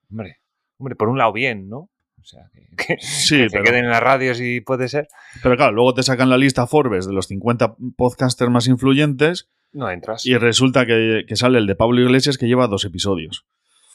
hombre, 0.09 0.37
hombre, 0.79 0.95
por 0.95 1.09
un 1.09 1.17
lado 1.19 1.33
bien, 1.33 1.69
¿no? 1.69 1.77
O 2.19 2.23
sea, 2.23 2.49
que, 2.51 2.67
que- 2.77 2.97
Sí, 2.99 3.37
que 3.37 3.49
se 3.49 3.49
pero, 3.51 3.63
queden 3.65 3.83
en 3.85 3.91
la 3.91 3.99
radio 3.99 4.33
si 4.33 4.59
puede 4.61 4.87
ser. 4.87 5.07
pero 5.43 5.55
claro, 5.55 5.73
luego 5.73 5.93
te 5.93 6.03
sacan 6.03 6.29
la 6.31 6.37
lista 6.37 6.65
Forbes 6.65 7.05
de 7.05 7.13
los 7.13 7.27
50 7.27 7.75
podcasters 7.95 8.49
más 8.49 8.65
influyentes 8.67 9.49
No 9.71 9.89
entras. 9.89 10.25
y 10.25 10.35
resulta 10.37 10.85
que, 10.85 11.23
que 11.27 11.35
sale 11.35 11.57
el 11.59 11.67
de 11.67 11.75
Pablo 11.75 12.01
Iglesias 12.01 12.37
que 12.37 12.47
lleva 12.47 12.67
dos 12.67 12.85
episodios. 12.85 13.45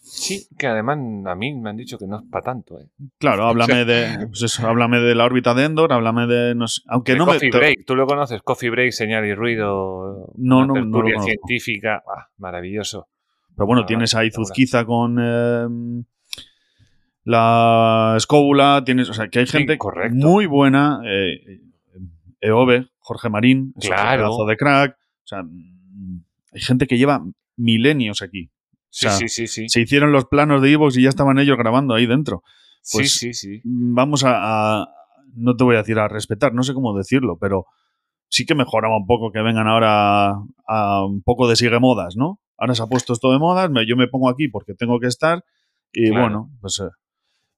Sí, 0.07 0.47
que 0.59 0.67
además 0.67 0.99
a 1.27 1.35
mí 1.35 1.55
me 1.55 1.71
han 1.71 1.77
dicho 1.77 1.99
que 1.99 2.07
no 2.07 2.19
es 2.19 2.23
para 2.31 2.45
tanto. 2.45 2.79
¿eh? 2.79 2.87
Claro, 3.19 3.45
háblame 3.49 3.85
de, 3.85 4.27
pues 4.29 4.43
eso, 4.43 4.67
háblame 4.69 5.01
de 5.01 5.15
la 5.15 5.25
órbita 5.25 5.55
de 5.55 5.65
Endor, 5.65 5.93
háblame 5.93 6.27
de, 6.27 6.55
no 6.55 6.69
sé, 6.69 6.83
aunque 6.89 7.13
De 7.13 7.19
no 7.19 7.27
Coffee 7.27 7.51
me... 7.51 7.59
Break, 7.59 7.85
¿tú 7.87 7.97
lo 7.97 8.07
conoces? 8.07 8.43
Coffee 8.43 8.71
Break, 8.71 8.93
señal 8.93 9.25
y 9.25 9.35
ruido. 9.35 10.31
No, 10.37 10.67
no, 10.67 10.85
no 10.85 11.03
lo 11.03 11.23
científica. 11.23 12.03
Ah, 12.07 12.29
maravilloso. 12.37 13.09
Pero 13.57 13.67
bueno, 13.67 13.83
Ah, 13.83 13.87
tienes 13.87 14.15
a 14.15 14.23
espectacular. 14.23 14.45
Izuzquiza 14.47 14.85
con 14.85 15.19
eh, 15.21 16.05
la 17.25 18.15
escóbula, 18.17 18.83
tienes, 18.85 19.09
o 19.09 19.15
sea, 19.15 19.29
que 19.29 19.41
hay 19.41 19.47
Sí, 19.47 19.59
gente 19.59 19.79
correcto. 19.79 20.15
muy 20.15 20.47
buena, 20.47 21.01
eh, 21.07 21.61
Eove, 22.41 22.89
Jorge 22.99 23.31
Marín, 23.31 23.73
Claro. 23.81 24.25
pedazo 24.25 24.47
de 24.47 24.57
crack, 24.57 24.97
o 25.25 25.27
sea, 25.27 25.41
hay 26.53 26.61
gente 26.61 26.87
que 26.87 26.99
lleva 26.99 27.25
milenios 27.57 28.23
aquí. 28.23 28.51
Sí, 28.91 29.07
O 29.07 29.11
sea, 29.11 29.19
sí, 29.19 29.29
sí, 29.29 29.47
sí. 29.47 29.69
Se 29.69 29.81
hicieron 29.81 30.13
los 30.13 30.27
planos 30.27 30.63
de 30.63 30.71
Evox 30.73 30.97
y 30.97 31.03
ya 31.03 31.09
estaban 31.09 31.39
ellos 31.39 31.57
grabando 31.59 31.95
ahí 31.95 32.07
dentro. 32.07 32.43
pues- 32.93 33.17
sí, 33.19 33.33
sí, 33.33 33.35
sí. 33.35 33.61
Vamos 33.65 34.25
a, 34.25 34.83
a- 34.83 34.89
no 35.35 35.57
te 35.57 35.65
voy 35.65 35.75
a 35.75 35.79
decir 35.79 35.99
a 35.99 36.07
respetar, 36.07 36.53
no 36.55 36.63
sé 36.63 36.75
cómo 36.75 36.97
decirlo, 36.97 37.39
pero 37.41 37.65
sí 38.29 38.45
que 38.47 38.55
mejoraba 38.55 38.97
un 38.97 39.07
poco 39.07 39.33
que 39.33 39.41
vengan 39.43 39.67
ahora 39.67 40.29
a, 40.31 40.43
a 40.69 41.05
un 41.07 41.23
poco 41.23 41.49
de 41.49 41.57
sigue 41.57 41.79
modas, 41.81 42.15
¿no? 42.17 42.41
Ahora 42.57 42.75
se 42.75 42.83
ha 42.83 42.87
puesto 42.87 43.13
esto 43.15 43.33
de 43.33 43.39
modas, 43.39 43.71
me- 43.71 43.87
yo 43.87 43.97
me 43.97 44.07
pongo 44.07 44.29
aquí 44.29 44.49
porque 44.49 44.75
tengo 44.75 45.01
que 45.01 45.07
estar 45.09 45.43
y 45.93 46.09
Claro. 46.11 46.21
bueno, 46.23 46.51
pues 46.61 46.79
eh, 46.81 46.89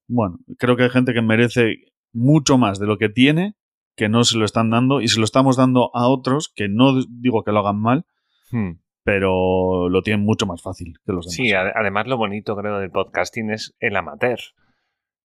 bueno, 0.09 0.39
creo 0.59 0.77
que 0.77 0.85
hay 0.85 0.91
gente 0.91 1.13
que 1.13 1.21
merece 1.23 1.75
mucho 2.13 2.57
más 2.57 2.79
de 2.79 2.87
lo 2.87 2.97
que 2.97 3.09
tiene 3.11 3.55
que 3.97 4.09
no 4.09 4.23
se 4.25 4.37
lo 4.39 4.45
están 4.45 4.71
dando 4.71 5.01
y 5.01 5.09
se 5.09 5.19
lo 5.19 5.25
estamos 5.25 5.57
dando 5.57 5.91
a 5.95 6.07
otros 6.09 6.53
que 6.55 6.69
no 6.69 6.93
digo 7.09 7.43
que 7.43 7.53
lo 7.53 7.61
hagan 7.61 7.81
mal, 7.81 8.05
Hmm. 8.53 8.79
pero 9.03 9.89
lo 9.89 10.03
tienen 10.03 10.25
mucho 10.25 10.47
más 10.47 10.63
fácil 10.63 10.99
que 11.05 11.13
los 11.13 11.25
demás. 11.27 11.35
Sí, 11.35 11.49
ade- 11.53 11.73
además 11.75 12.07
lo 12.07 12.17
bonito 12.17 12.55
creo 12.57 12.79
del 12.79 12.91
podcasting 12.91 13.51
es 13.51 13.75
el 13.81 13.97
amateur, 13.97 14.39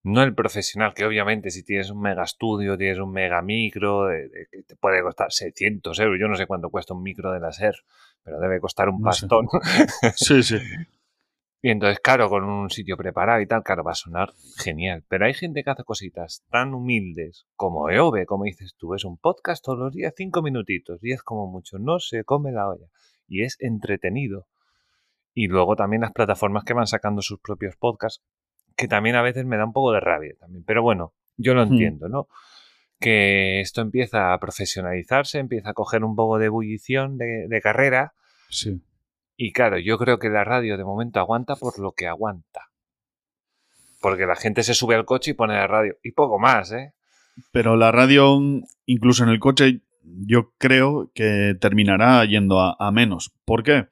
no 0.03 0.23
el 0.23 0.33
profesional, 0.33 0.93
que 0.95 1.05
obviamente 1.05 1.51
si 1.51 1.63
tienes 1.63 1.91
un 1.91 2.01
mega 2.01 2.23
estudio, 2.23 2.77
tienes 2.77 2.97
un 2.99 3.11
mega 3.11 3.41
micro, 3.43 4.07
que 4.51 4.63
te 4.63 4.75
puede 4.75 5.03
costar 5.03 5.31
600 5.31 5.99
euros, 5.99 6.17
yo 6.19 6.27
no 6.27 6.35
sé 6.35 6.47
cuánto 6.47 6.69
cuesta 6.69 6.93
un 6.95 7.03
micro 7.03 7.31
de 7.31 7.39
la 7.39 7.51
SER, 7.51 7.75
pero 8.23 8.39
debe 8.39 8.59
costar 8.59 8.89
un 8.89 9.01
No 9.01 9.11
sé. 9.11 9.27
pastón. 9.27 9.47
Sí, 10.15 10.41
sí. 10.43 10.57
y 11.61 11.69
entonces, 11.69 11.99
claro, 11.99 12.27
con 12.29 12.43
un 12.43 12.69
sitio 12.69 12.97
preparado 12.97 13.39
y 13.41 13.47
tal, 13.47 13.63
claro, 13.63 13.83
va 13.83 13.91
a 13.91 13.95
sonar 13.95 14.31
genial. 14.57 15.03
Pero 15.07 15.25
hay 15.25 15.33
gente 15.33 15.63
que 15.63 15.69
hace 15.69 15.83
cositas 15.83 16.43
tan 16.49 16.73
humildes 16.73 17.45
como 17.55 17.89
Eove, 17.89 18.25
como 18.25 18.45
dices 18.45 18.73
tú, 18.77 18.95
es 18.95 19.05
un 19.05 19.17
podcast 19.17 19.63
todos 19.63 19.77
los 19.79 19.93
días, 19.93 20.13
cinco 20.17 20.41
minutitos, 20.41 20.99
diez 21.01 21.21
como 21.21 21.47
mucho, 21.47 21.77
no 21.79 21.99
se 21.99 22.23
come 22.23 22.51
la 22.51 22.67
olla. 22.67 22.87
Y 23.27 23.43
es 23.43 23.57
entretenido. 23.59 24.47
Y 25.33 25.47
luego 25.47 25.75
también 25.75 26.01
las 26.01 26.11
plataformas 26.11 26.63
que 26.63 26.73
van 26.73 26.87
sacando 26.87 27.21
sus 27.21 27.39
propios 27.39 27.75
podcasts, 27.77 28.23
que 28.75 28.87
también 28.87 29.15
a 29.15 29.21
veces 29.21 29.45
me 29.45 29.57
da 29.57 29.65
un 29.65 29.73
poco 29.73 29.91
de 29.93 29.99
rabia 29.99 30.33
también. 30.39 30.63
Pero 30.65 30.81
bueno, 30.81 31.13
yo 31.37 31.53
lo 31.53 31.63
Hmm. 31.65 31.71
entiendo, 31.73 32.09
¿no? 32.09 32.27
Que 32.99 33.61
esto 33.61 33.81
empieza 33.81 34.33
a 34.33 34.39
profesionalizarse, 34.39 35.39
empieza 35.39 35.69
a 35.69 35.73
coger 35.73 36.03
un 36.03 36.15
poco 36.15 36.37
de 36.37 36.47
ebullición 36.47 37.17
de, 37.17 37.47
de 37.47 37.61
carrera. 37.61 38.13
sí. 38.49 38.81
Y 39.43 39.53
claro, 39.53 39.79
yo 39.79 39.97
creo 39.97 40.19
que 40.19 40.29
la 40.29 40.43
radio 40.43 40.77
de 40.77 40.83
momento 40.83 41.19
aguanta 41.19 41.55
por 41.55 41.79
lo 41.79 41.93
que 41.93 42.05
aguanta. 42.07 42.69
Porque 43.99 44.27
la 44.27 44.35
gente 44.35 44.61
se 44.61 44.75
sube 44.75 44.93
al 44.93 45.05
coche 45.05 45.31
y 45.31 45.33
pone 45.33 45.55
la 45.55 45.65
radio. 45.65 45.97
Y 46.03 46.11
poco 46.11 46.37
más, 46.37 46.71
¿eh? 46.71 46.93
Pero 47.51 47.75
la 47.75 47.91
radio, 47.91 48.39
incluso 48.85 49.23
en 49.23 49.29
el 49.29 49.39
coche, 49.39 49.81
yo 50.03 50.51
creo 50.59 51.09
que 51.15 51.55
terminará 51.59 52.23
yendo 52.25 52.59
a, 52.59 52.75
a 52.77 52.91
menos. 52.91 53.31
¿Por 53.43 53.63
qué? 53.63 53.87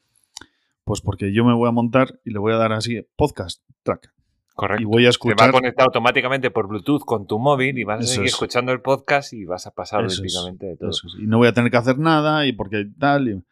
Pues 0.83 1.01
porque 1.01 1.33
yo 1.33 1.43
me 1.43 1.53
voy 1.55 1.67
a 1.67 1.71
montar 1.71 2.19
y 2.23 2.29
le 2.29 2.37
voy 2.37 2.53
a 2.53 2.57
dar 2.57 2.71
así 2.73 3.01
podcast 3.15 3.63
track. 3.81 4.13
Correcto. 4.53 4.83
Y 4.83 4.85
voy 4.85 4.97
a 4.97 4.97
Te 4.97 5.05
va 5.05 5.09
escuchar. 5.09 5.49
a 5.49 5.51
conectar 5.51 5.85
automáticamente 5.85 6.51
por 6.51 6.67
Bluetooth 6.67 7.03
con 7.05 7.25
tu 7.25 7.39
móvil 7.39 7.79
y 7.79 7.85
vas 7.85 8.01
a 8.01 8.03
seguir 8.05 8.27
es. 8.27 8.33
escuchando 8.33 8.71
el 8.71 8.81
podcast 8.81 9.33
y 9.33 9.45
vas 9.45 9.65
a 9.65 9.71
pasar 9.71 10.03
olímpicamente 10.03 10.67
de 10.67 10.77
todo. 10.77 10.91
eso 10.91 11.07
es. 11.07 11.15
Y 11.19 11.25
no 11.25 11.39
voy 11.39 11.47
a 11.47 11.53
tener 11.53 11.71
que 11.71 11.77
hacer 11.77 11.97
nada 11.97 12.45
y 12.45 12.51
porque 12.53 12.85
tal. 12.99 13.29
y 13.29 13.43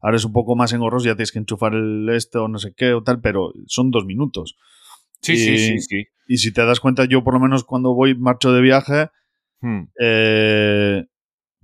ahora 0.00 0.16
es 0.16 0.24
un 0.24 0.32
poco 0.32 0.56
más 0.56 0.72
engorroso, 0.72 1.06
ya 1.06 1.14
tienes 1.16 1.32
que 1.32 1.38
enchufar 1.38 1.74
el 1.74 2.08
este 2.10 2.38
o 2.38 2.48
no 2.48 2.58
sé 2.58 2.72
qué 2.76 2.92
o 2.94 3.02
tal, 3.02 3.20
pero 3.20 3.52
son 3.66 3.90
dos 3.90 4.04
minutos. 4.06 4.56
Sí, 5.22 5.36
sí, 5.36 5.52
Y- 5.54 5.58
sí, 5.58 5.80
sí. 5.80 6.04
Y 6.28 6.36
si 6.38 6.52
te 6.52 6.64
das 6.64 6.80
cuenta, 6.80 7.04
yo 7.04 7.22
por 7.24 7.34
lo 7.34 7.40
menos 7.40 7.64
cuando 7.64 7.94
voy, 7.94 8.14
marcho 8.16 8.52
de 8.52 8.60
viaje, 8.60 9.08
Hmm. 9.60 9.84
eh, 10.00 11.04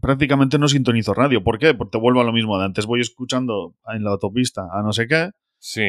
prácticamente 0.00 0.58
no 0.58 0.68
sintonizo 0.68 1.14
radio. 1.14 1.44
¿Por 1.44 1.58
qué? 1.58 1.74
Porque 1.74 1.92
te 1.92 1.98
vuelvo 1.98 2.20
a 2.20 2.24
lo 2.24 2.32
mismo 2.32 2.58
de 2.58 2.64
antes. 2.64 2.86
Voy 2.86 3.00
escuchando 3.00 3.74
en 3.92 4.02
la 4.04 4.10
autopista 4.10 4.62
a 4.72 4.82
no 4.82 4.92
sé 4.92 5.06
qué, 5.06 5.30
Sí. 5.58 5.84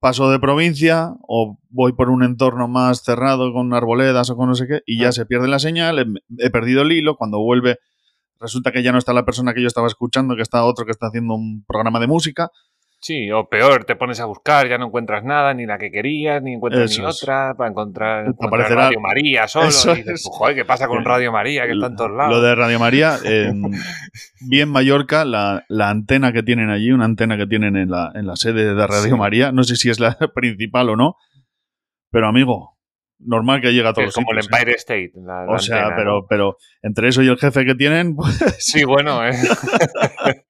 paso 0.00 0.30
de 0.30 0.38
provincia 0.38 1.14
o 1.26 1.58
voy 1.68 1.92
por 1.92 2.08
un 2.10 2.22
entorno 2.22 2.68
más 2.68 3.02
cerrado 3.02 3.52
con 3.52 3.74
arboledas 3.74 4.30
o 4.30 4.36
con 4.36 4.48
no 4.48 4.54
sé 4.54 4.66
qué 4.68 4.80
y 4.86 4.98
ya 5.00 5.08
Ah. 5.08 5.12
se 5.12 5.26
pierde 5.26 5.48
la 5.48 5.58
señal, 5.58 5.98
he, 5.98 6.46
he 6.46 6.50
perdido 6.50 6.82
el 6.82 6.92
hilo, 6.92 7.16
cuando 7.16 7.40
vuelve 7.40 7.78
resulta 8.40 8.72
que 8.72 8.82
ya 8.82 8.92
no 8.92 8.98
está 8.98 9.12
la 9.12 9.24
persona 9.24 9.54
que 9.54 9.60
yo 9.62 9.66
estaba 9.66 9.86
escuchando, 9.88 10.36
que 10.36 10.42
está 10.42 10.64
otro 10.64 10.84
que 10.84 10.92
está 10.92 11.06
haciendo 11.08 11.34
un 11.34 11.64
programa 11.66 11.98
de 12.00 12.06
música. 12.06 12.50
Sí, 13.00 13.30
o 13.30 13.48
peor, 13.48 13.84
te 13.84 13.94
pones 13.94 14.18
a 14.18 14.24
buscar, 14.24 14.68
ya 14.68 14.76
no 14.76 14.86
encuentras 14.86 15.22
nada, 15.22 15.54
ni 15.54 15.66
la 15.66 15.78
que 15.78 15.92
querías, 15.92 16.42
ni 16.42 16.54
encuentras 16.54 16.90
Eso 16.90 17.02
ni 17.02 17.08
es. 17.08 17.22
otra, 17.22 17.54
para 17.56 17.70
encontrar, 17.70 18.26
encontrar 18.26 18.48
aparecerá- 18.62 18.84
Radio 18.86 19.00
María 19.00 19.46
solo. 19.46 19.66
Eso 19.68 19.92
y 19.92 19.98
dices, 19.98 20.14
es. 20.14 20.22
"Pues, 20.24 20.36
joder, 20.36 20.56
¿qué 20.56 20.64
pasa 20.64 20.88
con 20.88 20.98
Eh, 21.02 21.04
Radio 21.04 21.30
María? 21.30 21.64
Que 21.66 21.74
está 21.74 21.86
en 21.86 21.94
todos 21.94 22.10
lados. 22.10 22.34
Lo 22.34 22.42
de 22.42 22.54
Radio 22.56 22.80
María, 22.80 23.16
en, 23.24 23.70
bien 24.48 24.68
Mallorca, 24.68 25.24
la, 25.24 25.64
la 25.68 25.90
antena 25.90 26.32
que 26.32 26.42
tienen 26.42 26.70
allí, 26.70 26.90
una 26.90 27.04
antena 27.04 27.36
que 27.36 27.46
tienen 27.46 27.76
en 27.76 27.88
la, 27.88 28.10
en 28.16 28.26
la 28.26 28.34
sede 28.34 28.74
de 28.74 28.86
Radio 28.88 29.12
Sí. 29.14 29.16
María, 29.16 29.52
no 29.52 29.62
sé 29.62 29.76
si 29.76 29.90
es 29.90 30.00
la 30.00 30.16
principal 30.34 30.88
o 30.88 30.96
no, 30.96 31.14
pero 32.10 32.26
amigo, 32.26 32.77
normal 33.20 33.60
que 33.60 33.72
llegue 33.72 33.88
a 33.88 33.92
todos 33.92 34.08
es 34.08 34.08
los 34.08 34.14
como 34.14 34.32
el 34.32 34.38
¿eh? 34.38 34.42
Empire 34.50 34.72
State. 34.76 35.12
la- 35.16 35.44
la 35.44 35.52
O 35.52 35.58
sea, 35.58 35.76
antena, 35.82 35.96
pero, 35.96 36.20
¿no? 36.20 36.26
pero 36.28 36.56
entre 36.82 37.08
eso 37.08 37.22
y 37.22 37.28
el 37.28 37.38
jefe 37.38 37.64
que 37.64 37.74
tienen, 37.74 38.14
pues, 38.16 38.38
Sí, 38.58 38.84
bueno, 38.84 39.26
¿eh? 39.26 39.32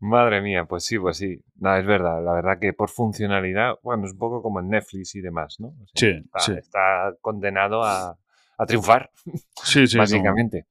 Madre 0.00 0.40
mía, 0.42 0.64
pues 0.64 0.84
sí, 0.84 0.98
pues 0.98 1.16
sí. 1.16 1.38
No, 1.56 1.76
es 1.76 1.86
verdad, 1.86 2.22
la 2.24 2.32
verdad 2.32 2.58
que 2.60 2.72
por 2.72 2.90
funcionalidad, 2.90 3.74
bueno, 3.82 4.04
es 4.06 4.12
un 4.12 4.18
poco 4.18 4.42
como 4.42 4.60
en 4.60 4.68
Netflix 4.68 5.14
y 5.14 5.20
demás, 5.20 5.56
¿no? 5.58 5.68
O 5.68 5.86
sea, 5.94 5.94
Sí, 5.94 6.06
está, 6.24 6.38
sí. 6.40 6.52
está 6.58 7.14
condenado 7.20 7.82
a, 7.82 8.16
a 8.58 8.66
triunfar, 8.66 9.10
sí, 9.64 9.86
sí. 9.86 9.96
no. 9.96 10.02
básicamente. 10.02 10.66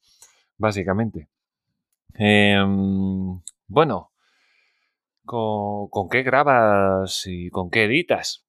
Básicamente. 0.58 1.28
Em, 2.14 3.42
bueno, 3.68 4.12
¿con, 5.26 5.88
con 5.90 6.10
qué 6.10 6.24
grabas 6.24 7.24
y 7.26 7.50
con 7.50 7.70
qué 7.70 7.86
editas? 7.86 8.46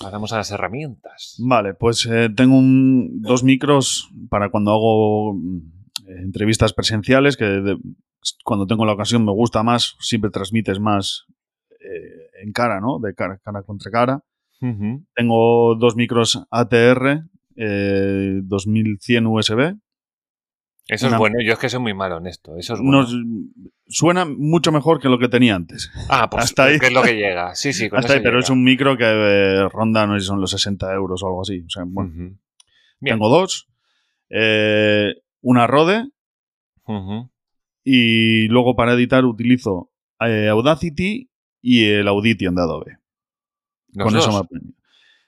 Pasamos 0.00 0.32
a 0.32 0.36
las 0.38 0.50
herramientas. 0.50 1.36
Vale, 1.38 1.74
pues 1.74 2.06
eh, 2.06 2.28
tengo 2.34 2.56
un- 2.58 3.20
dos 3.22 3.42
micros 3.44 4.10
para 4.28 4.50
cuando 4.50 4.72
hago 4.72 5.34
mm, 5.34 5.58
entrevistas 6.24 6.72
presenciales, 6.72 7.36
que 7.36 7.44
de- 7.44 7.78
cuando 8.44 8.66
tengo 8.66 8.84
la 8.86 8.92
ocasión 8.92 9.24
me 9.24 9.32
gusta 9.32 9.62
más, 9.62 9.96
siempre 10.00 10.30
transmites 10.30 10.80
más 10.80 11.24
eh, 11.80 12.42
en 12.42 12.52
cara, 12.52 12.80
¿no? 12.80 12.98
De 12.98 13.14
cara, 13.14 13.38
cara 13.44 13.62
contra 13.62 13.90
cara. 13.90 14.20
Tengo 15.14 15.74
dos 15.78 15.94
micros 15.96 16.42
ATR, 16.50 17.22
eh, 17.56 18.40
2100 18.42 19.26
USB. 19.26 19.76
Eso 20.86 21.06
Una- 21.06 21.16
es 21.16 21.18
bueno, 21.18 21.36
yo 21.42 21.54
es 21.54 21.58
que 21.58 21.68
soy 21.70 21.80
muy 21.80 21.94
malo 21.94 22.18
en 22.18 22.26
esto. 22.26 22.56
Eso 22.58 22.74
es 22.74 22.80
bueno. 22.80 23.02
Nos, 23.02 23.14
suena 23.88 24.24
mucho 24.26 24.70
mejor 24.70 25.00
que 25.00 25.08
lo 25.08 25.18
que 25.18 25.28
tenía 25.28 25.54
antes. 25.54 25.90
ah, 26.10 26.28
pues 26.28 26.44
hasta 26.44 26.64
ahí. 26.64 26.78
¿qué 26.78 26.86
es 26.86 26.92
lo 26.92 27.02
que 27.02 27.14
llega? 27.14 27.54
Sí, 27.54 27.72
sí, 27.72 27.88
con 27.88 28.00
Hasta 28.00 28.14
ahí, 28.14 28.20
pero 28.22 28.38
es 28.38 28.50
un 28.50 28.62
micro 28.62 28.96
que 28.96 29.04
eh, 29.06 29.68
ronda, 29.70 30.06
no 30.06 30.14
sé 30.14 30.20
si 30.20 30.26
son 30.26 30.40
los 30.40 30.50
60 30.50 30.92
euros 30.92 31.22
o 31.22 31.26
algo 31.26 31.42
así. 31.42 31.60
O 31.66 31.70
sea, 31.70 31.84
bueno, 31.86 32.36
tengo 33.00 33.28
dos. 33.28 33.68
Eh, 34.30 35.14
una 35.40 35.66
Rode 35.66 36.08
y 37.84 38.48
luego 38.48 38.76
para 38.76 38.94
editar 38.94 39.24
utilizo 39.24 39.90
eh, 40.20 40.48
Audacity 40.48 41.30
y 41.60 41.84
el 41.84 42.08
Audition 42.08 42.54
de 42.54 42.62
Adobe. 42.62 42.98
Con 43.94 44.12
dos. 44.12 44.22
eso 44.22 44.32
me 44.32 44.38
aprendí. 44.38 44.74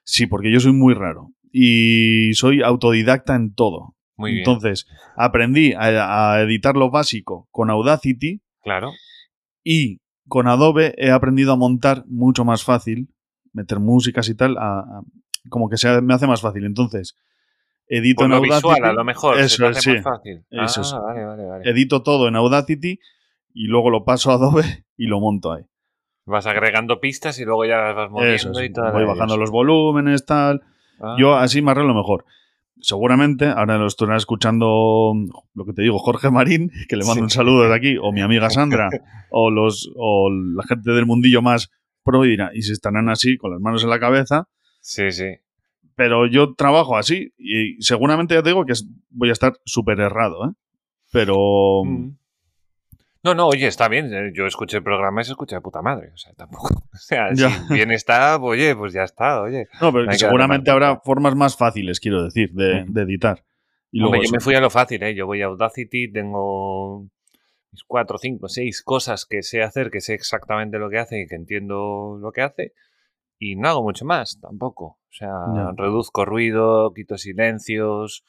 Sí, 0.04 0.26
porque 0.26 0.52
yo 0.52 0.61
soy 0.61 0.72
muy 0.72 0.94
raro 0.94 1.32
y 1.50 2.32
soy 2.34 2.62
autodidacta 2.62 3.34
en 3.34 3.54
todo. 3.54 3.95
Muy 4.16 4.32
bien. 4.32 4.40
Entonces, 4.48 4.86
aprendí 5.16 5.72
a, 5.74 6.32
a 6.32 6.40
editar 6.42 6.76
lo 6.76 6.90
básico 6.90 7.48
con 7.50 7.70
Audacity 7.70 8.40
claro. 8.62 8.92
y 9.64 10.00
con 10.28 10.48
Adobe 10.48 10.94
he 10.96 11.10
aprendido 11.10 11.52
a 11.52 11.56
montar 11.56 12.04
mucho 12.06 12.44
más 12.44 12.64
fácil, 12.64 13.08
meter 13.52 13.78
músicas 13.78 14.28
y 14.28 14.34
tal, 14.34 14.56
a- 14.58 14.80
a- 14.80 15.02
como 15.48 15.68
que 15.68 15.76
se 15.76 16.00
me 16.02 16.14
hace 16.14 16.26
más 16.26 16.40
fácil. 16.40 16.64
Entonces, 16.64 17.14
edito 17.88 18.18
Por 18.20 18.24
en 18.26 18.30
lo 18.30 18.36
Audacity. 18.38 18.68
visual, 18.68 18.84
a 18.84 18.92
lo 18.92 19.04
mejor. 19.04 19.38
Eso 19.38 19.48
se 19.56 19.62
te 19.64 19.70
es, 19.70 19.76
hace 19.78 19.90
sí. 19.90 19.94
más 19.96 20.04
fácil. 20.04 20.44
Eso 20.50 20.80
ah, 20.80 20.82
es. 20.82 20.92
vale, 20.92 21.24
vale, 21.24 21.44
vale. 21.46 21.70
Edito 21.70 22.02
todo 22.02 22.26
en 22.28 22.36
Audacity 22.36 22.98
y 23.54 23.66
luego 23.68 23.90
lo 23.90 24.04
paso 24.04 24.30
a 24.30 24.34
Adobe 24.34 24.84
y 24.96 25.06
lo 25.06 25.20
monto 25.20 25.52
ahí. 25.52 25.62
Vas 26.24 26.46
agregando 26.46 26.98
pistas 27.00 27.38
y 27.38 27.44
luego 27.44 27.64
ya 27.66 27.76
las 27.76 27.94
vas 27.94 28.10
moviendo 28.10 28.34
Eso 28.34 28.50
es, 28.60 28.70
y 28.70 28.72
todo. 28.72 28.90
voy 28.92 29.04
bajando 29.04 29.36
los 29.36 29.50
volúmenes, 29.52 30.26
tal. 30.26 30.62
Ah. 31.00 31.14
Yo 31.18 31.36
así 31.36 31.62
me 31.62 31.70
arreglo 31.70 31.94
mejor. 31.94 32.24
Seguramente, 32.80 33.46
ahora 33.46 33.78
lo 33.78 33.86
estará 33.86 34.16
escuchando 34.16 35.12
lo 35.54 35.64
que 35.64 35.72
te 35.72 35.82
digo, 35.82 35.98
Jorge 35.98 36.30
Marín, 36.30 36.70
que 36.88 36.96
le 36.96 37.04
mando 37.04 37.14
Sí. 37.14 37.20
un 37.22 37.30
saludo 37.30 37.62
desde 37.62 37.74
aquí, 37.74 37.96
o 38.00 38.12
mi 38.12 38.20
amiga 38.20 38.50
Sandra, 38.50 38.88
o 39.30 39.50
los 39.50 39.90
o 39.96 40.30
la 40.30 40.62
gente 40.64 40.90
del 40.92 41.06
mundillo 41.06 41.42
más 41.42 41.70
pro 42.04 42.24
y 42.24 42.30
dirá- 42.36 42.50
y 42.54 42.62
se 42.62 42.72
estarán 42.72 43.08
así, 43.08 43.36
con 43.38 43.50
las 43.50 43.60
manos 43.60 43.82
en 43.82 43.90
la 43.90 43.98
cabeza, 44.00 44.48
Sí, 44.80 45.10
sí. 45.10 45.24
Pero 45.96 46.26
yo 46.28 46.54
trabajo 46.54 46.96
así 46.96 47.32
y 47.38 47.80
seguramente 47.82 48.34
ya 48.34 48.42
te 48.42 48.50
digo 48.50 48.64
que 48.66 48.74
voy 49.10 49.30
a 49.30 49.32
estar 49.32 49.54
súper 49.64 49.98
errado, 49.98 50.48
¿eh? 50.48 50.52
Pero... 51.10 51.82
Mm. 51.84 52.16
No, 53.26 53.34
no, 53.34 53.48
oye, 53.48 53.66
está 53.66 53.88
bien. 53.88 54.14
eh, 54.14 54.30
Yo 54.32 54.46
escuché 54.46 54.76
el 54.76 54.84
programa 54.84 55.20
y 55.20 55.24
se 55.24 55.32
escucha 55.32 55.56
de 55.56 55.60
puta 55.60 55.82
madre. 55.82 56.12
O 56.14 56.16
sea, 56.16 56.32
tampoco. 56.34 56.68
O 56.94 56.98
sea, 56.98 57.28
Ya. 57.34 57.50
si 57.50 57.74
bien 57.74 57.90
está, 57.90 58.36
oye, 58.36 58.74
pues 58.76 58.92
ya 58.92 59.02
está, 59.02 59.42
oye. 59.42 59.66
No, 59.80 59.92
pero 59.92 60.10
seguramente 60.12 60.70
habrá 60.70 61.00
formas 61.00 61.34
más 61.34 61.56
fáciles, 61.56 61.98
quiero 62.00 62.22
decir, 62.22 62.52
de, 62.52 62.86
editar. 63.02 63.44
Y 63.90 64.00
Hombre, 64.00 64.20
luego 64.20 64.24
yo 64.24 64.30
me 64.32 64.40
fui 64.40 64.54
a 64.54 64.60
lo 64.60 64.70
fácil, 64.70 65.02
¿eh? 65.02 65.14
Yo 65.14 65.26
voy 65.26 65.42
a 65.42 65.46
Audacity, 65.46 66.10
tengo 66.10 67.06
mis 67.72 67.82
cuatro, 67.84 68.16
cinco, 68.18 68.48
seis 68.48 68.80
cosas 68.82 69.26
que 69.26 69.42
sé 69.42 69.62
hacer, 69.62 69.90
que 69.90 70.00
sé 70.00 70.14
exactamente 70.14 70.78
lo 70.78 70.88
que 70.88 70.98
hace 70.98 71.20
y 71.20 71.26
que 71.26 71.34
entiendo 71.34 72.16
lo 72.20 72.30
que 72.32 72.42
hace. 72.42 72.72
Y 73.38 73.56
no 73.56 73.68
hago 73.68 73.82
mucho 73.82 74.04
más, 74.04 74.38
tampoco. 74.40 74.84
O 75.10 75.12
sea, 75.12 75.32
reduzco 75.76 76.24
ruido, 76.24 76.92
quito 76.94 77.18
silencios, 77.18 78.24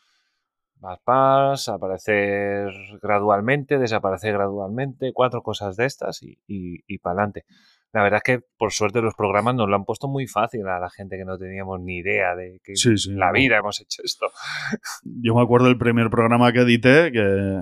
pas, 1.04 1.70
aparecer 1.70 2.70
gradualmente, 3.02 3.78
desaparecer 3.78 4.34
gradualmente, 4.34 5.12
cuatro 5.14 5.42
cosas 5.42 5.76
de 5.76 5.86
estas 5.86 6.22
y, 6.24 6.38
y, 6.48 6.98
para 7.00 7.14
adelante. 7.14 7.46
La 7.94 8.04
verdad 8.04 8.18
es 8.18 8.24
que, 8.24 8.46
por 8.58 8.72
suerte, 8.74 9.02
los 9.02 9.16
programas 9.16 9.56
nos 9.56 9.70
lo 9.70 9.76
han 9.76 9.86
puesto 9.86 10.08
muy 10.08 10.28
fácil 10.28 10.68
a 10.68 10.80
la 10.80 10.90
gente 10.90 11.18
que 11.18 11.26
no 11.26 11.38
teníamos 11.38 11.80
ni 11.80 11.98
idea 11.98 12.36
de 12.36 12.60
que 12.64 12.76
Sí, 12.76 12.94
la 13.12 13.32
vida 13.32 13.58
hemos 13.58 13.80
hecho 13.82 14.02
esto. 14.04 14.28
Yo 15.04 15.34
me 15.36 15.42
acuerdo 15.42 15.68
del 15.68 15.78
primer 15.78 16.10
programa 16.10 16.52
que 16.52 16.60
edité, 16.62 17.12
que 17.12 17.62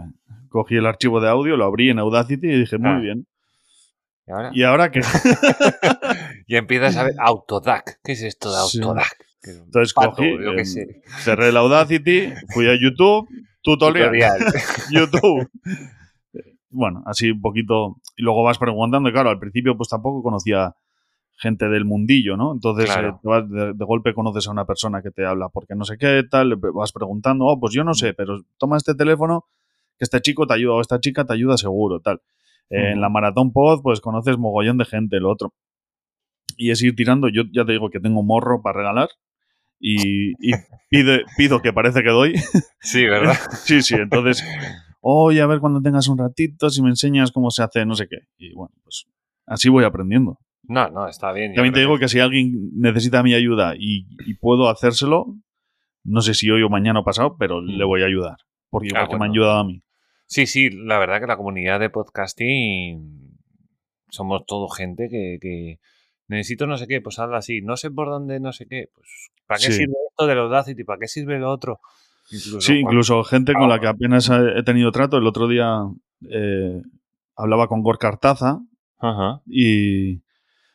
cogí 0.50 0.76
el 0.78 0.86
archivo 0.86 1.22
de 1.22 1.30
audio, 1.30 1.58
lo 1.58 1.66
abrí 1.66 1.90
en 1.90 2.00
Audacity 2.00 2.48
y 2.48 2.60
dije, 2.60 2.78
muy 2.78 2.90
Ah. 2.90 3.00
bien. 3.00 3.28
¿Y 4.28 4.32
ahora? 4.32 4.50
¿Y 4.54 4.64
ahora 4.64 4.92
qué? 4.92 5.02
Y 6.48 6.56
empiezas 6.58 6.96
a 6.98 7.04
ver 7.04 7.14
Autodac. 7.20 8.00
¿Qué 8.04 8.12
es 8.14 8.22
esto 8.24 8.52
de. 8.52 8.58
Autodac? 8.58 9.25
Entonces 9.52 9.94
pato, 9.94 10.16
cogí, 10.18 10.32
yo 10.32 10.52
qué 10.54 10.60
em, 10.60 10.66
sé. 10.66 11.02
cerré 11.20 11.50
el 11.50 11.58
Audacity, 11.58 12.34
fui 12.54 12.68
a 12.68 12.76
YouTube, 12.80 13.28
tutorial, 13.62 14.06
Tutorial. 14.12 14.38
YouTube. 14.92 15.50
Bueno, 16.70 17.04
así 17.06 17.32
un 17.32 17.42
poquito. 17.42 17.98
Y 18.18 18.24
luego 18.24 18.44
vas 18.44 18.58
preguntando, 18.58 19.10
y 19.10 19.12
claro, 19.14 19.30
al 19.30 19.40
principio 19.40 19.76
pues 19.78 19.90
tampoco 19.90 20.22
conocía 20.24 20.76
gente 21.38 21.68
del 21.68 21.84
mundillo, 21.86 22.38
¿no? 22.38 22.54
Entonces 22.54 22.86
Claro. 22.86 23.10
eh, 23.10 23.14
te 23.22 23.28
vas- 23.28 23.50
de, 23.50 23.74
de 23.74 23.86
golpe 23.86 24.14
conoces 24.14 24.48
a 24.48 24.52
una 24.52 24.66
persona 24.66 25.02
que 25.02 25.12
te 25.12 25.26
habla 25.26 25.50
porque 25.50 25.76
no 25.76 25.84
sé 25.84 25.98
qué, 25.98 26.24
tal, 26.30 26.50
le 26.50 26.56
vas 26.56 26.92
preguntando, 26.94 27.46
oh, 27.46 27.60
pues 27.60 27.74
yo 27.74 27.84
no 27.84 27.94
sé, 27.94 28.12
Mm. 28.12 28.16
pero 28.18 28.42
toma 28.58 28.78
este 28.78 28.96
teléfono, 28.96 29.46
que 29.98 30.06
este 30.06 30.22
chico 30.22 30.48
te 30.48 30.54
ayuda 30.54 30.76
o 30.76 30.82
esta 30.82 31.00
chica 31.00 31.26
te 31.26 31.34
ayuda 31.34 31.58
seguro, 31.58 32.00
tal. 32.00 32.22
Eh, 32.70 32.92
En 32.94 33.02
la 33.02 33.10
Maratón 33.10 33.52
Pod, 33.52 33.82
pues 33.82 34.00
conoces 34.02 34.38
mogollón 34.38 34.78
de 34.78 34.86
gente, 34.86 35.20
lo 35.20 35.30
otro. 35.30 35.54
Y 36.58 36.72
es 36.72 36.82
ir 36.82 36.96
tirando, 36.96 37.28
yo 37.28 37.44
ya 37.52 37.66
te 37.66 37.74
digo 37.74 37.90
que 37.90 38.00
tengo 38.00 38.24
morro 38.24 38.62
para 38.62 38.78
regalar 38.80 39.10
y, 39.80 40.32
y 40.40 40.54
pide- 40.90 41.24
pido 41.38 41.62
que 41.62 41.74
parece 41.74 42.02
que 42.04 42.10
doy. 42.10 42.34
Sí, 42.82 43.06
¿verdad? 43.06 43.36
Sí, 43.64 43.82
sí, 43.82 43.96
entonces, 43.96 44.44
oye, 45.02 45.42
a 45.42 45.48
ver 45.48 45.60
cuando 45.60 45.82
tengas 45.82 46.08
un 46.08 46.18
ratito, 46.18 46.70
si 46.70 46.82
me 46.82 46.90
enseñas 46.90 47.32
cómo 47.32 47.52
se 47.52 47.64
hace 47.64 47.86
no 47.86 47.96
sé 47.96 48.08
qué. 48.10 48.18
Y 48.38 48.54
bueno, 48.54 48.74
pues 48.84 49.06
así 49.46 49.70
voy 49.70 49.84
aprendiendo. 49.84 50.40
No, 50.68 50.90
no, 50.90 51.08
está 51.08 51.32
bien. 51.32 51.54
También 51.54 51.74
te 51.74 51.82
digo 51.82 52.00
que 52.00 52.08
si 52.08 52.20
alguien 52.20 52.72
necesita 52.74 53.22
mi 53.22 53.34
ayuda 53.36 53.76
y, 53.78 54.08
y 54.26 54.34
puedo 54.36 54.68
hacérselo, 54.70 55.36
no 56.04 56.22
sé 56.22 56.34
si 56.34 56.50
hoy 56.50 56.64
o 56.64 56.70
mañana 56.70 57.00
o 57.02 57.04
pasado, 57.04 57.36
pero 57.38 57.62
Mm. 57.62 57.78
le 57.78 57.84
voy 57.86 58.02
a 58.02 58.06
ayudar. 58.08 58.38
Porque 58.72 58.88
igual 58.88 59.04
Ah, 59.06 59.08
que 59.10 59.18
me 59.18 59.26
han 59.26 59.32
ayudado 59.32 59.60
a 59.60 59.64
mí. 59.64 59.84
Sí, 60.28 60.48
sí, 60.48 60.70
la 60.72 60.98
verdad 60.98 61.20
que 61.22 61.28
la 61.28 61.38
comunidad 61.38 61.80
de 61.80 61.92
podcasting 61.92 63.38
somos 64.10 64.44
todo 64.48 64.68
gente 64.70 65.08
que, 65.10 65.38
que 65.40 65.80
necesito 66.28 66.68
no 66.68 66.78
sé 66.78 66.88
qué, 66.88 67.02
pues 67.02 67.20
hazlo 67.20 67.36
así, 67.38 67.62
no 67.62 67.78
sé 67.78 67.92
por 67.92 68.10
dónde, 68.10 68.40
no 68.40 68.52
sé 68.54 68.66
qué, 68.68 68.90
pues 68.94 69.30
¿para 69.48 69.60
qué 69.60 69.68
Sí. 69.68 69.74
sirve 69.74 69.94
esto 70.10 70.26
del 70.28 70.40
Audacity? 70.40 70.84
¿Para 70.84 71.00
qué 71.00 71.08
sirve 71.08 71.40
lo 71.40 71.52
otro? 71.52 71.80
Incluso 72.32 72.62
Sí, 72.62 72.74
cuando- 72.74 72.90
incluso 72.90 73.24
gente 73.24 73.54
con 73.54 73.70
la 73.70 73.80
que 73.80 73.88
apenas 73.88 74.30
he 74.32 74.64
tenido 74.64 74.92
trato. 74.92 75.18
El 75.18 75.28
otro 75.28 75.48
día 75.48 75.82
eh, 76.32 76.82
hablaba 77.36 77.68
con 77.68 77.84
Gorka 77.84 78.08
Artaza 78.08 78.60
Ajá. 79.00 79.42
y 79.46 80.22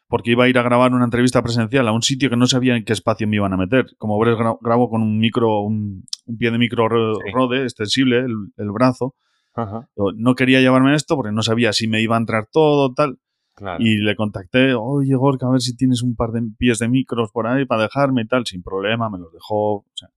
porque 0.07 0.32
iba 0.32 0.44
a 0.44 0.48
ir 0.48 0.59
a 0.59 0.62
grabar 0.62 0.92
una 0.92 1.05
entrevista 1.05 1.42
presencial 1.42 1.86
a 1.88 1.92
un 1.92 2.03
sitio 2.03 2.30
que 2.30 2.36
no 2.36 2.46
sabía 2.46 2.76
en 2.76 2.84
qué 2.84 2.92
espacio 2.92 3.26
me 3.26 3.36
iban 3.36 3.53
a 3.53 3.57
meter. 3.57 3.86
Como 3.98 4.18
ves, 4.20 4.36
gra- 4.36 4.59
grabo 4.61 4.90
con 4.90 5.03
un 5.03 5.18
micro, 5.18 5.61
un, 5.61 6.05
un 6.26 6.38
pie 6.38 6.51
de 6.51 6.59
micro 6.59 6.86
Sí. 6.88 7.30
rode 7.32 7.62
extensible, 7.62 8.18
el, 8.18 8.34
el 8.57 8.70
brazo. 8.70 9.14
Ajá. 9.55 9.88
No 10.16 10.34
quería 10.36 10.61
llevarme 10.61 10.94
esto 10.94 11.16
porque 11.16 11.32
no 11.32 11.42
sabía 11.42 11.72
si 11.72 11.88
me 11.88 12.01
iba 12.01 12.16
a 12.16 12.20
entrar 12.20 12.46
todo, 12.53 12.92
tal. 12.94 13.18
Claro. 13.61 13.76
Y 13.78 13.98
le 13.98 14.16
contacté, 14.16 14.72
oye, 14.72 15.14
Gorka, 15.14 15.46
a 15.46 15.50
ver 15.50 15.61
si 15.61 15.76
tienes 15.76 16.02
un 16.02 16.16
par 16.16 16.30
de 16.30 16.40
pies 16.56 16.78
de 16.78 16.88
micros 16.88 17.30
por 17.30 17.46
ahí 17.46 17.66
para 17.66 17.82
dejarme 17.82 18.22
y 18.22 18.26
tal, 18.26 18.46
sin 18.46 18.62
problema, 18.62 19.11
me 19.11 19.18
los 19.18 19.30
dejó. 19.34 19.80
O 19.80 19.86
sea, 19.92 20.08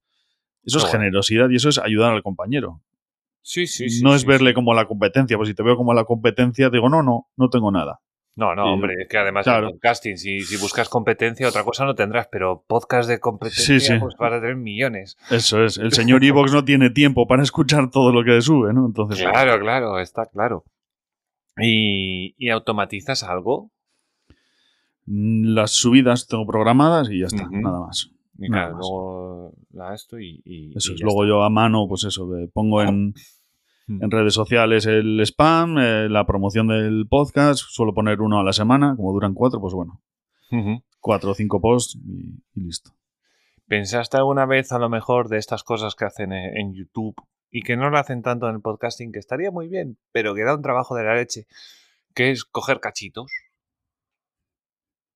eso 0.64 0.78
es 0.78 0.86
generosidad 0.86 1.50
y 1.50 1.58
eso 1.58 1.68
es 1.68 1.78
ayudar 1.78 2.14
al 2.14 2.24
compañero. 2.24 2.82
Sí, 3.42 3.68
sí, 3.68 3.90
sí. 3.90 4.02
no 4.02 4.16
es 4.16 4.22
sí, 4.22 4.28
verle 4.28 4.52
sí. 4.52 4.54
como 4.54 4.74
la 4.74 4.86
competencia, 4.86 5.36
pues 5.36 5.50
si 5.50 5.56
te 5.56 5.62
veo 5.62 5.76
como 5.76 5.94
la 5.94 6.06
competencia, 6.06 6.70
digo, 6.70 6.88
no, 6.88 7.04
no, 7.04 7.28
no 7.36 7.50
tengo 7.50 7.70
nada. 7.70 8.00
No, 8.36 8.56
no, 8.56 8.74
hombre, 8.74 8.96
es 9.02 9.08
que 9.10 9.18
además 9.18 9.44
claro. 9.44 9.68
el 9.68 9.74
podcasting, 9.74 10.18
si, 10.18 10.40
si 10.42 10.56
buscas 10.56 10.88
competencia, 10.88 11.48
otra 11.48 11.66
cosa 11.66 11.84
no 11.86 11.94
tendrás, 11.94 12.30
pero 12.32 12.64
podcast 12.66 13.10
de 13.10 13.20
competencia, 13.20 13.80
Sí, 13.80 13.80
sí. 13.80 14.00
pues 14.00 14.16
vas 14.18 14.32
a 14.32 14.40
tener 14.40 14.56
millones. 14.56 15.18
Eso 15.30 15.64
es, 15.66 15.78
el 15.78 15.92
señor 15.92 16.24
Evox 16.24 16.54
no 16.54 16.64
tiene 16.64 16.90
tiempo 16.90 17.28
para 17.28 17.44
escuchar 17.44 17.92
todo 17.92 18.14
lo 18.14 18.24
que 18.24 18.42
sube, 18.42 18.74
¿no? 18.74 18.86
Entonces, 18.88 19.20
Claro, 19.20 19.60
claro, 19.60 20.00
está 20.00 20.26
claro. 20.26 20.64
¿Y, 21.62 22.36
y 22.38 22.50
automatizas 22.50 23.24
algo? 23.24 23.70
mm, 25.06 25.54
las 25.54 25.72
subidas 25.72 26.28
tengo 26.28 26.46
programadas 26.48 27.10
y 27.10 27.20
ya 27.20 27.28
está, 27.28 27.48
nada 27.52 27.80
más. 27.82 28.10
Y 28.40 28.50
Nada 28.50 28.64
claro, 28.70 28.76
más. 28.76 28.80
luego 28.82 29.54
la 29.72 29.94
esto 29.94 30.20
y, 30.20 30.42
y- 30.46 30.76
Eso 30.76 30.92
y 30.94 30.96
es. 30.96 31.02
Luego 31.02 31.26
yo 31.26 31.44
a 31.44 31.50
mano, 31.50 31.86
pues 31.88 32.04
eso, 32.06 32.28
de- 32.32 32.48
pongo 32.48 32.82
en, 32.82 33.14
en 33.88 34.12
redes 34.12 34.34
sociales 34.34 34.86
el 34.86 35.20
spam, 35.22 35.78
eh, 35.78 36.10
la 36.10 36.26
promoción 36.26 36.68
del 36.70 37.06
podcast, 37.08 37.60
suelo 37.68 37.94
poner 37.94 38.22
uno 38.22 38.40
a 38.40 38.44
la 38.44 38.54
semana, 38.54 38.96
como 38.96 39.12
duran 39.14 39.34
cuatro, 39.34 39.60
pues 39.62 39.74
bueno, 39.74 40.02
cuatro 41.00 41.32
o 41.32 41.34
cinco 41.36 41.60
posts 41.62 41.96
y, 42.06 42.42
listo. 42.60 42.92
¿Pensaste 43.68 44.18
alguna 44.18 44.46
vez 44.46 44.72
a 44.72 44.80
lo 44.80 44.90
mejor 44.90 45.30
de 45.30 45.38
estas 45.38 45.64
cosas 45.64 45.96
que 45.96 46.06
hacen 46.06 46.32
en, 46.34 46.58
en 46.58 46.74
YouTube 46.74 47.16
y 47.56 47.62
que 47.62 47.78
no 47.78 47.90
lo 47.92 47.98
hacen 48.00 48.24
tanto 48.24 48.50
en 48.50 48.56
el 48.56 48.62
podcasting, 48.62 49.12
que 49.12 49.20
estaría 49.20 49.52
muy 49.52 49.68
bien, 49.68 49.98
pero 50.12 50.34
que 50.34 50.44
da 50.44 50.56
un 50.56 50.64
trabajo 50.64 50.96
de 50.96 51.04
la 51.04 51.14
leche, 51.16 51.46
que 52.16 52.32
es 52.32 52.44
coger 52.46 52.80
cachitos? 52.80 53.32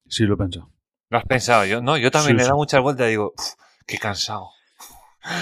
Sí, 0.08 0.24
lo 0.26 0.36
he 0.36 0.38
pensado. 0.38 0.70
¿Lo 1.10 1.18
has 1.18 1.26
pensado 1.26 1.66
yo? 1.66 1.82
No, 1.82 1.98
yo 1.98 2.12
también 2.12 2.34
Sí, 2.36 2.38
le 2.38 2.44
sí. 2.44 2.48
dado 2.48 2.58
muchas 2.58 2.82
vueltas 2.82 3.08
y 3.08 3.10
digo, 3.10 3.34
"Uf, 3.38 3.46
qué 3.88 3.98
cansado. 3.98 4.50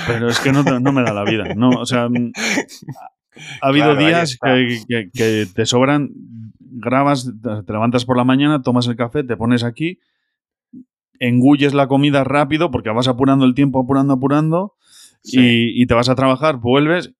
Pero 0.07 0.29
es 0.29 0.39
que 0.39 0.51
no, 0.51 0.63
no 0.63 0.91
me 0.93 1.03
da 1.03 1.13
la 1.13 1.25
vida. 1.25 1.53
No, 1.53 1.81
o 1.81 1.85
sea, 1.85 2.07
mm, 2.07 2.31
ha 3.61 3.67
habido 3.67 3.93
Claro, 3.95 3.99
días 4.07 4.37
que- 4.41 5.09
que 5.13 5.45
te 5.53 5.65
sobran, 5.65 6.11
grabas, 6.59 7.29
te 7.65 7.73
levantas 7.73 8.05
por 8.05 8.15
la 8.15 8.23
mañana, 8.23 8.61
tomas 8.61 8.87
el 8.87 8.95
café, 8.95 9.23
te 9.23 9.35
pones 9.35 9.63
aquí, 9.63 9.99
engulles 11.19 11.73
la 11.73 11.87
comida 11.87 12.23
rápido 12.23 12.71
porque 12.71 12.89
vas 12.89 13.07
apurando 13.07 13.45
el 13.45 13.53
tiempo, 13.53 13.79
apurando, 13.81 14.13
apurando, 14.13 14.74
Sí. 15.25 15.39
y, 15.39 15.81
y 15.83 15.85
te 15.87 15.93
vas 15.93 16.09
a 16.09 16.15
trabajar, 16.15 16.57
vuelves. 16.57 17.13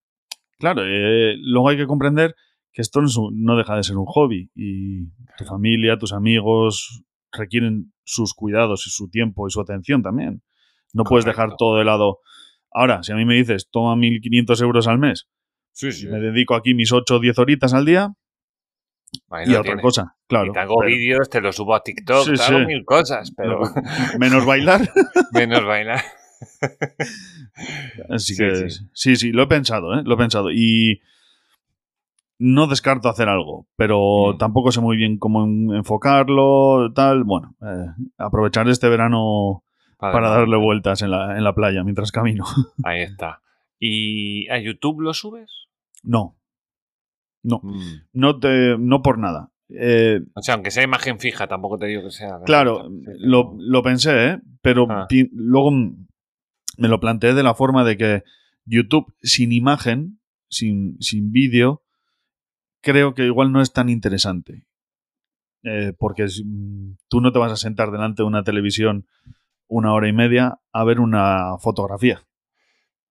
Claro, 0.59 0.83
eh, 0.85 1.35
luego 1.39 1.69
hay 1.69 1.77
que 1.77 1.87
comprender 1.87 2.35
que 2.71 2.81
esto 2.81 3.01
no, 3.01 3.07
es 3.07 3.17
un- 3.17 3.43
no 3.43 3.57
deja 3.57 3.75
de 3.75 3.83
ser 3.83 3.97
un 3.97 4.05
hobby 4.05 4.49
y 4.55 5.05
tu 5.37 5.45
familia, 5.45 5.97
tus 5.97 6.13
amigos 6.13 7.03
requieren 7.31 7.91
sus 8.03 8.33
cuidados 8.33 8.85
y 8.87 8.89
su 8.91 9.09
tiempo 9.09 9.47
y 9.47 9.51
su 9.51 9.59
atención 9.59 10.01
también. 10.03 10.41
No 10.93 11.03
puedes 11.03 11.25
dejar 11.25 11.55
todo 11.57 11.77
de 11.77 11.83
lado. 11.83 12.19
Ahora, 12.71 13.03
si 13.03 13.11
a 13.11 13.15
mí 13.15 13.25
me 13.25 13.35
dices, 13.35 13.67
toma 13.71 13.95
1.500 13.95 14.61
euros 14.61 14.87
al 14.87 14.99
mes 14.99 15.27
Sí, 15.73 15.89
me 16.07 16.19
dedico 16.19 16.55
aquí 16.55 16.73
mis 16.73 16.91
8 16.93 17.15
o 17.17 17.19
10 17.19 17.37
horitas 17.39 17.73
al 17.73 17.85
día 17.85 18.13
Ahí 19.29 19.49
y 19.49 19.55
otra 19.55 19.79
cosa, 19.81 20.15
claro. 20.27 20.47
y 20.47 20.51
te 20.53 20.59
hago 20.59 20.75
pero 20.79 20.89
vídeos, 20.93 21.29
te 21.29 21.39
los 21.41 21.55
subo 21.55 21.73
a 21.75 21.81
TikTok, 21.83 22.25
Sí, 22.25 22.33
te 22.35 22.41
hago 22.43 22.59
sí. 22.59 22.65
mil 22.65 22.83
cosas, 22.85 23.31
pero 23.35 23.61
menos 24.19 24.45
bailar. 24.45 24.81
menos 25.33 25.65
bailar. 25.65 26.01
Así 28.09 28.35
Sí, 28.35 28.43
que 28.43 28.69
sí. 28.69 28.85
sí. 28.93 29.15
sí, 29.15 29.31
lo 29.31 29.43
he 29.43 29.47
pensado, 29.47 29.97
¿eh? 29.97 30.03
Lo 30.05 30.15
he 30.15 30.17
pensado. 30.17 30.51
Y 30.51 31.01
no 32.37 32.67
descarto 32.67 33.07
hacer 33.09 33.29
algo, 33.29 33.67
pero 33.75 34.33
Mm. 34.33 34.37
tampoco 34.37 34.71
sé 34.71 34.81
muy 34.81 34.97
bien 34.97 35.17
cómo 35.17 35.45
en- 35.45 35.73
enfocarlo, 35.73 36.91
tal. 36.93 37.23
Bueno, 37.23 37.55
eh, 37.61 37.87
aprovechar 38.17 38.67
este 38.67 38.89
verano 38.89 39.63
para 39.97 40.29
darle 40.29 40.57
vueltas 40.57 41.01
en 41.01 41.11
la, 41.11 41.37
en 41.37 41.43
la 41.43 41.55
playa 41.55 41.83
mientras 41.83 42.11
camino. 42.11 42.43
Ahí 42.83 43.01
está. 43.01 43.41
¿Y 43.79 44.49
a 44.49 44.59
YouTube 44.59 45.01
lo 45.01 45.13
subes? 45.13 45.49
No, 46.03 46.35
no, 47.43 47.61
Mm. 47.63 47.79
no, 48.13 48.39
te, 48.39 48.77
no 48.77 49.01
por 49.01 49.17
nada. 49.17 49.49
Eh, 49.69 50.19
O 50.35 50.41
sea, 50.43 50.53
aunque 50.55 50.69
sea 50.71 50.83
imagen 50.83 51.19
fija, 51.19 51.47
tampoco 51.47 51.77
te 51.79 51.87
digo 51.87 52.03
que 52.03 52.11
sea. 52.11 52.39
claro, 52.45 52.87
lo, 53.17 53.55
lo 53.57 53.81
pensé, 53.81 54.27
¿eh? 54.27 54.39
pero 54.61 54.85
Ah. 54.89 55.07
luego 55.31 55.71
me 56.77 56.87
lo 56.87 56.99
planteé 56.99 57.33
de 57.33 57.43
la 57.43 57.53
forma 57.53 57.83
de 57.83 57.97
que 57.97 58.23
YouTube 58.65 59.13
sin 59.21 59.51
imagen, 59.51 60.19
sin, 60.49 60.97
sin 61.01 61.31
vídeo, 61.31 61.83
creo 62.81 63.13
que 63.13 63.25
igual 63.25 63.51
no 63.51 63.61
es 63.61 63.73
tan 63.73 63.89
interesante. 63.89 64.65
Eh, 65.63 65.93
porque 65.97 66.25
mm, 66.25 66.97
tú 67.07 67.21
no 67.21 67.31
te 67.31 67.39
vas 67.39 67.51
a 67.51 67.57
sentar 67.57 67.91
delante 67.91 68.21
de 68.21 68.27
una 68.27 68.43
televisión 68.43 69.07
una 69.67 69.93
hora 69.93 70.07
y 70.07 70.13
media 70.13 70.59
a 70.71 70.83
ver 70.83 70.99
una 70.99 71.57
fotografía. 71.59 72.21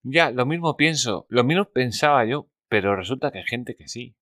Ya, 0.04 0.30
lo 0.30 0.46
mismo 0.46 0.76
pienso, 0.76 1.26
lo 1.28 1.42
mismo 1.42 1.64
pensaba 1.64 2.24
yo, 2.24 2.48
pero 2.68 2.94
resulta 2.94 3.32
que 3.32 3.38
hay 3.38 3.44
gente 3.44 3.74
que 3.74 3.88
sí. 3.88 4.14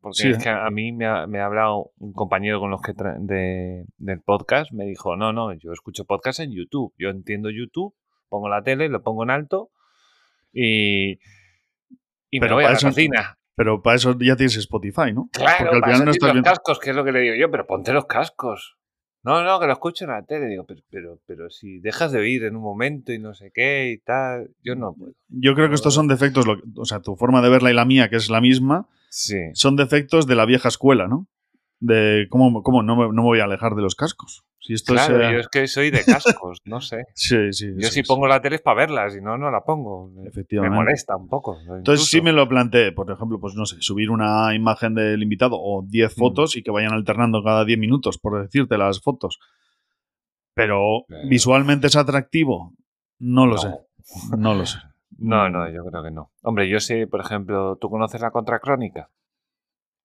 Porque 0.00 0.16
Sí, 0.22 0.28
es 0.30 0.42
que 0.42 0.48
a 0.48 0.68
mí 0.70 0.92
me 0.92 1.06
ha, 1.06 1.26
me 1.26 1.40
ha 1.40 1.46
hablado 1.46 1.92
un 1.98 2.12
compañero 2.12 2.58
con 2.60 2.70
los 2.70 2.80
que 2.82 2.92
tra- 2.94 3.18
de, 3.18 3.84
del 3.98 4.20
podcast, 4.20 4.72
me 4.72 4.84
dijo, 4.84 5.16
no, 5.16 5.32
no, 5.32 5.52
yo 5.54 5.72
escucho 5.72 6.04
podcast 6.06 6.40
en 6.40 6.52
YouTube, 6.52 6.92
yo 6.98 7.08
entiendo 7.10 7.50
YouTube, 7.50 7.94
pongo 8.30 8.48
la 8.48 8.62
tele, 8.62 8.88
lo 8.88 9.02
pongo 9.02 9.24
en 9.24 9.30
alto 9.30 9.70
y, 10.52 11.12
y 12.30 12.38
me 12.38 12.40
Pero 12.40 12.54
voy 12.54 12.64
a 12.64 12.68
para 12.68 12.72
la 12.72 12.78
eso- 12.78 12.88
cocina. 12.88 13.36
Pero 13.56 13.82
para 13.82 13.96
eso 13.96 14.16
ya 14.18 14.36
tienes 14.36 14.56
Spotify, 14.56 15.12
¿no? 15.12 15.28
Claro, 15.32 15.56
Porque 15.58 15.74
al 15.74 15.80
para 15.82 15.92
final 15.92 16.04
no 16.06 16.10
estás 16.12 16.34
los 16.34 16.42
cascos, 16.44 16.78
que 16.78 16.90
es 16.90 16.96
lo 16.96 17.04
que 17.04 17.12
le 17.12 17.20
digo 17.20 17.34
yo, 17.34 17.50
pero 17.50 17.66
ponte 17.66 17.92
los 17.92 18.06
cascos. 18.06 18.78
No, 19.22 19.44
no, 19.44 19.60
que 19.60 19.66
lo 19.66 19.72
escucho 19.74 20.04
en 20.06 20.12
la 20.12 20.22
tele. 20.22 20.46
Digo, 20.46 20.64
pero, 20.64 20.80
pero, 20.88 21.18
pero 21.26 21.50
si 21.50 21.78
dejas 21.78 22.10
de 22.10 22.20
oír 22.20 22.44
en 22.44 22.56
un 22.56 22.62
momento 22.62 23.12
y 23.12 23.18
no 23.18 23.34
sé 23.34 23.50
qué 23.52 23.90
y 23.90 23.98
tal, 23.98 24.48
yo 24.62 24.76
no 24.76 24.94
puedo. 24.94 25.12
Yo 25.28 25.54
creo 25.54 25.68
que 25.68 25.74
estos 25.74 25.92
son 25.92 26.08
defectos, 26.08 26.46
o 26.74 26.84
sea, 26.86 27.00
tu 27.00 27.16
forma 27.16 27.42
de 27.42 27.50
verla 27.50 27.70
y 27.70 27.74
la 27.74 27.84
mía, 27.84 28.08
que 28.08 28.16
es 28.16 28.30
la 28.30 28.40
misma, 28.40 28.88
Sí. 29.10 29.36
son 29.52 29.76
defectos 29.76 30.26
de 30.26 30.36
la 30.36 30.46
vieja 30.46 30.68
escuela, 30.68 31.06
¿no? 31.06 31.26
De 31.82 32.26
cómo, 32.28 32.62
cómo 32.62 32.82
no, 32.82 32.94
me, 32.94 33.04
no 33.04 33.12
me 33.12 33.22
voy 33.22 33.40
a 33.40 33.44
alejar 33.44 33.74
de 33.74 33.80
los 33.82 33.94
cascos. 33.94 34.44
Si 34.58 34.74
esto 34.74 34.92
Claro, 34.92 35.18
yo 35.32 35.38
es 35.38 35.48
que 35.48 35.66
soy 35.66 35.90
de 35.90 36.04
cascos, 36.04 36.60
no 36.66 36.82
sé. 36.82 37.04
Sí, 37.14 37.52
sí. 37.52 37.68
Yo 37.78 37.88
es. 37.88 38.06
pongo 38.06 38.28
la 38.28 38.42
tele 38.42 38.56
es 38.56 38.62
para 38.62 38.76
verla, 38.76 39.08
si 39.08 39.22
no, 39.22 39.38
no 39.38 39.50
la 39.50 39.62
pongo. 39.64 40.10
Me 40.10 40.28
Efectivamente. 40.28 40.74
molesta 40.76 41.16
un 41.16 41.28
poco. 41.28 41.56
Entonces 41.74 42.06
sí 42.06 42.20
me 42.20 42.32
lo 42.32 42.46
planteé, 42.46 42.92
por 42.92 43.10
ejemplo, 43.10 43.40
pues 43.40 43.54
no 43.54 43.64
sé, 43.64 43.76
subir 43.80 44.10
una 44.10 44.54
imagen 44.54 44.94
del 44.94 45.22
invitado 45.22 45.56
o 45.58 45.82
10 45.88 46.14
Mm. 46.14 46.18
fotos 46.20 46.56
y 46.56 46.62
que 46.62 46.70
vayan 46.70 46.92
alternando 46.92 47.42
cada 47.42 47.64
10 47.64 47.78
minutos, 47.78 48.18
por 48.18 48.42
decirte 48.42 48.76
las 48.76 49.00
fotos. 49.00 49.38
Pero 50.54 51.06
visualmente 51.28 51.86
es 51.86 51.96
atractivo, 51.96 52.74
no 53.18 53.46
lo 53.46 53.54
No. 53.54 53.58
sé. 53.58 53.68
No 54.36 54.54
lo 54.54 54.66
sé. 54.66 54.78
No, 55.22 55.50
no, 55.50 55.68
yo 55.70 55.84
creo 55.84 56.02
que 56.02 56.10
no. 56.10 56.30
Hombre, 56.42 56.66
yo 56.70 56.80
sé, 56.80 57.06
por 57.06 57.20
ejemplo, 57.20 57.76
¿tú 57.78 57.90
conoces 57.90 58.22
la 58.22 58.30
contracrónica 58.30 59.10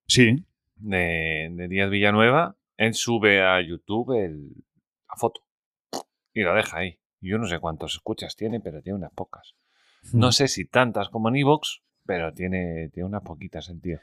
Sí, 0.07 0.43
de, 0.76 1.49
de 1.51 1.67
Díaz 1.67 1.89
Villanueva? 1.89 2.55
Él 2.78 2.93
sube 2.93 3.41
a 3.41 3.61
YouTube 3.61 4.11
el, 4.23 4.49
la 5.09 5.15
foto 5.17 5.41
y 6.34 6.43
la 6.43 6.53
deja 6.53 6.78
ahí. 6.80 6.99
Yo 7.21 7.38
no 7.38 7.47
sé 7.47 7.59
cuántos 7.59 7.93
escuchas 7.95 8.36
tiene, 8.36 8.59
pero 8.59 8.82
tiene 8.82 8.97
unas 8.99 9.11
pocas. 9.13 9.55
No 10.13 10.32
sé 10.32 10.47
si 10.47 10.65
tantas 10.65 11.09
como 11.09 11.30
en 11.30 11.38
Evox, 11.38 11.82
pero 12.05 12.32
tiene, 12.34 12.89
tiene 12.93 13.07
unas 13.09 13.23
poquitas 13.23 13.69
el 13.69 13.82
tío. 13.82 13.99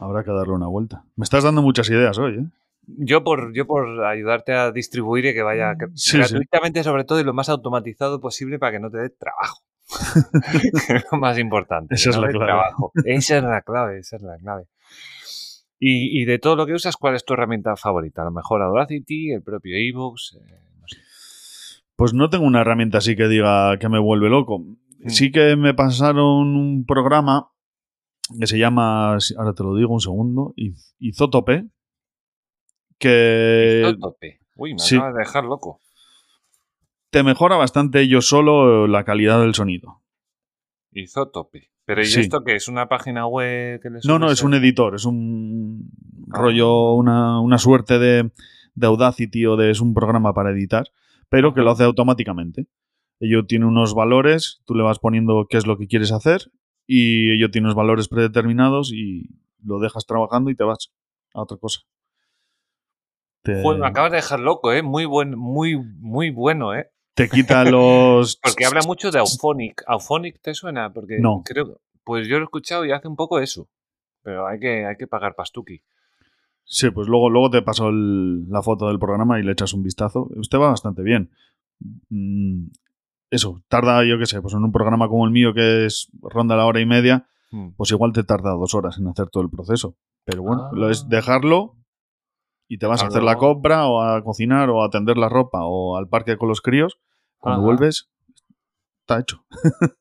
habrá 0.00 0.24
que 0.24 0.32
darle 0.32 0.54
una 0.54 0.66
vuelta. 0.66 1.04
Me 1.16 1.22
estás 1.24 1.44
dando 1.44 1.62
muchas 1.62 1.88
ideas 1.90 2.18
hoy, 2.18 2.38
¿eh? 2.38 2.44
Yo 2.86 3.22
por, 3.24 3.54
yo 3.54 3.66
por 3.66 4.04
ayudarte 4.04 4.52
a 4.52 4.70
distribuir 4.72 5.24
y 5.26 5.32
que 5.34 5.42
vaya 5.42 5.72
gr- 5.72 5.92
Sí, 5.94 6.10
sí. 6.12 6.18
gratuitamente, 6.18 6.82
sobre 6.82 7.04
todo, 7.04 7.20
y 7.20 7.24
lo 7.24 7.32
más 7.32 7.48
automatizado 7.48 8.20
posible 8.20 8.58
para 8.58 8.72
que 8.72 8.80
no 8.80 8.90
te 8.90 8.98
dé 8.98 9.10
trabajo. 9.10 9.62
Que 10.88 10.96
es 10.96 11.04
lo 11.12 11.18
más 11.18 11.38
importante. 11.38 11.94
Esa 11.94 12.10
es 12.10 12.16
la 12.16 12.28
clave. 12.28 12.46
trabajo. 12.46 12.92
Esa 13.04 13.36
es 13.38 13.42
la 13.44 13.62
clave, 13.66 13.98
esa 14.00 14.16
es 14.16 14.22
la 14.22 14.36
clave. 14.38 14.64
Y, 15.86 16.22
y 16.22 16.24
de 16.24 16.38
todo 16.38 16.56
lo 16.56 16.64
que 16.66 16.72
usas, 16.72 16.96
¿cuál 16.96 17.14
es 17.14 17.24
tu 17.24 17.34
herramienta 17.34 17.76
favorita? 17.76 18.22
A 18.22 18.26
lo 18.26 18.30
mejor 18.30 18.62
Audacity, 18.62 19.32
el 19.32 19.42
propio 19.42 19.76
Evox, 19.76 20.38
eh, 20.40 20.54
no 20.80 20.88
sé. 20.88 20.96
Pues 21.96 22.14
no 22.14 22.30
tengo 22.30 22.46
una 22.46 22.62
herramienta 22.62 22.98
así 22.98 23.16
que 23.16 23.28
diga 23.28 23.78
que 23.78 23.88
me 23.88 23.98
vuelve 23.98 24.30
loco. 24.30 24.60
Mm. 24.60 25.08
Sí 25.08 25.30
que 25.30 25.56
me 25.56 25.74
pasaron 25.74 26.56
un 26.56 26.86
programa 26.86 27.50
que 28.40 28.46
se 28.46 28.58
llama, 28.58 29.18
ahora 29.36 29.52
te 29.54 29.62
lo 29.62 29.74
digo 29.74 29.92
un 29.92 30.00
segundo, 30.00 30.54
Iz- 30.56 30.94
Izotope, 30.98 31.66
que 32.98 33.82
Isótope. 33.84 34.40
Uy, 34.56 34.72
me 34.74 34.78
sí. 34.78 34.96
acabas 34.96 35.14
de 35.14 35.20
dejar 35.20 35.44
loco. 35.44 35.80
te 37.10 37.22
mejora 37.22 37.56
bastante 37.56 38.08
yo 38.08 38.22
solo 38.22 38.86
la 38.86 39.04
calidad 39.04 39.40
del 39.40 39.54
sonido. 39.54 40.02
Isótope. 40.92 41.70
Pero 41.86 42.00
¿y 42.02 42.06
Sí. 42.06 42.20
esto 42.20 42.42
qué 42.44 42.56
es? 42.56 42.68
¿Una 42.68 42.88
página 42.88 43.26
web 43.26 43.80
que 43.80 43.90
le 43.90 43.98
No, 44.04 44.18
no, 44.18 44.30
es 44.30 44.42
un 44.42 44.54
editor, 44.54 44.94
es 44.94 45.04
un 45.04 45.90
Ah. 46.32 46.38
rollo, 46.38 46.94
una, 46.94 47.40
una 47.40 47.58
suerte 47.58 47.98
de, 47.98 48.30
de 48.74 48.86
Audacity 48.86 49.44
o 49.46 49.56
de 49.56 49.70
es 49.70 49.80
un 49.80 49.92
programa 49.94 50.32
para 50.32 50.50
editar, 50.50 50.86
pero 51.28 51.52
que 51.54 51.60
lo 51.60 51.70
hace 51.70 51.84
automáticamente. 51.84 52.66
Ello 53.20 53.44
tiene 53.46 53.66
unos 53.66 53.94
valores, 53.94 54.62
tú 54.64 54.74
le 54.74 54.82
vas 54.82 54.98
poniendo 54.98 55.46
qué 55.48 55.58
es 55.58 55.66
lo 55.66 55.76
que 55.78 55.86
quieres 55.86 56.10
hacer 56.12 56.50
y 56.86 57.32
ello 57.32 57.50
tiene 57.50 57.66
unos 57.66 57.76
valores 57.76 58.08
predeterminados 58.08 58.90
y 58.92 59.28
lo 59.62 59.78
dejas 59.78 60.06
trabajando 60.06 60.50
y 60.50 60.56
te 60.56 60.64
vas 60.64 60.90
a 61.34 61.42
otra 61.42 61.56
cosa. 61.58 61.80
Te, 63.42 63.62
me 63.62 63.86
acabas 63.86 64.10
de 64.10 64.16
dejar 64.16 64.40
loco, 64.40 64.72
¿eh? 64.72 64.82
Muy, 64.82 65.04
buen, 65.04 65.36
muy, 65.38 65.76
muy 65.76 66.30
bueno, 66.30 66.74
¿eh? 66.74 66.88
Te 67.14 67.28
quita 67.28 67.64
los... 67.64 68.36
Porque 68.42 68.64
habla 68.66 68.80
mucho 68.86 69.10
de 69.10 69.18
Auphonic. 69.18 69.82
¿Auphonic 69.86 70.40
te 70.40 70.54
suena? 70.54 70.92
Porque 70.92 71.18
No. 71.20 71.42
creo 71.44 71.80
Pues 72.04 72.28
yo 72.28 72.36
lo 72.36 72.42
he 72.42 72.44
escuchado 72.44 72.84
y 72.84 72.92
hace 72.92 73.08
un 73.08 73.16
poco 73.16 73.38
eso. 73.40 73.68
Pero 74.22 74.46
hay 74.46 74.58
que, 74.60 74.86
hay 74.86 74.96
que 74.96 75.06
pagar 75.06 75.34
pastuki. 75.34 75.82
Sí, 76.64 76.90
pues 76.90 77.08
luego, 77.08 77.28
luego 77.30 77.50
te 77.50 77.62
paso 77.62 77.88
el- 77.88 78.48
la 78.48 78.62
foto 78.62 78.88
del 78.88 78.98
programa 78.98 79.38
y 79.38 79.42
le 79.42 79.52
echas 79.52 79.72
un 79.74 79.82
vistazo. 79.82 80.28
Usted 80.36 80.58
va 80.58 80.68
bastante 80.70 81.02
bien. 81.02 81.30
Mm, 82.10 82.66
Eso, 83.30 83.62
tarda, 83.68 84.04
yo 84.04 84.16
qué 84.18 84.26
sé, 84.26 84.40
pues 84.40 84.54
en 84.54 84.62
un 84.62 84.70
programa 84.70 85.08
como 85.08 85.24
el 85.24 85.32
mío 85.32 85.52
que 85.54 85.86
es 85.86 86.08
ronda 86.22 86.54
la 86.56 86.66
hora 86.66 86.80
y 86.80 86.86
media, 86.86 87.26
Hmm. 87.50 87.70
pues 87.76 87.90
igual 87.90 88.12
te 88.12 88.22
tarda 88.22 88.52
dos 88.52 88.74
horas 88.74 88.96
en 88.98 89.08
hacer 89.08 89.28
todo 89.28 89.42
el 89.42 89.50
proceso. 89.50 89.96
Pero 90.24 90.42
bueno, 90.42 90.66
Ah. 90.66 90.70
lo 90.72 90.88
es 90.90 91.08
dejarlo 91.08 91.74
y 92.68 92.78
te 92.78 92.86
vas 92.86 93.02
a 93.02 93.06
hacer 93.06 93.22
la 93.22 93.36
compra 93.36 93.86
o 93.86 94.00
a 94.02 94.22
cocinar 94.22 94.70
o 94.70 94.82
a 94.82 94.90
tender 94.90 95.16
la 95.16 95.28
ropa 95.28 95.60
o 95.64 95.96
al 95.96 96.08
parque 96.08 96.36
con 96.36 96.48
los 96.48 96.60
críos. 96.60 96.98
Cuando 97.38 97.60
Ajá. 97.60 97.66
vuelves, 97.66 98.08
está 99.00 99.20
hecho. 99.20 99.44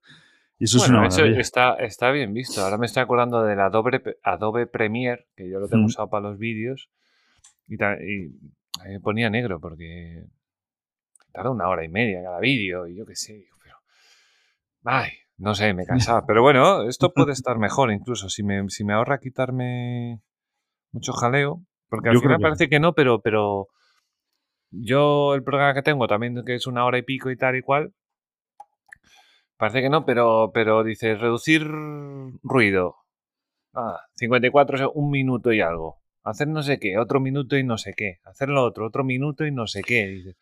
y 0.60 0.64
eso 0.66 0.78
es 0.78 0.84
Bueno, 0.88 1.00
una 1.00 1.08
eso 1.08 1.26
está, 1.26 1.76
está 1.76 2.12
bien 2.12 2.34
visto. 2.34 2.62
Ahora 2.62 2.78
me 2.78 2.86
estoy 2.86 3.04
acordando 3.04 3.44
del 3.44 3.60
Adobe, 3.60 4.18
Adobe 4.24 4.66
Premiere, 4.68 5.28
que 5.36 5.50
yo 5.50 5.60
lo 5.60 5.68
tengo 5.68 5.84
Mm. 5.84 5.88
usado 5.88 6.10
para 6.10 6.30
los 6.30 6.38
vídeos. 6.38 6.90
Y, 7.68 7.76
y 7.76 8.32
me 8.88 9.00
ponía 9.02 9.30
negro 9.30 9.60
porque 9.60 10.26
tarda 11.34 11.50
una 11.52 11.68
hora 11.68 11.84
y 11.84 11.90
media 11.90 12.22
cada 12.24 12.40
vídeo 12.40 12.88
y 12.88 12.96
yo 12.96 13.06
qué 13.06 13.16
sé. 13.16 13.46
Pero, 13.62 13.76
ay, 14.86 15.12
no 15.38 15.54
sé, 15.56 15.74
me 15.74 15.86
cansaba. 15.86 16.24
Pero 16.28 16.42
bueno, 16.42 16.88
esto 16.88 17.14
puede 17.14 17.34
estar 17.34 17.58
mejor 17.58 17.92
incluso. 17.92 18.30
Si 18.30 18.44
me, 18.44 18.70
si 18.70 18.84
me 18.86 18.94
ahorra 18.94 19.20
quitarme 19.20 20.22
mucho 20.92 21.12
jaleo. 21.14 21.62
Porque 21.94 22.10
al 22.10 22.16
Yo 22.16 22.22
final 22.22 22.40
parece 22.42 22.70
que 22.70 22.80
no, 22.80 22.94
pero, 22.94 23.22
pero 23.22 23.68
yo 24.72 25.36
el 25.36 25.44
programa 25.44 25.76
que 25.76 25.84
tengo 25.84 26.08
también, 26.08 26.44
que 26.44 26.56
es 26.56 26.66
una 26.66 26.86
hora 26.86 26.98
y 26.98 27.04
pico 27.04 27.30
y 27.30 27.38
tal 27.38 27.56
y 27.56 27.62
cual, 27.62 27.94
Parece 29.58 29.84
que 29.84 29.90
no, 29.90 30.06
pero, 30.06 30.50
pero 30.54 30.84
dice 30.84 31.14
reducir 31.16 31.64
ruido. 32.42 32.96
Ah, 33.76 34.00
54, 34.16 34.78
se- 34.80 34.86
un 34.92 35.12
minuto 35.12 35.54
y 35.54 35.62
algo. 35.62 36.02
Hacer 36.24 36.48
no 36.48 36.64
sé 36.64 36.80
qué, 36.80 36.98
otro 36.98 37.20
minuto 37.20 37.56
y 37.56 37.64
no 37.64 37.78
sé 37.78 37.94
qué. 37.96 38.18
Hacer 38.26 38.50
lo 38.50 38.64
otro, 38.64 38.88
otro 38.88 39.04
minuto 39.04 39.46
y 39.46 39.52
no 39.52 39.68
sé 39.68 39.84
qué. 39.84 40.08
Dice, 40.08 40.36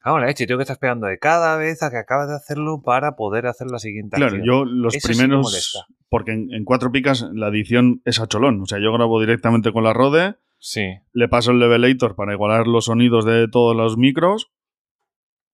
ah, 0.00 0.18
la 0.18 0.26
leche, 0.26 0.46
tengo 0.46 0.58
que 0.58 0.62
estar 0.62 0.74
esperando 0.76 1.06
de 1.06 1.18
cada 1.18 1.56
vez 1.58 1.82
a 1.82 1.90
que 1.90 1.98
acabas 1.98 2.28
de 2.30 2.34
hacerlo 2.36 2.80
para 2.82 3.14
poder 3.14 3.46
hacer 3.46 3.70
la 3.70 3.78
siguiente 3.78 4.16
Claro, 4.16 4.36
acción. 4.36 4.46
yo 4.46 4.64
los 4.64 4.94
Eso 4.96 5.08
primeros. 5.08 5.84
porque 6.08 6.32
en, 6.32 6.52
en 6.54 6.64
cuatro 6.64 6.90
picas 6.90 7.22
la 7.34 7.48
edición 7.48 8.00
es 8.06 8.18
a 8.18 8.26
cholón. 8.26 8.62
O 8.62 8.66
sea, 8.66 8.78
yo 8.80 8.92
grabo 8.94 9.20
directamente 9.20 9.72
con 9.72 9.84
la 9.84 9.92
Rode, 9.92 10.36
Sí. 10.64 10.82
le 11.12 11.28
paso 11.28 11.50
el 11.50 11.58
levelator 11.58 12.14
para 12.14 12.32
igualar 12.34 12.68
los 12.68 12.84
sonidos 12.84 13.24
de 13.24 13.48
todos 13.48 13.74
los 13.76 13.96
micros 13.98 14.52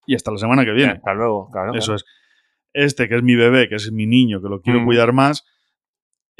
y 0.05 0.13
hasta 0.13 0.31
la 0.31 0.37
semana 0.37 0.65
que 0.65 0.71
viene. 0.71 0.93
Hasta 0.93 1.13
luego, 1.15 1.49
claro. 1.51 1.73
Eso 1.73 1.95
es. 1.95 2.05
Este, 2.73 3.09
que 3.09 3.15
es 3.15 3.23
mi 3.23 3.33
bebé, 3.35 3.67
que 3.69 3.75
es 3.75 3.91
mi 3.91 4.05
niño, 4.05 4.39
que 4.41 4.49
lo 4.49 4.61
quiero 4.61 4.81
Mm. 4.81 4.85
cuidar 4.85 5.11
más. 5.13 5.43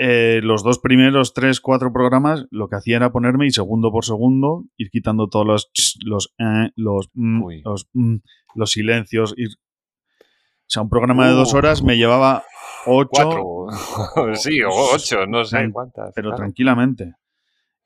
eh, 0.02 0.40
los 0.44 0.64
dos 0.64 0.80
primeros, 0.80 1.34
tres, 1.34 1.60
cuatro 1.60 1.92
programas, 1.92 2.46
lo 2.52 2.70
que 2.70 2.78
hacía 2.78 2.96
era 2.96 3.12
ponerme 3.12 3.48
y 3.48 3.52
segundo 3.52 3.92
por 3.92 4.06
segundo 4.06 4.64
ir 4.78 4.90
quitando 4.92 5.28
todos 5.28 5.46
los 5.46 5.72
ch, 5.74 5.98
los 6.06 6.34
eh, 6.38 6.70
los 6.78 7.10
mm, 7.16 7.44
los, 7.66 7.90
mm, 7.92 8.16
los 8.56 8.72
silencios. 8.72 9.34
ir- 9.36 9.58
O 9.58 10.68
sea, 10.68 10.84
un 10.84 10.90
programa 10.90 11.28
de 11.28 11.34
dos 11.34 11.54
horas 11.54 11.84
me 11.84 11.98
llevaba 11.98 12.44
ocho, 12.86 13.10
Cuatro. 13.12 13.66
sí, 14.36 14.62
o 14.62 14.70
ocho, 14.94 15.26
no 15.28 15.44
sé 15.44 15.70
cuántas. 15.74 16.14
pero 16.16 16.30
claro. 16.30 16.38
tranquilamente. 16.44 17.16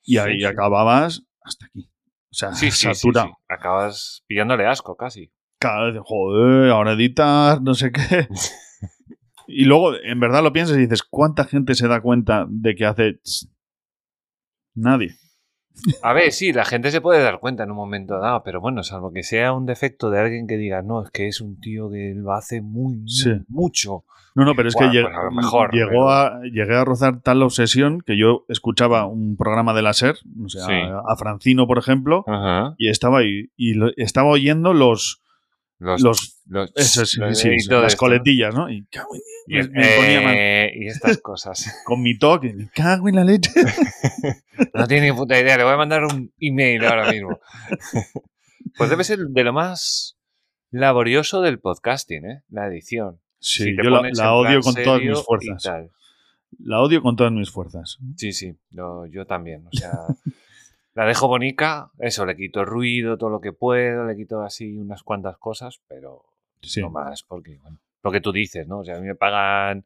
Y 0.03 0.17
ahí 0.17 0.39
sí. 0.39 0.45
acababas 0.45 1.23
hasta 1.41 1.65
aquí. 1.65 1.89
O 2.31 2.35
sea, 2.35 2.53
Sí, 2.53 2.71
sí, 2.71 2.93
sí. 2.93 3.09
Acabas 3.47 4.23
pillándole 4.27 4.65
asco 4.65 4.95
casi. 4.95 5.31
Cada 5.59 5.91
vez, 5.91 6.01
joder, 6.03 6.71
ahora 6.71 6.93
editar, 6.93 7.61
no 7.61 7.73
sé 7.73 7.91
qué. 7.91 8.27
y 9.47 9.65
luego, 9.65 9.95
en 9.95 10.19
verdad 10.19 10.43
lo 10.43 10.51
piensas 10.51 10.77
y 10.77 10.81
dices, 10.81 11.03
¿cuánta 11.03 11.45
gente 11.45 11.75
se 11.75 11.87
da 11.87 12.01
cuenta 12.01 12.45
de 12.49 12.75
que 12.75 12.85
hace... 12.85 13.19
Nadie. 14.75 15.15
A 16.01 16.13
ver, 16.13 16.31
sí, 16.31 16.53
la 16.53 16.65
gente 16.65 16.91
se 16.91 17.01
puede 17.01 17.21
dar 17.23 17.39
cuenta 17.39 17.63
en 17.63 17.71
un 17.71 17.77
momento 17.77 18.19
dado, 18.19 18.43
pero 18.43 18.61
bueno, 18.61 18.83
salvo 18.83 19.11
que 19.11 19.23
sea 19.23 19.53
un 19.53 19.65
defecto 19.65 20.09
de 20.11 20.19
alguien 20.19 20.47
que 20.47 20.57
diga, 20.57 20.81
no, 20.81 21.03
es 21.03 21.09
que 21.11 21.27
es 21.27 21.41
un 21.41 21.59
tío 21.59 21.89
que 21.89 22.13
lo 22.15 22.31
hace 22.33 22.61
muy, 22.61 22.97
muy 22.97 23.09
Sí. 23.09 23.31
mucho. 23.49 24.03
No, 24.35 24.45
no, 24.45 24.55
pero 24.55 24.69
es 24.69 24.75
que 24.75 24.85
lleg- 24.85 25.03
pues 25.03 25.15
a 25.15 25.23
lo 25.25 25.31
mejor, 25.31 25.71
llegó 25.73 25.89
pero- 25.89 26.09
a, 26.09 26.41
llegué 26.43 26.75
a 26.75 26.83
rozar 26.85 27.21
tal 27.21 27.41
obsesión 27.43 28.01
que 28.01 28.17
yo 28.17 28.45
escuchaba 28.49 29.05
un 29.05 29.35
programa 29.35 29.73
de 29.73 29.81
la 29.83 29.93
SER, 29.93 30.15
o 30.43 30.49
sea, 30.49 30.65
Sí. 30.65 30.73
a, 30.73 31.01
a 31.07 31.15
Francino, 31.17 31.67
por 31.67 31.77
ejemplo, 31.77 32.23
Ajá. 32.27 32.75
y 32.77 32.89
estaba 32.89 33.19
ahí, 33.19 33.49
y 33.57 33.73
lo- 33.73 33.91
estaba 33.97 34.29
oyendo 34.29 34.73
los, 34.73 35.21
Los, 35.83 36.01
Los- 36.01 36.41
los- 36.47 36.71
Eso 36.75 37.05
sí, 37.05 37.19
los 37.19 37.37
sí, 37.37 37.49
las 37.69 37.95
coletillas, 37.95 38.55
¿no? 38.55 38.69
Y, 38.69 38.85
cago 38.85 39.15
en- 39.15 39.21
Y, 39.47 39.55
me- 39.55 39.67
me 39.69 39.95
ponía 39.97 40.21
mal. 40.21 40.35
eh, 40.37 40.71
y 40.75 40.87
estas 40.87 41.17
cosas. 41.17 41.81
con 41.85 42.01
mi 42.01 42.17
toque, 42.17 42.53
me 42.53 42.69
cago 42.69 43.09
en 43.09 43.15
la 43.15 43.23
leche. 43.23 43.51
No 44.73 44.87
tiene 44.87 45.11
ni 45.11 45.17
puta 45.17 45.39
idea, 45.39 45.57
le 45.57 45.63
voy 45.63 45.73
a 45.73 45.77
mandar 45.77 46.03
un 46.05 46.31
email 46.39 46.83
ahora 46.85 47.11
mismo. 47.11 47.39
Pues 48.77 48.89
debe 48.89 49.03
ser 49.03 49.19
de 49.19 49.43
lo 49.43 49.53
más 49.53 50.17
laborioso 50.71 51.41
del 51.41 51.59
podcasting, 51.59 52.25
¿eh? 52.25 52.43
La 52.49 52.65
edición. 52.67 53.19
Sí, 53.39 53.65
Si 53.65 53.75
yo 53.77 53.83
la, 53.89 54.33
odio 54.33 54.61
con 54.61 54.73
todas 54.73 55.01
mis 55.01 55.21
fuerzas. 55.21 55.89
La 56.59 56.81
odio 56.81 57.01
con 57.03 57.15
todas 57.15 57.31
mis 57.33 57.51
fuerzas. 57.51 57.99
Sí, 58.17 58.31
sí, 58.31 58.55
yo 58.71 59.25
también. 59.27 59.67
O 59.67 59.69
sea, 59.77 59.91
la 60.95 61.05
dejo 61.05 61.27
bonita, 61.27 61.91
eso, 61.99 62.25
le 62.25 62.35
quito 62.35 62.65
ruido, 62.65 63.17
todo 63.17 63.29
lo 63.29 63.41
que 63.41 63.51
puedo, 63.53 64.05
le 64.05 64.15
quito 64.15 64.41
así 64.41 64.77
unas 64.77 65.03
cuantas 65.03 65.37
cosas, 65.37 65.81
pero 65.87 66.23
Sí. 66.61 66.81
no 66.81 66.89
más, 66.89 67.23
porque, 67.23 67.57
bueno, 67.57 67.79
lo 68.03 68.11
que 68.11 68.21
tú 68.21 68.31
dices, 68.31 68.67
¿no? 68.67 68.79
O 68.79 68.83
sea, 68.85 68.97
a 68.97 68.99
mí 68.99 69.07
me 69.07 69.15
pagan 69.15 69.85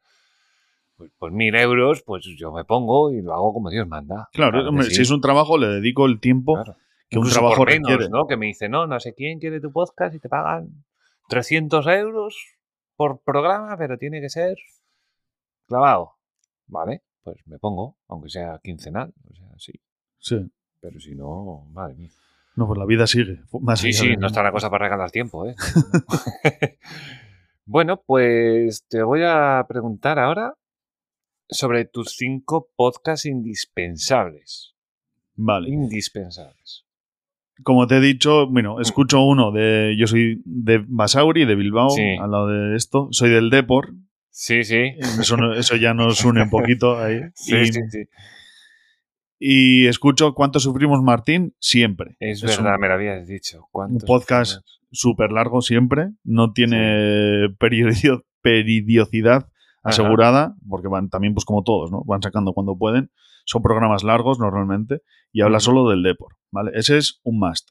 pues, 0.95 1.12
pues 1.18 1.32
mil 1.32 1.55
euros, 1.55 2.01
pues 2.03 2.26
yo 2.38 2.51
me 2.51 2.66
pongo 2.66 3.12
y 3.12 3.22
lo 3.22 3.34
hago 3.34 3.53
como 3.53 3.70
Dios 3.70 3.88
manda. 3.88 4.30
Claro, 4.34 4.68
hombre, 4.68 4.86
si 4.89 5.01
es 5.01 5.12
un 5.12 5.22
trabajo, 5.22 5.58
le 5.58 5.68
dedico 5.68 6.05
el 6.08 6.20
tiempo 6.20 6.55
claro. 6.55 6.76
que 7.08 7.20
un 7.20 7.30
trabajo 7.30 7.58
por 7.58 7.70
menos, 7.70 7.89
requiere. 7.89 8.10
¿no? 8.10 8.26
Que 8.28 8.36
me 8.36 8.47
dice, 8.47 8.68
no, 8.68 8.88
no 8.88 8.99
sé 8.99 9.14
quién 9.14 9.39
quiere 9.39 9.62
tu 9.62 9.72
podcast 9.72 10.16
y 10.16 10.20
te 10.20 10.28
pagan 10.28 10.86
300 11.30 11.86
euros 11.88 12.36
por 12.95 13.22
programa, 13.22 13.78
pero 13.78 13.97
tiene 13.97 14.22
que 14.22 14.30
ser 14.30 14.58
clavado. 15.68 16.14
Vale, 16.66 17.03
pues 17.24 17.45
me 17.45 17.60
pongo, 17.60 17.97
aunque 18.08 18.30
sea 18.30 18.60
quincenal, 18.64 19.14
o 19.30 19.36
sea, 19.36 19.47
sí. 19.58 19.74
Sí. 20.18 20.49
Pero 20.88 20.99
si 20.99 21.15
no, 21.15 21.65
madre 21.73 21.95
mía. 21.95 22.09
No, 22.55 22.65
pues 22.67 22.79
la 22.79 22.85
vida 22.85 23.05
sigue. 23.07 23.39
Más 23.61 23.79
Sí, 23.79 23.93
sí, 23.93 24.09
de- 24.09 24.17
no 24.17 24.27
está 24.27 24.41
la 24.41 24.51
cosa 24.51 24.69
para 24.69 24.85
regalar 24.85 25.11
tiempo, 25.11 25.45
¿eh? 25.45 25.55
bueno, 27.65 28.01
pues 28.05 28.85
te 28.89 29.03
voy 29.03 29.21
a 29.25 29.65
preguntar 29.67 30.19
ahora 30.19 30.53
sobre 31.49 31.85
tus 31.85 32.15
cinco 32.15 32.69
podcasts 32.75 33.25
indispensables. 33.25 34.73
Vale. 35.35 35.69
Indispensables. 35.69 36.85
Como 37.63 37.88
te 37.88 37.97
he 37.97 38.01
dicho, 38.01 38.47
bueno, 38.47 38.79
escucho 38.81 39.21
uno 39.23 39.51
de. 39.51 39.95
Yo 39.97 40.07
soy 40.07 40.41
de 40.45 40.83
Basauri, 40.88 41.45
de 41.45 41.55
Bilbao, 41.55 41.89
Sí. 41.89 42.03
al 42.19 42.31
lado 42.31 42.47
de 42.47 42.75
esto. 42.75 43.07
Soy 43.11 43.29
del 43.29 43.49
Depor. 43.49 43.93
Sí, 44.29 44.63
sí. 44.63 44.93
Eso, 45.19 45.38
no- 45.38 45.53
eso 45.53 45.75
ya 45.75 45.93
nos 45.95 46.23
une 46.23 46.43
un 46.43 46.49
poquito 46.49 46.97
ahí. 46.99 47.19
Sí, 47.35 47.55
y, 47.55 47.65
sí, 47.73 47.81
sí. 47.89 47.99
Y 49.39 49.88
escucho 49.88 50.33
¿Cuánto 50.33 50.59
sufrimos, 50.59 51.01
Martín? 51.03 51.53
Siempre. 51.59 52.15
Es, 52.19 52.41
un- 52.43 52.49
verdad, 52.49 52.77
me 52.79 52.88
lo 52.88 52.93
habías 52.95 53.27
dicho. 53.27 53.67
¿Cuántos 53.71 54.03
podcast 54.03 54.65
súper 54.91 55.31
largo 55.31 55.61
siempre, 55.61 56.09
no 56.23 56.53
tiene 56.53 57.47
periodi- 57.59 58.23
peridiosidad 58.41 59.49
asegurada, 59.83 60.55
porque 60.67 60.88
van 60.88 61.09
también, 61.09 61.33
pues 61.33 61.45
como 61.45 61.63
todos, 61.63 61.91
¿no? 61.91 62.03
Van 62.05 62.21
sacando 62.21 62.53
cuando 62.53 62.77
pueden. 62.77 63.09
Son 63.45 63.61
programas 63.61 64.03
largos 64.03 64.39
normalmente 64.39 65.01
y 65.31 65.41
habla 65.41 65.59
solo 65.61 65.89
del 65.89 66.03
Depor, 66.03 66.35
¿vale? 66.51 66.71
Ese 66.73 66.97
es 66.97 67.19
un 67.23 67.39
must. 67.39 67.69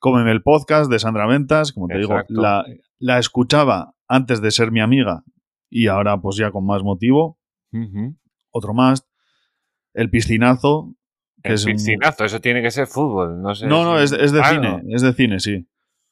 Cómeme 0.00 0.32
el 0.32 0.42
podcast 0.42 0.90
de 0.90 0.98
Sandra 0.98 1.26
Ventas, 1.26 1.72
como 1.72 1.86
te 1.88 1.96
Exacto. 2.00 2.26
digo, 2.32 2.42
la, 2.42 2.64
la 2.98 3.18
escuchaba 3.18 3.94
antes 4.08 4.40
de 4.40 4.50
ser 4.50 4.70
mi 4.72 4.80
amiga 4.80 5.22
y 5.70 5.86
ahora 5.88 6.20
pues 6.20 6.36
ya 6.36 6.50
con 6.50 6.64
más 6.66 6.82
motivo. 6.82 7.38
Otro 8.50 8.74
must. 8.74 9.06
El 9.98 10.10
piscinazo, 10.10 10.94
que 11.42 11.50
El 11.50 11.54
es 11.56 11.64
un- 11.66 11.72
piscinazo, 11.72 12.24
eso 12.24 12.40
tiene 12.40 12.62
que 12.62 12.70
ser 12.70 12.86
fútbol. 12.86 13.40
No, 13.42 13.54
sé 13.54 13.66
No, 13.66 13.84
no, 13.84 13.98
es, 14.00 14.12
es 14.12 14.32
de 14.32 14.40
Ah, 14.40 14.50
cine, 14.50 14.82
no. 14.82 14.94
es 14.94 15.02
de 15.02 15.12
cine, 15.12 15.40
sí. 15.40 15.66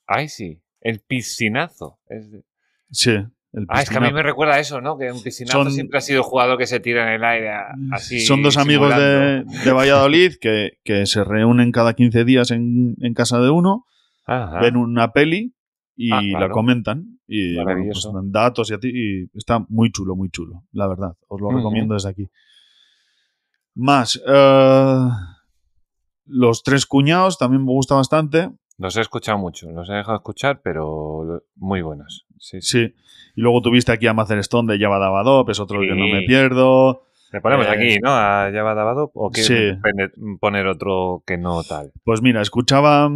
Ay, 0.07 0.29
sí. 0.29 0.61
El 0.81 1.01
piscinazo. 1.01 1.99
Es 2.09 2.31
de- 2.31 2.45
Sí, 2.91 3.11
el 3.11 3.67
Ah, 3.69 3.83
es 3.83 3.91
que 3.91 3.97
a 3.97 4.01
mí 4.01 4.13
me 4.13 4.23
recuerda 4.23 4.55
a 4.55 4.61
eso, 4.61 4.81
¿no? 4.81 4.97
Que 4.99 5.11
un 5.11 5.23
piscinazo 5.23 5.63
Son- 5.65 5.73
siempre 5.73 5.99
ha 5.99 6.01
sido 6.01 6.19
el 6.19 6.25
jugador 6.25 6.59
que 6.59 6.67
se 6.67 6.79
tira 6.81 7.09
en 7.09 7.15
el 7.15 7.25
aire 7.25 7.51
a- 7.51 7.75
así. 7.93 8.21
Son 8.21 8.43
dos 8.43 8.57
amigos 8.57 8.95
de, 8.97 9.45
de 9.65 9.73
Valladolid 9.73 10.35
que, 10.41 10.79
que 10.85 11.07
se 11.07 11.25
reúnen 11.25 11.73
cada 11.73 11.95
15 11.95 12.25
días 12.25 12.51
en, 12.51 12.95
en 13.01 13.15
casa 13.15 13.41
de 13.41 13.51
uno, 13.51 13.85
Ajá. 14.27 14.61
ven 14.61 14.77
una 14.77 15.13
peli 15.13 15.55
y 15.97 16.13
Ah, 16.13 16.21
la 16.41 16.49
comentan. 16.51 17.19
Y 17.29 17.57
bueno, 17.57 17.83
pues 17.93 18.09
dan 18.15 18.31
datos 18.31 18.71
y, 18.71 18.75
a 18.75 18.79
ti, 18.79 18.91
y 18.95 19.31
está 19.37 19.65
muy 19.69 19.91
chulo, 19.91 20.15
muy 20.15 20.29
chulo, 20.31 20.63
la 20.73 20.87
verdad. 20.87 21.17
Os 21.27 21.41
lo 21.41 21.51
recomiendo 21.51 21.95
desde 21.95 22.11
aquí. 22.11 22.29
Más, 23.77 24.21
eh, 24.27 24.99
los 26.27 26.63
tres 26.63 26.87
cuñados 26.87 27.39
también 27.39 27.65
me 27.65 27.71
gusta 27.71 27.95
bastante. 27.95 28.51
Los 28.79 28.97
he 28.97 29.01
escuchado 29.01 29.39
mucho, 29.39 29.71
los 29.71 29.89
he 29.89 29.95
dejado 29.95 30.17
escuchar, 30.17 30.61
pero 30.63 31.43
muy 31.57 31.83
buenos. 31.83 32.27
Sí, 32.39 32.61
sí. 32.61 32.87
Sí. 32.89 32.95
Y 33.37 33.41
luego 33.43 33.61
tuviste 33.63 33.93
aquí 33.93 34.07
a 34.07 34.15
Macer 34.15 34.39
Stone 34.39 34.73
de 34.73 34.79
Java 34.83 34.99
Dabadop, 34.99 35.49
es 35.51 35.61
otro 35.61 35.81
que 35.81 35.89
no 35.95 36.07
me 36.07 36.21
Sí. 36.21 36.27
pierdo. 36.27 37.03
Le 37.33 37.41
ponemos 37.41 37.67
Eh, 37.67 37.71
aquí, 37.71 37.99
¿no? 38.03 38.11
A 38.11 38.51
Java 38.53 38.75
Dabado. 38.75 39.11
¿O 39.15 39.31
quieres 39.31 39.47
Sí. 39.75 39.81
poner 40.41 40.67
otro 40.67 41.23
que 41.27 41.37
no 41.37 41.63
tal? 41.65 41.93
Pues 42.05 42.23
mira, 42.23 42.41
escuchaba 42.41 43.11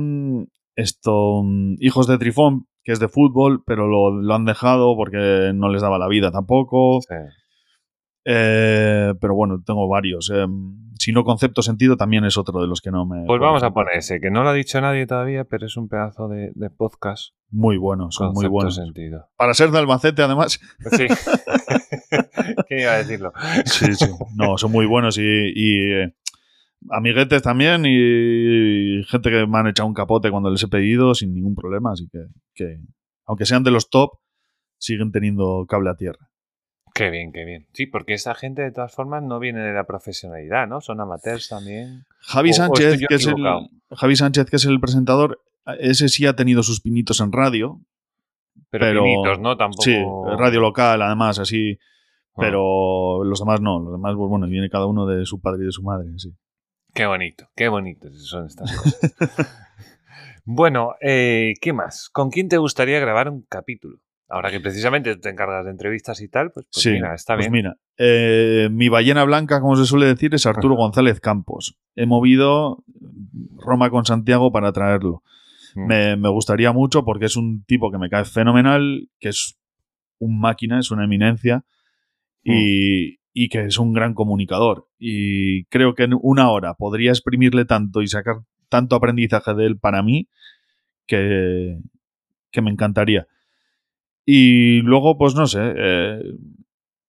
esto, 0.77 1.43
mm, 1.45 1.77
Hijos 1.81 2.07
de 2.07 2.19
Trifón, 2.19 2.67
que 2.83 2.93
es 2.93 3.01
de 3.01 3.09
fútbol, 3.09 3.63
pero 3.67 3.87
lo, 3.87 4.11
lo 4.11 4.35
han 4.35 4.45
dejado 4.47 4.95
porque 4.97 5.53
no 5.55 5.69
les 5.69 5.81
daba 5.83 5.99
la 5.99 6.09
vida 6.09 6.31
tampoco. 6.33 7.01
Sí. 7.03 7.15
Eh, 8.33 9.15
pero 9.21 9.35
bueno, 9.35 9.61
tengo 9.65 9.89
varios. 9.89 10.31
Eh, 10.33 10.47
si 10.99 11.13
no 11.13 11.25
concepto 11.25 11.63
sentido, 11.63 11.97
también 11.97 12.25
es 12.25 12.39
otro 12.39 12.61
de 12.61 12.69
los 12.69 12.81
que 12.81 12.93
no 12.93 13.05
me. 13.07 13.25
Pues 13.27 13.41
vamos 13.41 13.63
a 13.65 13.73
poner 13.73 13.97
ese, 13.97 14.21
que 14.21 14.31
no 14.31 14.45
lo 14.45 14.51
ha 14.51 14.55
dicho 14.55 14.81
nadie 14.81 15.07
todavía, 15.07 15.45
pero 15.45 15.67
es 15.67 15.77
un 15.77 15.89
pedazo 15.89 16.29
de, 16.29 16.53
de 16.55 16.71
podcast. 16.71 17.35
Muy 17.51 17.77
buenos, 17.77 18.15
son 18.15 18.29
muy 18.29 18.45
concepto 18.45 18.53
buenos. 18.53 18.75
sentido. 18.77 19.29
Para 19.37 19.55
ser 19.55 19.71
de 19.71 19.79
Albacete, 19.79 20.23
además. 20.23 20.61
Sí. 20.93 21.07
¿Qué 22.69 22.83
iba 22.83 22.93
a 22.93 22.99
decirlo? 22.99 23.33
Sí, 23.65 23.95
sí. 23.95 24.07
No, 24.37 24.57
son 24.59 24.71
muy 24.71 24.87
buenos 24.87 25.19
y. 25.19 25.23
y, 25.23 25.93
eh, 25.93 26.15
amiguetes 26.91 27.43
también 27.43 27.85
y 27.85 29.03
gente 29.09 29.31
que 29.31 29.47
me 29.47 29.59
han 29.59 29.67
echado 29.67 29.89
un 29.89 29.95
capote 29.95 30.31
cuando 30.31 30.51
les 30.51 30.63
he 30.63 30.69
pedido 30.69 31.15
sin 31.15 31.35
ningún 31.35 31.55
problema. 31.55 31.93
Así 31.93 32.09
que, 32.11 32.27
que 32.55 32.79
aunque 33.27 33.45
sean 33.45 33.65
de 33.65 33.71
los 33.71 33.91
top, 33.91 34.13
siguen 34.79 35.13
teniendo 35.13 35.67
cable 35.69 35.91
a 35.91 35.97
tierra. 35.97 36.30
Qué 37.01 37.09
bien, 37.09 37.33
qué 37.33 37.47
bien. 37.47 37.67
Sí, 37.73 37.87
porque 37.87 38.13
esa 38.13 38.35
gente 38.35 38.61
de 38.61 38.73
todas 38.73 38.93
formas 38.95 39.23
no 39.23 39.39
viene 39.39 39.61
de 39.61 39.73
la 39.73 39.85
profesionalidad, 39.85 40.69
¿no? 40.69 40.83
Son 40.83 41.01
amateurs 41.01 41.49
también. 41.49 42.05
Javi 42.21 42.51
O- 42.51 42.53
o 42.53 42.55
Sánchez, 42.57 42.87
estoy 42.87 43.01
yo 43.01 43.07
que 43.09 43.15
es 43.15 43.25
el, 43.27 43.33
equivocado. 43.33 43.69
Javi 43.93 44.17
Sánchez, 44.17 44.51
que 44.51 44.57
es 44.57 44.65
el 44.67 44.81
presentador, 44.81 45.41
ese 45.79 46.11
sí 46.11 46.27
ha 46.27 46.37
tenido 46.37 46.63
sus 46.63 46.83
pinitos 46.83 47.21
en 47.21 47.33
radio. 47.33 47.81
Pero, 48.69 48.85
Pero- 48.85 49.03
pinitos, 49.05 49.41
¿no? 49.41 49.57
Tampoco. 49.57 49.83
Sí, 49.83 49.97
radio 50.37 50.61
local, 50.61 51.01
además, 51.01 51.39
así. 51.39 51.79
Ah, 52.35 52.41
Pero 52.41 53.25
los 53.25 53.39
demás 53.41 53.63
no. 53.63 53.81
Los 53.81 53.93
demás, 53.93 54.15
pues 54.19 54.29
bueno, 54.29 54.47
viene 54.47 54.69
cada 54.69 54.85
uno 54.85 55.07
de 55.07 55.25
su 55.25 55.41
padre 55.41 55.63
y 55.63 55.67
de 55.67 55.73
su 55.73 55.83
madre. 55.83 56.07
Sí. 56.19 56.35
Qué 56.93 57.07
bonito, 57.07 57.49
qué 57.57 57.69
bonitos 57.69 58.29
son 58.29 58.45
estas 58.45 58.77
cosas. 58.77 59.17
bueno, 60.45 60.97
eh, 61.01 61.55
¿qué 61.63 61.73
más? 61.73 62.11
¿Con 62.11 62.29
quién 62.31 62.49
te 62.51 62.59
gustaría 62.59 63.01
grabar 63.01 63.31
un 63.31 63.41
capítulo? 63.49 63.99
Ahora 64.31 64.51
que 64.51 64.61
precisamente 64.61 65.17
te 65.17 65.29
encargas 65.29 65.65
de 65.65 65.73
entrevistas 65.73 66.21
y 66.21 66.29
tal, 66.29 66.53
pues, 66.53 66.67
pues 66.73 66.83
sí, 66.83 66.91
mira, 66.91 67.15
está 67.15 67.35
pues 67.35 67.51
bien. 67.51 67.53
mira, 67.65 67.77
eh, 67.99 68.69
mi 68.71 68.89
ballena 68.89 69.25
blanca, 69.25 69.61
como 69.61 69.75
se 69.77 69.87
suele 69.87 70.07
decir, 70.07 70.35
es 70.35 70.47
Arturo. 70.47 70.77
González 70.77 71.19
Campos. 71.21 71.77
He 71.97 72.07
movido 72.07 72.85
Roma 73.59 73.91
con 73.91 74.05
Santiago 74.05 74.53
para 74.53 74.71
traerlo. 74.73 75.23
Mm. 75.75 75.87
Me, 75.87 76.17
me 76.17 76.29
gustaría 76.29 76.73
mucho 76.73 77.05
porque 77.05 77.27
es 77.27 77.37
un 77.37 77.65
tipo 77.65 77.91
que 77.91 77.99
me 77.99 78.09
cae 78.09 78.25
fenomenal, 78.25 79.09
que 79.19 79.31
es 79.31 79.59
un 80.19 80.39
máquina, 80.41 80.79
es 80.79 80.91
una 80.91 81.05
eminencia 81.05 81.65
Mm. 82.43 82.53
y, 82.55 83.19
y 83.35 83.49
que 83.51 83.67
es 83.67 83.79
un 83.79 83.93
gran 83.93 84.15
comunicador. 84.15 84.89
Y 84.99 85.65
creo 85.67 85.95
que 85.95 86.05
en 86.05 86.13
una 86.23 86.51
hora 86.51 86.73
podría 86.75 87.11
exprimirle 87.11 87.67
tanto 87.67 88.01
y 88.01 88.07
sacar 88.07 88.37
tanto 88.71 88.97
aprendizaje 88.97 89.53
de 89.55 89.67
él 89.67 89.79
para 89.79 90.03
mí 90.03 90.29
que, 91.07 91.77
que 92.51 92.63
me 92.63 92.71
encantaría. 92.71 93.27
Y 94.27 94.81
luego, 94.83 95.17
pues 95.19 95.35
no 95.35 95.47
sé, 95.47 95.61
eh, 95.77 96.23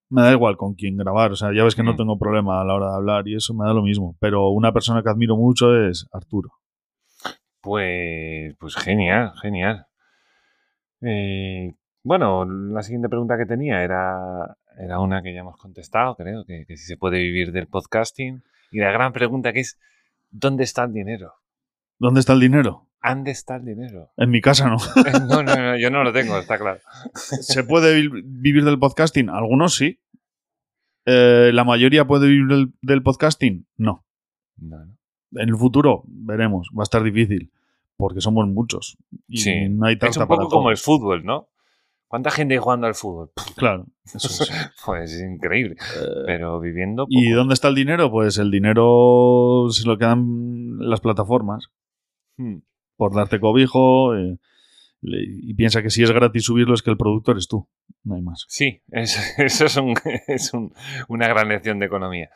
me 0.10 0.22
da 0.24 0.32
igual 0.32 0.58
con 0.58 0.74
quién 0.74 0.98
grabar. 0.98 1.32
O 1.32 1.36
sea, 1.36 1.54
ya 1.54 1.64
ves 1.64 1.76
que 1.76 1.84
no 1.84 1.94
Mm. 1.94 1.98
tengo 1.98 2.18
problema 2.20 2.62
a 2.62 2.66
la 2.66 2.74
hora 2.76 2.90
de 2.90 2.96
hablar 2.96 3.28
y 3.28 3.36
eso 3.36 3.54
me 3.54 3.66
da 3.66 3.74
lo 3.74 3.82
mismo. 3.84 4.16
Pero 4.20 4.50
una 4.50 4.72
persona 4.74 5.02
que 5.04 5.10
admiro 5.10 5.36
mucho 5.38 5.76
es 5.88 6.08
Arturo. 6.12 6.50
Pues, 7.62 8.56
pues 8.60 8.76
genial, 8.76 9.34
genial. 9.42 9.86
Eh, 11.02 11.74
bueno, 12.04 12.46
la 12.46 12.82
siguiente 12.84 13.10
pregunta 13.10 13.38
que 13.38 13.46
tenía 13.46 13.84
era, 13.84 14.58
era 14.80 15.00
una 15.00 15.22
que 15.22 15.34
ya 15.34 15.42
hemos 15.42 15.58
contestado, 15.58 16.16
creo, 16.16 16.44
que, 16.46 16.66
que 16.68 16.78
si 16.78 16.86
se 16.86 16.98
puede 16.98 17.20
vivir 17.20 17.52
del 17.52 17.68
podcasting. 17.68 18.44
Y 18.72 18.80
la 18.80 18.92
gran 18.92 19.14
pregunta 19.14 19.54
que 19.54 19.60
es, 19.60 19.80
¿dónde 20.32 20.64
está 20.64 20.84
el 20.86 20.94
dinero? 20.94 21.34
¿Dónde 22.00 22.20
está 22.22 22.34
el 22.34 22.40
dinero? 22.40 22.88
¿Dónde 23.04 23.32
está 23.32 23.56
el 23.56 23.66
dinero? 23.66 24.12
En 24.18 24.30
mi 24.30 24.42
casa 24.42 24.70
no. 24.70 24.78
No, 25.28 25.44
no, 25.44 25.56
no, 25.56 25.78
yo 25.80 25.90
no 25.90 26.04
lo 26.04 26.14
tengo, 26.14 26.38
está 26.38 26.58
claro. 26.58 26.80
¿Se 27.14 27.64
puede 27.64 27.96
vi- 28.02 28.22
vivir 28.24 28.64
del 28.64 28.78
podcasting? 28.80 29.30
Algunos 29.30 29.76
sí. 29.76 30.00
Eh, 31.06 31.52
¿La 31.54 31.64
mayoría 31.64 32.06
puede 32.06 32.28
vivir 32.28 32.48
del, 32.48 32.74
del 32.82 33.02
podcasting? 33.02 33.68
No. 33.78 34.06
No. 34.58 34.78
En 35.34 35.50
el 35.50 35.56
futuro 35.56 36.04
veremos, 36.08 36.70
va 36.78 36.82
a 36.82 36.84
estar 36.84 37.04
difícil. 37.04 37.52
porque 37.98 38.20
somos 38.22 38.48
muchos. 38.48 38.98
Y 39.28 39.38
Sí. 39.38 39.70
no 39.70 39.86
hay 39.86 39.94
Es 39.94 40.00
tanta 40.00 40.22
un 40.24 40.28
para 40.28 40.42
poco 40.42 40.56
como 40.56 40.72
el 40.72 40.78
fútbol, 40.78 41.24
¿no? 41.24 41.50
¿Cuánta 42.08 42.32
gente 42.32 42.56
hay 42.56 42.60
jugando 42.60 42.88
al 42.88 42.96
fútbol? 42.96 43.32
Claro, 43.56 43.86
eso 44.06 44.18
es. 44.28 44.50
Pues 44.86 45.12
es 45.14 45.22
increíble. 45.22 45.76
Eh, 45.76 46.24
Pero 46.26 46.60
viviendo. 46.60 47.06
¿Y 47.10 47.30
dónde 47.30 47.54
está 47.54 47.68
el 47.68 47.76
dinero? 47.76 48.10
Pues 48.10 48.40
el 48.40 48.50
dinero 48.50 49.68
se 49.70 49.88
lo 49.88 49.98
quedan 50.00 50.78
las 50.80 51.00
plataformas 51.00 51.68
Hmm. 52.38 52.58
Por 53.02 53.16
darte 53.16 53.40
cobijo. 53.40 54.16
eh, 54.16 54.38
y 55.02 55.56
piensa 55.56 55.82
que 55.82 55.90
si 55.90 56.04
es 56.04 56.12
gratis 56.12 56.44
subirlo 56.46 56.76
es 56.76 56.84
que 56.84 56.92
el 56.92 56.98
productor 56.98 57.36
es 57.40 57.48
tú. 57.48 57.68
No 58.04 58.14
hay 58.14 58.22
más. 58.22 58.46
Sí, 58.48 58.80
es- 58.92 59.18
eso 59.40 59.66
es, 59.66 59.76
un- 59.78 59.96
es 60.28 60.54
un- 60.54 60.72
una 61.08 61.28
gran 61.28 61.50
lección 61.50 61.80
de 61.80 61.88
economía. 61.88 62.30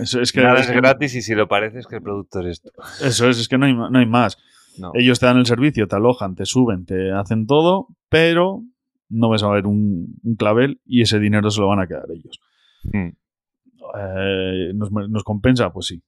Eso 0.00 0.20
es 0.20 0.32
que, 0.32 0.40
Nada 0.42 0.58
es 0.58 0.68
gratis 0.72 1.14
y 1.14 1.22
si 1.22 1.36
lo 1.36 1.46
parece 1.46 1.78
es 1.78 1.86
que 1.86 1.94
el 1.96 2.02
productor 2.02 2.48
es 2.48 2.62
tú. 2.62 2.70
eso 3.04 3.28
es, 3.28 3.38
es 3.38 3.46
que 3.46 3.58
no 3.58 3.66
hay, 3.66 3.74
no 3.74 3.96
hay 3.96 4.06
más. 4.06 4.38
No. 4.76 4.90
Ellos 4.94 5.20
te 5.20 5.26
dan 5.26 5.36
el 5.38 5.46
servicio, 5.46 5.86
te 5.86 5.94
alojan, 5.94 6.34
te 6.34 6.46
suben, 6.46 6.84
te 6.84 7.12
hacen 7.12 7.46
todo, 7.46 7.86
pero 8.08 8.64
no 9.08 9.30
ves 9.30 9.44
a 9.44 9.48
ver 9.50 9.66
un, 9.68 10.18
un 10.24 10.34
clavel 10.34 10.80
y 10.84 11.02
ese 11.02 11.20
dinero 11.20 11.48
se 11.52 11.60
lo 11.60 11.68
van 11.68 11.78
a 11.78 11.86
quedar 11.86 12.06
ellos. 12.12 12.40
Hmm. 12.82 13.10
Eh, 13.96 14.72
¿nos, 14.74 14.90
¿Nos 14.90 15.22
compensa? 15.22 15.72
Pues 15.72 15.86
sí. 15.86 16.02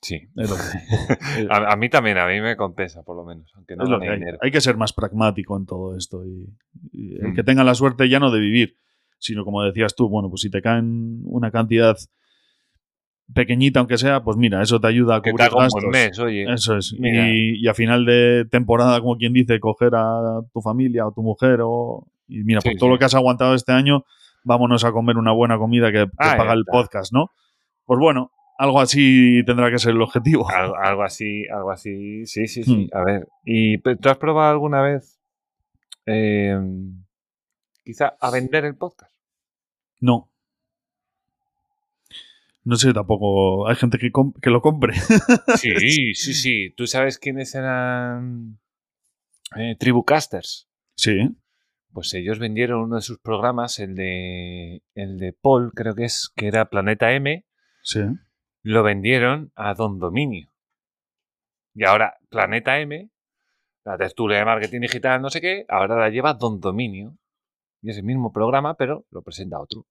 Sí. 0.00 0.28
Es 0.36 0.48
lo 0.50 0.56
que, 0.56 0.62
es- 1.42 1.50
A, 1.50 1.72
a 1.72 1.76
mí 1.76 1.88
también, 1.88 2.18
a 2.18 2.26
mí 2.26 2.40
me 2.40 2.56
compensa, 2.56 3.02
por 3.02 3.16
lo 3.16 3.24
menos. 3.24 3.50
Aunque 3.56 3.74
no 3.76 3.84
lo 3.84 3.98
que 4.00 4.08
hay. 4.08 4.18
dinero. 4.18 4.38
Hay 4.42 4.50
que 4.50 4.60
ser 4.60 4.76
más 4.76 4.92
pragmático 4.92 5.56
en 5.56 5.66
todo 5.66 5.96
esto. 5.96 6.24
Y, 6.24 6.48
y 6.92 7.14
el 7.16 7.28
Mm. 7.32 7.34
que 7.34 7.42
tenga 7.44 7.64
la 7.64 7.74
suerte 7.74 8.08
ya 8.08 8.20
no 8.20 8.30
de 8.30 8.38
vivir, 8.40 8.76
sino 9.18 9.44
como 9.44 9.62
decías 9.64 9.94
tú, 9.96 10.08
bueno, 10.08 10.28
pues 10.28 10.42
si 10.42 10.50
te 10.50 10.62
caen 10.62 11.20
una 11.24 11.50
cantidad 11.50 11.96
pequeñita, 13.34 13.80
aunque 13.80 13.98
sea, 13.98 14.22
pues 14.22 14.36
mira, 14.36 14.62
eso 14.62 14.80
te 14.80 14.86
ayuda 14.86 15.16
a 15.16 15.20
cubrir 15.20 15.48
un 15.52 15.58
gastos. 15.60 15.84
mes, 15.90 16.18
oye. 16.18 16.50
Eso 16.52 16.76
es. 16.76 16.94
Y, 16.98 17.62
y 17.62 17.68
a 17.68 17.74
final 17.74 18.06
de 18.06 18.46
temporada, 18.50 19.00
como 19.00 19.16
quien 19.18 19.32
dice, 19.34 19.60
coger 19.60 19.90
a 19.94 20.40
tu 20.52 20.60
familia 20.62 21.06
o 21.06 21.12
tu 21.12 21.22
mujer 21.22 21.58
o... 21.62 22.06
Y 22.26 22.42
mira, 22.44 22.60
Sí, 22.60 22.70
por 22.70 22.78
todo 22.78 22.88
sí. 22.88 22.92
lo 22.94 22.98
que 22.98 23.04
has 23.04 23.14
aguantado 23.14 23.54
este 23.54 23.72
año, 23.72 24.04
vámonos 24.44 24.84
a 24.84 24.92
comer 24.92 25.16
una 25.18 25.32
buena 25.32 25.58
comida 25.58 25.90
que, 25.92 26.06
paga 26.06 26.52
el 26.54 26.64
podcast, 26.64 27.12
¿no? 27.12 27.30
Pues 27.84 27.98
bueno, 28.00 28.30
algo 28.58 28.80
así 28.80 29.42
tendrá 29.46 29.70
que 29.70 29.78
ser 29.78 29.92
el 29.92 30.02
objetivo. 30.02 30.48
Algo, 30.54 30.76
algo 30.76 31.02
así, 31.04 31.46
algo 31.48 31.70
así. 31.70 32.26
Sí, 32.26 32.46
sí, 32.46 32.64
sí. 32.64 32.88
Hmm. 32.92 32.96
A 32.96 33.04
ver. 33.04 33.28
¿Y 33.44 33.78
tú 33.78 34.08
has 34.08 34.18
probado 34.18 34.50
alguna 34.50 34.82
vez 34.82 35.18
eh, 36.06 36.58
quizá 37.84 38.16
a 38.20 38.30
vender 38.30 38.64
el 38.64 38.76
podcast? 38.76 39.12
No. 40.00 40.30
No 42.64 42.76
sé 42.76 42.92
tampoco. 42.92 43.68
Hay 43.68 43.76
gente 43.76 43.96
que, 43.98 44.10
que 44.42 44.50
lo 44.50 44.60
compre. 44.60 44.94
Sí, 45.56 46.14
sí, 46.14 46.34
sí. 46.34 46.70
¿Tú 46.76 46.86
sabes 46.86 47.18
quiénes 47.18 47.54
eran 47.54 48.58
eh, 49.56 49.76
Tribucasters? 49.78 50.68
sí. 50.94 51.30
Pues 51.90 52.12
ellos 52.14 52.38
vendieron 52.38 52.82
uno 52.82 52.96
de 52.96 53.02
sus 53.02 53.18
programas, 53.18 53.78
el 53.78 53.94
de, 53.96 54.82
el 54.94 55.16
de 55.18 55.32
Paul, 55.32 55.72
creo 55.74 55.94
que 55.94 56.04
es, 56.04 56.30
que 56.36 56.46
era 56.46 56.68
Planeta 56.68 57.12
M, 57.12 57.44
Sí. 57.82 58.00
Lo 58.62 58.82
vendieron 58.82 59.50
a 59.54 59.74
Don 59.74 59.98
Dominio. 59.98 60.48
Y 61.74 61.84
ahora 61.84 62.16
Planeta 62.28 62.78
M, 62.80 63.08
la 63.84 63.96
tertulia 63.96 64.38
de 64.38 64.44
marketing 64.44 64.80
digital, 64.80 65.22
no 65.22 65.30
sé 65.30 65.40
qué, 65.40 65.64
ahora 65.68 65.96
la 65.96 66.10
lleva 66.10 66.34
Don 66.34 66.60
Dominio. 66.60 67.16
Y 67.80 67.90
es 67.90 67.98
el 67.98 68.04
mismo 68.04 68.32
programa, 68.32 68.74
pero 68.74 69.04
lo 69.10 69.22
presenta 69.22 69.60
otro. 69.60 69.86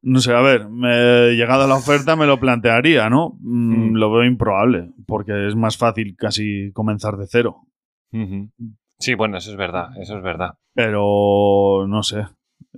No 0.00 0.20
sé, 0.20 0.32
a 0.32 0.40
ver, 0.40 0.68
me, 0.68 1.32
llegada 1.34 1.66
la 1.66 1.74
oferta 1.74 2.14
me 2.14 2.26
lo 2.26 2.38
plantearía, 2.38 3.10
¿no? 3.10 3.36
Mm, 3.40 3.68
Mm. 3.90 3.94
Lo 3.96 4.12
veo 4.12 4.24
improbable, 4.24 4.90
porque 5.06 5.48
es 5.48 5.56
más 5.56 5.76
fácil 5.76 6.14
casi 6.16 6.72
comenzar 6.72 7.16
de 7.16 7.26
cero. 7.26 7.62
Sí, 8.98 9.14
bueno, 9.14 9.38
eso 9.38 9.50
es 9.50 9.56
verdad, 9.56 9.90
eso 10.00 10.16
es 10.16 10.22
verdad. 10.22 10.54
Pero 10.74 11.86
no 11.88 12.02
sé. 12.02 12.26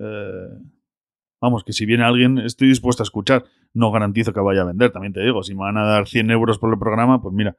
Eh, 0.00 0.48
vamos, 1.41 1.64
que 1.64 1.72
si 1.72 1.86
viene 1.86 2.05
alguien, 2.05 2.38
estoy 2.38 2.68
dispuesto 2.68 3.03
a 3.03 3.05
escuchar. 3.05 3.45
No 3.72 3.91
garantizo 3.91 4.32
que 4.32 4.41
vaya 4.41 4.62
a 4.62 4.66
vender, 4.66 4.91
también 4.91 5.12
te 5.12 5.20
digo. 5.20 5.43
Si 5.43 5.55
me 5.55 5.61
van 5.62 5.76
a 5.78 5.84
dar 5.84 6.07
100 6.09 6.30
euros 6.30 6.59
por 6.59 6.72
el 6.72 6.78
programa, 6.78 7.20
pues 7.22 7.34
mira, 7.34 7.57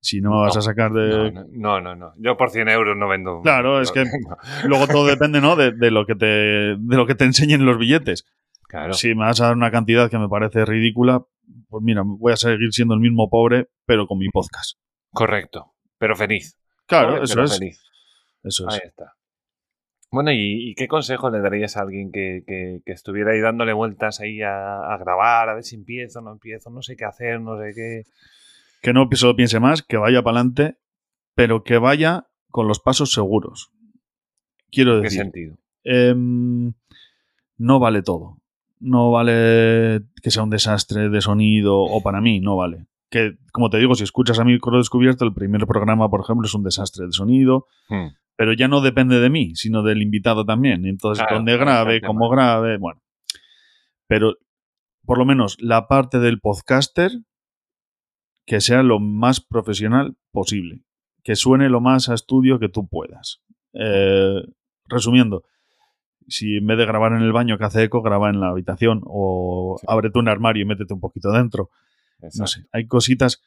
si 0.00 0.20
no 0.20 0.30
me 0.32 0.36
vas 0.40 0.54
No, 0.54 0.58
a 0.58 0.62
sacar 0.62 0.92
de. 0.92 1.32
No, 1.32 1.44
no, 1.52 1.80
no, 1.80 1.94
no. 1.94 2.12
Yo 2.18 2.36
por 2.36 2.50
100 2.50 2.68
euros 2.68 2.96
no 2.96 3.08
vendo. 3.08 3.40
Claro, 3.42 3.80
es 3.80 3.92
que- 3.92 4.04
no. 4.04 4.36
Luego 4.68 4.86
todo 4.88 5.06
depende, 5.06 5.40
¿no? 5.40 5.54
De, 5.56 5.70
de 5.72 5.90
lo 5.90 6.04
que 6.06 6.14
te, 6.14 6.26
de 6.26 6.96
lo 6.96 7.06
que 7.06 7.14
te 7.14 7.24
enseñen 7.24 7.64
los 7.64 7.78
billetes. 7.78 8.24
Claro. 8.68 8.94
Si 8.94 9.08
me 9.14 9.24
vas 9.26 9.40
a 9.40 9.46
dar 9.46 9.56
una 9.56 9.70
cantidad 9.70 10.10
que 10.10 10.18
me 10.18 10.28
parece 10.28 10.64
ridícula, 10.64 11.22
pues 11.68 11.82
mira, 11.84 12.02
voy 12.04 12.32
a 12.32 12.36
seguir 12.36 12.72
siendo 12.72 12.94
el 12.94 13.00
mismo 13.00 13.28
pobre, 13.30 13.68
pero 13.86 14.06
con 14.06 14.18
mi 14.18 14.28
podcast. 14.30 14.78
Correcto. 15.12 15.72
Pero 15.98 16.16
feliz. 16.16 16.58
Claro, 16.86 17.10
Pobre, 17.10 17.24
eso 17.24 17.34
pero 17.34 17.44
es. 17.44 17.58
feliz. 17.58 17.82
Eso 18.42 18.66
es. 18.68 18.74
Ahí 18.74 18.80
está. 18.84 19.12
Bueno, 20.12 20.30
¿y, 20.30 20.70
y 20.70 20.74
qué 20.74 20.86
consejo 20.88 21.30
le 21.30 21.40
darías 21.40 21.76
a 21.76 21.80
alguien 21.82 22.12
que, 22.12 22.44
que- 22.46 22.82
que 22.84 22.92
estuviera 22.92 23.32
ahí 23.32 23.40
dándole 23.40 23.72
vueltas 23.72 24.20
ahí 24.20 24.42
a, 24.42 24.92
a 24.92 24.98
grabar, 24.98 25.48
a 25.48 25.54
ver 25.54 25.64
si 25.64 25.74
empiezo 25.76 26.18
o 26.18 26.22
no 26.22 26.32
empiezo, 26.32 26.70
no 26.70 26.82
sé 26.82 26.96
qué 26.96 27.04
hacer, 27.06 27.40
no 27.40 27.58
sé 27.58 27.72
qué? 27.74 28.02
Que 28.82 28.92
no 28.92 29.08
solo 29.12 29.34
piense 29.36 29.58
más, 29.58 29.82
que 29.82 29.96
vaya 29.96 30.22
para 30.22 30.38
adelante, 30.40 30.76
pero 31.34 31.64
que 31.64 31.78
vaya 31.78 32.26
con 32.50 32.68
los 32.68 32.78
pasos 32.80 33.12
seguros. 33.12 33.70
Quiero 34.70 34.96
¿Qué 34.98 35.02
decir, 35.04 35.20
sentido? 35.22 35.56
em, 35.84 36.72
no 37.56 37.78
vale 37.80 38.02
todo. 38.02 38.36
No 38.80 39.10
vale 39.12 40.00
que 40.22 40.30
sea 40.30 40.42
un 40.42 40.50
desastre 40.50 41.08
de 41.08 41.20
sonido, 41.20 41.78
o 41.80 42.02
para 42.02 42.20
mí, 42.20 42.40
no 42.40 42.56
vale. 42.56 42.86
Que, 43.08 43.36
como 43.52 43.70
te 43.70 43.78
digo, 43.78 43.94
si 43.94 44.02
escuchas 44.04 44.38
a 44.40 44.44
Micro 44.44 44.76
Descubierto, 44.78 45.24
el 45.24 45.32
primer 45.34 45.66
programa, 45.66 46.08
por 46.10 46.20
ejemplo, 46.20 46.46
es 46.46 46.54
un 46.54 46.64
desastre 46.64 47.06
de 47.06 47.12
sonido, 47.12 47.66
Hmm. 47.88 48.08
Pero 48.36 48.52
ya 48.52 48.68
no 48.68 48.80
depende 48.80 49.20
de 49.20 49.30
mí, 49.30 49.54
sino 49.54 49.82
del 49.82 50.02
invitado 50.02 50.44
también. 50.44 50.86
Entonces, 50.86 51.22
Claro, 51.22 51.36
donde 51.36 51.58
tema. 52.00 52.06
como 52.08 52.28
grabe, 52.30 52.78
bueno. 52.78 53.00
Pero, 54.08 54.36
por 55.04 55.18
lo 55.18 55.24
menos, 55.24 55.56
la 55.60 55.88
parte 55.88 56.18
del 56.18 56.40
podcaster, 56.40 57.10
que 58.46 58.60
sea 58.60 58.82
lo 58.82 58.98
más 59.00 59.40
profesional 59.40 60.16
posible. 60.32 60.80
Que 61.22 61.36
suene 61.36 61.68
lo 61.68 61.80
más 61.80 62.08
a 62.08 62.14
estudio 62.14 62.58
que 62.58 62.68
tú 62.68 62.88
puedas. 62.88 63.40
Eh, 63.74 64.42
resumiendo, 64.86 65.44
si 66.26 66.56
en 66.56 66.66
vez 66.66 66.78
de 66.78 66.86
grabar 66.86 67.12
en 67.12 67.22
el 67.22 67.32
baño 67.32 67.56
que 67.58 67.64
hace 67.64 67.84
eco, 67.84 68.02
graba 68.02 68.28
en 68.30 68.40
la 68.40 68.48
habitación 68.48 69.02
o 69.04 69.76
Sí. 69.80 69.86
ábrete 69.88 70.18
un 70.18 70.28
armario 70.28 70.62
y 70.62 70.66
métete 70.66 70.92
un 70.94 71.00
poquito 71.00 71.30
dentro. 71.30 71.70
No 72.38 72.46
sé, 72.46 72.66
hay 72.72 72.86
cositas. 72.86 73.42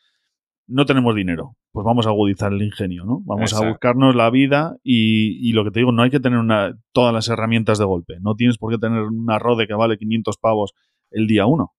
No 0.67 0.85
tenemos 0.85 1.15
dinero, 1.15 1.55
pues 1.71 1.85
vamos 1.85 2.07
a 2.07 2.09
agudizar 2.09 2.51
el 2.51 2.61
ingenio, 2.61 3.05
¿no? 3.05 3.21
Vamos 3.25 3.51
Exacto. 3.51 3.65
a 3.67 3.69
buscarnos 3.69 4.15
la 4.15 4.29
vida 4.31 4.77
y, 4.83 5.47
y 5.47 5.53
lo 5.53 5.63
que 5.63 5.71
te 5.71 5.79
digo, 5.79 5.91
no 5.91 6.01
hay 6.01 6.09
que 6.09 6.19
tener 6.19 6.39
una, 6.39 6.75
todas 6.91 7.13
las 7.13 7.27
herramientas 7.27 7.77
de 7.77 7.85
golpe. 7.85 8.15
No 8.19 8.35
tienes 8.35 8.57
por 8.57 8.71
qué 8.71 8.79
tener 8.79 9.03
una 9.03 9.37
rode 9.37 9.67
que 9.67 9.75
vale 9.75 9.97
500 9.97 10.37
pavos 10.37 10.73
el 11.11 11.27
día 11.27 11.45
uno. 11.45 11.73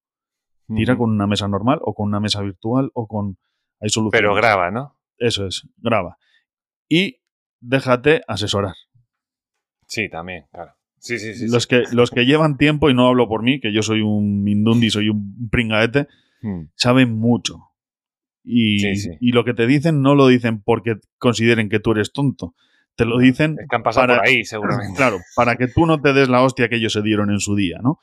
Tira 0.75 0.97
con 0.97 1.11
una 1.11 1.27
mesa 1.29 1.47
normal 1.47 1.79
o 1.83 1.95
con 1.95 2.07
una 2.09 2.19
mesa 2.21 2.43
virtual 2.43 2.91
o 2.93 3.07
con... 3.07 3.39
Hay 3.81 3.89
soluciones. 3.89 4.21
Pero 4.21 4.35
graba, 4.35 4.71
¿no? 4.71 4.97
Eso 5.17 5.47
es, 5.47 5.69
graba. 5.77 6.19
Y 6.89 7.21
déjate 7.61 8.23
asesorar. 8.27 8.75
Sí, 9.87 10.09
también, 10.09 10.47
claro. 10.51 10.73
Sí, 10.99 11.19
sí, 11.19 11.35
sí. 11.35 11.47
los, 11.49 11.65
sí. 11.65 11.69
Que, 11.69 11.85
los 11.93 12.11
que 12.11 12.25
llevan 12.27 12.57
tiempo, 12.57 12.91
y 12.91 12.95
no 12.95 13.07
hablo 13.07 13.29
por 13.29 13.43
mí, 13.43 13.61
que 13.61 13.73
yo 13.73 13.83
soy 13.83 14.01
un 14.01 14.43
mindundi, 14.43 14.91
soy 14.91 15.09
un 15.09 15.49
pringaete, 15.51 16.09
Hmm. 16.43 16.69
saben 16.75 17.17
mucho. 17.19 17.71
Y, 18.49 18.79
Sí, 18.79 18.97
sí. 18.97 19.11
y 19.21 19.33
lo 19.33 19.45
que 19.45 19.55
te 19.55 19.67
dicen 19.67 20.03
no 20.03 20.15
lo 20.15 20.29
dicen 20.29 20.63
porque 20.63 20.95
consideren 21.19 21.69
que 21.69 21.81
tú 21.81 21.91
eres 21.93 22.13
tonto. 22.13 22.55
Te 22.95 23.05
lo 23.05 23.19
dicen, 23.19 23.57
Es 23.61 23.67
que 23.69 23.77
han 23.77 23.83
pasado 23.83 24.07
para- 24.07 24.19
por 24.21 24.29
ahí, 24.29 24.45
seguramente. 24.45 24.97
claro, 24.97 25.19
para 25.35 25.57
que 25.57 25.67
tú 25.67 25.85
no 25.85 26.01
te 26.01 26.13
des 26.13 26.29
la 26.29 26.43
hostia 26.43 26.69
que 26.69 26.77
ellos 26.77 26.93
se 26.93 27.03
dieron 27.03 27.31
en 27.31 27.41
su 27.41 27.57
día, 27.57 27.79
¿no? 27.83 27.99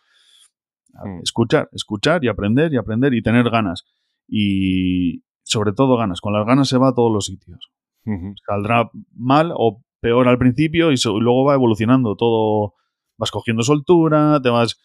Hmm. 0.94 1.22
Escuchar, 1.24 1.70
escuchar 1.72 2.24
y 2.24 2.28
aprender 2.28 2.74
y 2.74 2.78
aprender 2.78 3.14
y 3.14 3.24
tener 3.24 3.50
ganas. 3.50 3.86
Y 4.28 5.24
sobre 5.44 5.72
todo 5.74 5.98
ganas. 5.98 6.22
Con 6.22 6.34
las 6.34 6.46
ganas 6.46 6.68
se 6.70 6.78
va 6.78 6.90
a 6.90 6.94
todos 6.94 7.12
los 7.12 7.26
sitios. 7.26 7.72
Ujú. 8.06 8.34
Saldrá 8.46 8.90
mal 9.16 9.52
o 9.56 9.82
peor 10.02 10.28
al 10.28 10.38
principio 10.38 10.92
y, 10.92 10.98
so- 10.98 11.18
y 11.18 11.22
luego 11.22 11.46
va 11.46 11.54
evolucionando. 11.56 12.16
Todo 12.16 12.74
vas 13.18 13.32
cogiendo 13.32 13.64
soltura, 13.64 14.40
te 14.42 14.50
vas... 14.50 14.80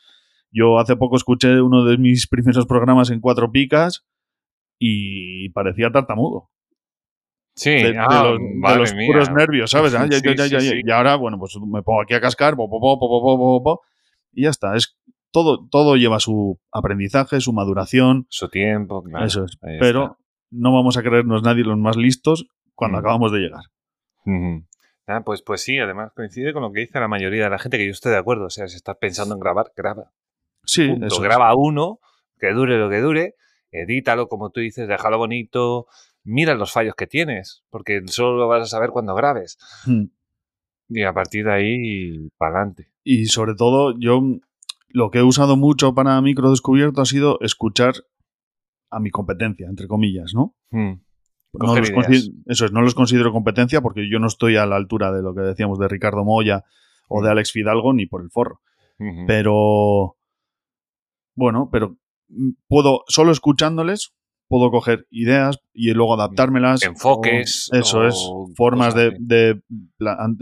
Yo 0.51 0.79
hace 0.79 0.97
poco 0.97 1.17
escuché 1.17 1.61
uno 1.61 1.85
de 1.85 1.99
mis 1.99 2.27
primeros 2.27 2.65
programas 2.67 3.11
en 3.11 3.21
cuatro 3.21 3.51
picas 3.53 4.07
y 4.79 5.49
parecía 5.51 5.91
tartamudo. 5.91 6.51
Sí, 7.55 7.71
de, 7.71 7.99
ah, 7.99 8.37
los, 8.77 8.93
puros 8.93 9.33
nervios, 9.33 9.71
¿sabes? 9.71 9.93
Ya, 10.51 10.61
y 10.63 10.91
ahora, 10.93 11.17
bueno, 11.17 11.39
pues 11.39 11.57
me 11.61 11.83
pongo 11.83 12.03
aquí 12.03 12.15
a 12.15 12.21
cascar, 12.21 12.55
y 14.33 14.43
ya 14.45 14.51
está. 14.51 14.77
Es, 14.77 14.97
todo, 15.33 15.67
todo 15.69 15.97
lleva 15.97 16.21
su 16.21 16.61
aprendizaje, 16.73 17.41
su 17.41 17.53
maduración. 17.53 18.27
Su 18.29 18.49
tiempo, 18.49 19.03
claro. 19.03 19.27
Eso 19.27 19.45
es. 19.45 19.59
Pero 19.61 20.19
no 20.51 20.73
vamos 20.73 20.97
a 20.97 21.03
creernos 21.03 21.43
nadie 21.43 21.65
los 21.65 21.77
más 21.77 21.97
listos 21.97 22.47
cuando 22.75 22.99
mm. 22.99 23.01
acabamos 23.01 23.33
de 23.33 23.39
llegar. 23.41 23.65
Ah, 25.07 25.23
pues, 25.25 25.43
pues 25.43 25.63
sí, 25.63 25.79
además 25.79 26.13
coincide 26.15 26.53
con 26.53 26.63
lo 26.63 26.71
que 26.71 26.81
dice 26.81 27.01
la 27.01 27.09
mayoría 27.09 27.45
de 27.45 27.51
la 27.51 27.59
gente, 27.59 27.79
que 27.79 27.87
yo 27.87 27.93
estoy 27.93 28.13
de 28.13 28.19
acuerdo. 28.19 28.45
O 28.45 28.51
sea, 28.51 28.69
si 28.69 28.77
estás 28.77 28.97
pensando 29.01 29.35
en 29.35 29.41
grabar, 29.41 29.73
graba. 29.77 30.13
Sí, 30.65 30.87
Punto. 30.89 31.21
Graba 31.21 31.55
uno, 31.57 31.99
que 32.39 32.53
dure 32.53 32.79
lo 32.79 32.91
que 32.91 33.01
dure, 33.01 33.35
edítalo, 33.71 34.29
como 34.29 34.51
tú 34.51 34.61
dices, 34.61 34.89
déjalo 34.89 35.19
bonito, 35.19 35.87
mira 36.25 36.55
los 36.55 36.73
fallos 36.73 36.95
que 36.95 37.07
tienes, 37.07 37.65
porque 37.71 38.03
solo 38.07 38.37
lo 38.37 38.49
vas 38.49 38.63
a 38.63 38.67
saber 38.67 38.91
cuando 38.91 39.15
grabes. 39.15 39.59
Hmm. 39.85 40.05
Y 40.89 41.03
a 41.03 41.13
partir 41.13 41.45
de 41.45 41.53
ahí, 41.53 42.29
para 42.39 42.57
adelante. 42.57 42.89
Y 43.05 43.27
sobre 43.27 43.55
todo, 43.55 43.95
yo 43.99 44.23
lo 44.89 45.11
que 45.11 45.19
he 45.19 45.23
usado 45.23 45.57
mucho 45.57 45.95
para 45.95 46.21
micro 46.23 46.51
descubierto 46.51 47.03
ha 47.03 47.07
sido 47.07 47.39
escuchar 47.41 47.95
a 48.91 49.01
mi 49.01 49.11
competencia, 49.11 49.67
entre 49.69 49.87
comillas, 49.87 50.33
¿no? 50.35 50.55
Hmm. 50.71 51.01
No 51.53 51.75
los 51.75 51.89
eso 52.47 52.67
es, 52.67 52.73
no 52.73 52.83
los 52.83 52.95
considero 52.95 53.33
competencia 53.33 53.81
porque 53.81 54.09
yo 54.11 54.19
no 54.19 54.27
estoy 54.27 54.57
a 54.57 54.67
la 54.67 54.77
altura 54.77 55.13
de 55.13 55.23
lo 55.23 55.35
que 55.35 55.41
decíamos 55.41 55.79
de 55.79 55.89
Ricardo 55.89 56.25
Moya 56.25 56.65
o 57.09 57.23
de 57.23 57.29
Mm. 57.29 57.33
Alex 57.33 57.53
Fidalgo 57.53 57.93
ni 57.95 58.07
por 58.07 58.23
el 58.23 58.31
forro. 58.31 58.61
Pero, 59.27 60.17
bueno, 61.37 61.69
pero 61.71 61.97
puedo, 62.69 63.03
solo 63.09 63.33
escuchándoles, 63.33 64.13
puedo 64.49 64.71
coger 64.71 65.07
ideas 65.11 65.59
y 65.75 65.91
luego 65.93 66.15
adaptármelas. 66.15 66.83
Enfoques 66.83 67.69
o- 67.73 67.77
eso 67.77 68.07
es, 68.07 68.17
formas 68.57 68.95
de, 68.95 69.61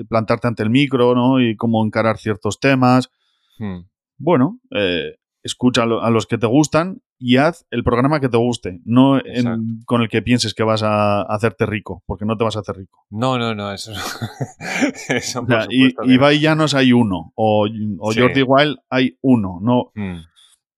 plantarte 0.09 0.47
ante 0.49 0.63
el 0.63 0.71
micro, 0.71 1.15
¿no? 1.15 1.41
Y 1.41 1.57
cómo 1.57 1.85
encarar 1.85 2.19
ciertos 2.19 2.61
temas. 2.61 3.11
Hmm. 3.59 3.81
Bueno, 4.19 4.61
eh, 4.71 5.17
escucha 5.43 5.83
a 5.83 5.87
lo- 5.87 6.03
a 6.03 6.11
los 6.11 6.27
que 6.27 6.39
te 6.39 6.47
gustan 6.47 7.01
y 7.19 7.37
haz 7.37 7.67
el 7.71 7.83
programa 7.85 8.21
que 8.21 8.29
te 8.29 8.37
guste, 8.37 8.81
no 8.85 9.19
en- 9.25 9.81
con 9.87 10.03
el 10.03 10.09
que 10.09 10.21
pienses 10.23 10.55
que 10.55 10.63
vas 10.65 10.83
a 10.83 11.23
hacerte 11.23 11.65
rico, 11.67 12.03
porque 12.07 12.25
no 12.25 12.37
te 12.37 12.45
vas 12.45 12.57
a 12.57 12.61
hacer 12.61 12.77
rico. 12.77 13.05
No, 13.11 13.39
no, 13.39 13.55
no, 13.55 13.73
eso 13.73 13.93
no. 13.93 13.99
eso 15.09 15.41
O 15.41 15.47
por 15.47 15.63
sea, 15.63 15.67
y. 15.71 15.95
Ibai 16.13 16.41
Llanos 16.41 16.75
hay 16.75 16.93
uno, 16.93 17.33
o, 17.35 17.67
o 17.99 18.13
Sí. 18.13 18.21
Jordi 18.21 18.43
Wild 18.43 18.77
hay 18.91 19.17
uno. 19.23 19.59
No, 19.63 19.93
Hmm. 19.95 20.21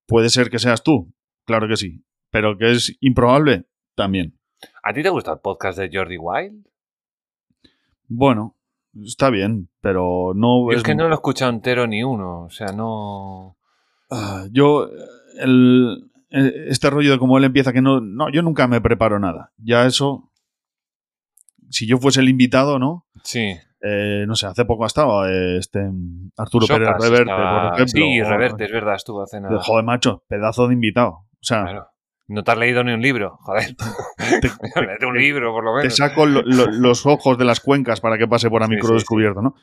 Puede 0.08 0.28
ser 0.30 0.50
que 0.50 0.58
seas 0.58 0.82
tú, 0.82 1.14
claro 1.44 1.68
que 1.68 1.76
sí, 1.76 2.02
pero 2.30 2.58
que 2.58 2.72
es 2.72 2.96
improbable 3.00 3.66
también. 3.94 4.36
¿A 4.82 4.92
ti 4.92 5.02
te 5.04 5.08
gusta 5.10 5.32
el 5.34 5.38
podcast 5.38 5.78
de 5.78 5.88
Jordi 5.92 6.16
Wild? 6.18 6.66
Bueno, 8.08 8.56
está 9.04 9.30
bien, 9.30 9.68
pero 9.80 10.32
no 10.34 10.66
Yo 10.66 10.72
es 10.72 10.78
es- 10.78 10.82
que 10.82 10.94
no 10.94 11.04
lo 11.04 11.10
he 11.10 11.14
escuchado 11.14 11.50
entero 11.52 11.86
ni 11.86 12.02
uno, 12.02 12.44
o 12.46 12.50
sea, 12.50 12.68
no... 12.72 13.56
Ah, 14.10 14.46
yo, 14.50 14.88
el, 15.38 16.10
eh, 16.30 16.64
este 16.68 16.88
rollo 16.88 17.12
de 17.12 17.18
cómo 17.18 17.36
él 17.36 17.44
empieza, 17.44 17.74
que 17.74 17.82
no, 17.82 18.00
no, 18.00 18.30
yo 18.32 18.40
nunca 18.42 18.66
me 18.66 18.80
preparo 18.80 19.18
nada. 19.18 19.52
Ya 19.58 19.84
eso, 19.84 20.32
si 21.68 21.86
yo 21.86 21.98
fuese 21.98 22.20
el 22.20 22.30
invitado, 22.30 22.78
¿no? 22.78 23.06
Sí. 23.22 23.54
Eh, 23.80 24.24
no 24.26 24.34
sé, 24.34 24.46
hace 24.46 24.64
poco 24.64 24.84
ha 24.84 24.88
estado 24.88 25.26
eh, 25.28 25.58
este 25.58 25.78
Arturo 26.36 26.66
Pérez 26.66 26.88
Socas 26.88 27.02
Reverte, 27.02 27.30
estaba- 27.30 27.70
por 27.70 27.80
ejemplo. 27.80 27.86
Sí, 28.02 28.20
o- 28.20 28.28
Reverte, 28.28 28.64
es 28.64 28.72
verdad, 28.72 28.94
estuvo 28.96 29.22
hace 29.22 29.40
nada. 29.40 29.62
Joder, 29.62 29.84
macho, 29.84 30.24
pedazo 30.28 30.66
de 30.66 30.74
invitado. 30.74 31.10
O 31.10 31.26
sea, 31.40 31.62
Claro. 31.62 31.88
No 32.30 32.44
te 32.44 32.50
has 32.50 32.58
leído 32.58 32.84
ni 32.84 32.92
un 32.92 33.00
libro, 33.00 33.38
joder. 33.40 33.74
Léete 34.76 35.06
un 35.06 35.16
libro, 35.16 35.52
por 35.52 35.64
lo 35.64 35.80
te 35.80 35.88
saco 35.90 36.26
lo- 36.26 36.42
lo- 36.42 36.66
los 36.70 37.06
ojos 37.06 37.38
de 37.38 37.44
las 37.46 37.60
cuencas 37.60 38.00
para 38.02 38.18
que 38.18 38.28
pase 38.28 38.50
por 38.50 38.62
a 38.62 38.66
Sí, 38.66 38.72
micro 38.74 38.88
sí, 38.88 38.94
descubierto, 38.94 39.40
¿no? 39.40 39.54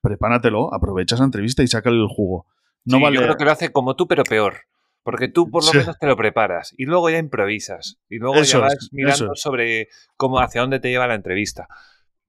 Prepáratelo, 0.00 0.72
aprovecha 0.72 1.16
esa 1.16 1.24
entrevista 1.24 1.62
y 1.62 1.66
sácale 1.66 1.96
el 1.96 2.06
jugo. 2.08 2.46
No 2.84 2.98
Sí, 2.98 3.02
vale. 3.02 3.16
Yo 3.16 3.22
creo 3.22 3.36
que 3.36 3.44
lo 3.44 3.50
hace 3.50 3.72
como 3.72 3.96
tú, 3.96 4.06
pero 4.06 4.22
peor. 4.24 4.54
Porque 5.02 5.28
tú 5.28 5.50
por 5.50 5.64
lo 5.64 5.70
Sí. 5.70 5.78
menos 5.78 5.98
te 5.98 6.06
lo 6.06 6.16
preparas 6.16 6.74
y 6.76 6.84
luego 6.84 7.08
ya 7.10 7.18
improvisas. 7.18 7.98
Y 8.08 8.18
luego 8.18 8.36
Eso 8.36 8.60
ya 8.60 8.66
es, 8.68 8.74
vas 8.74 8.88
mirando 8.92 9.34
sobre 9.34 9.88
cómo, 10.16 10.38
hacia 10.40 10.60
dónde 10.60 10.80
te 10.80 10.90
lleva 10.90 11.06
la 11.06 11.14
entrevista. 11.14 11.66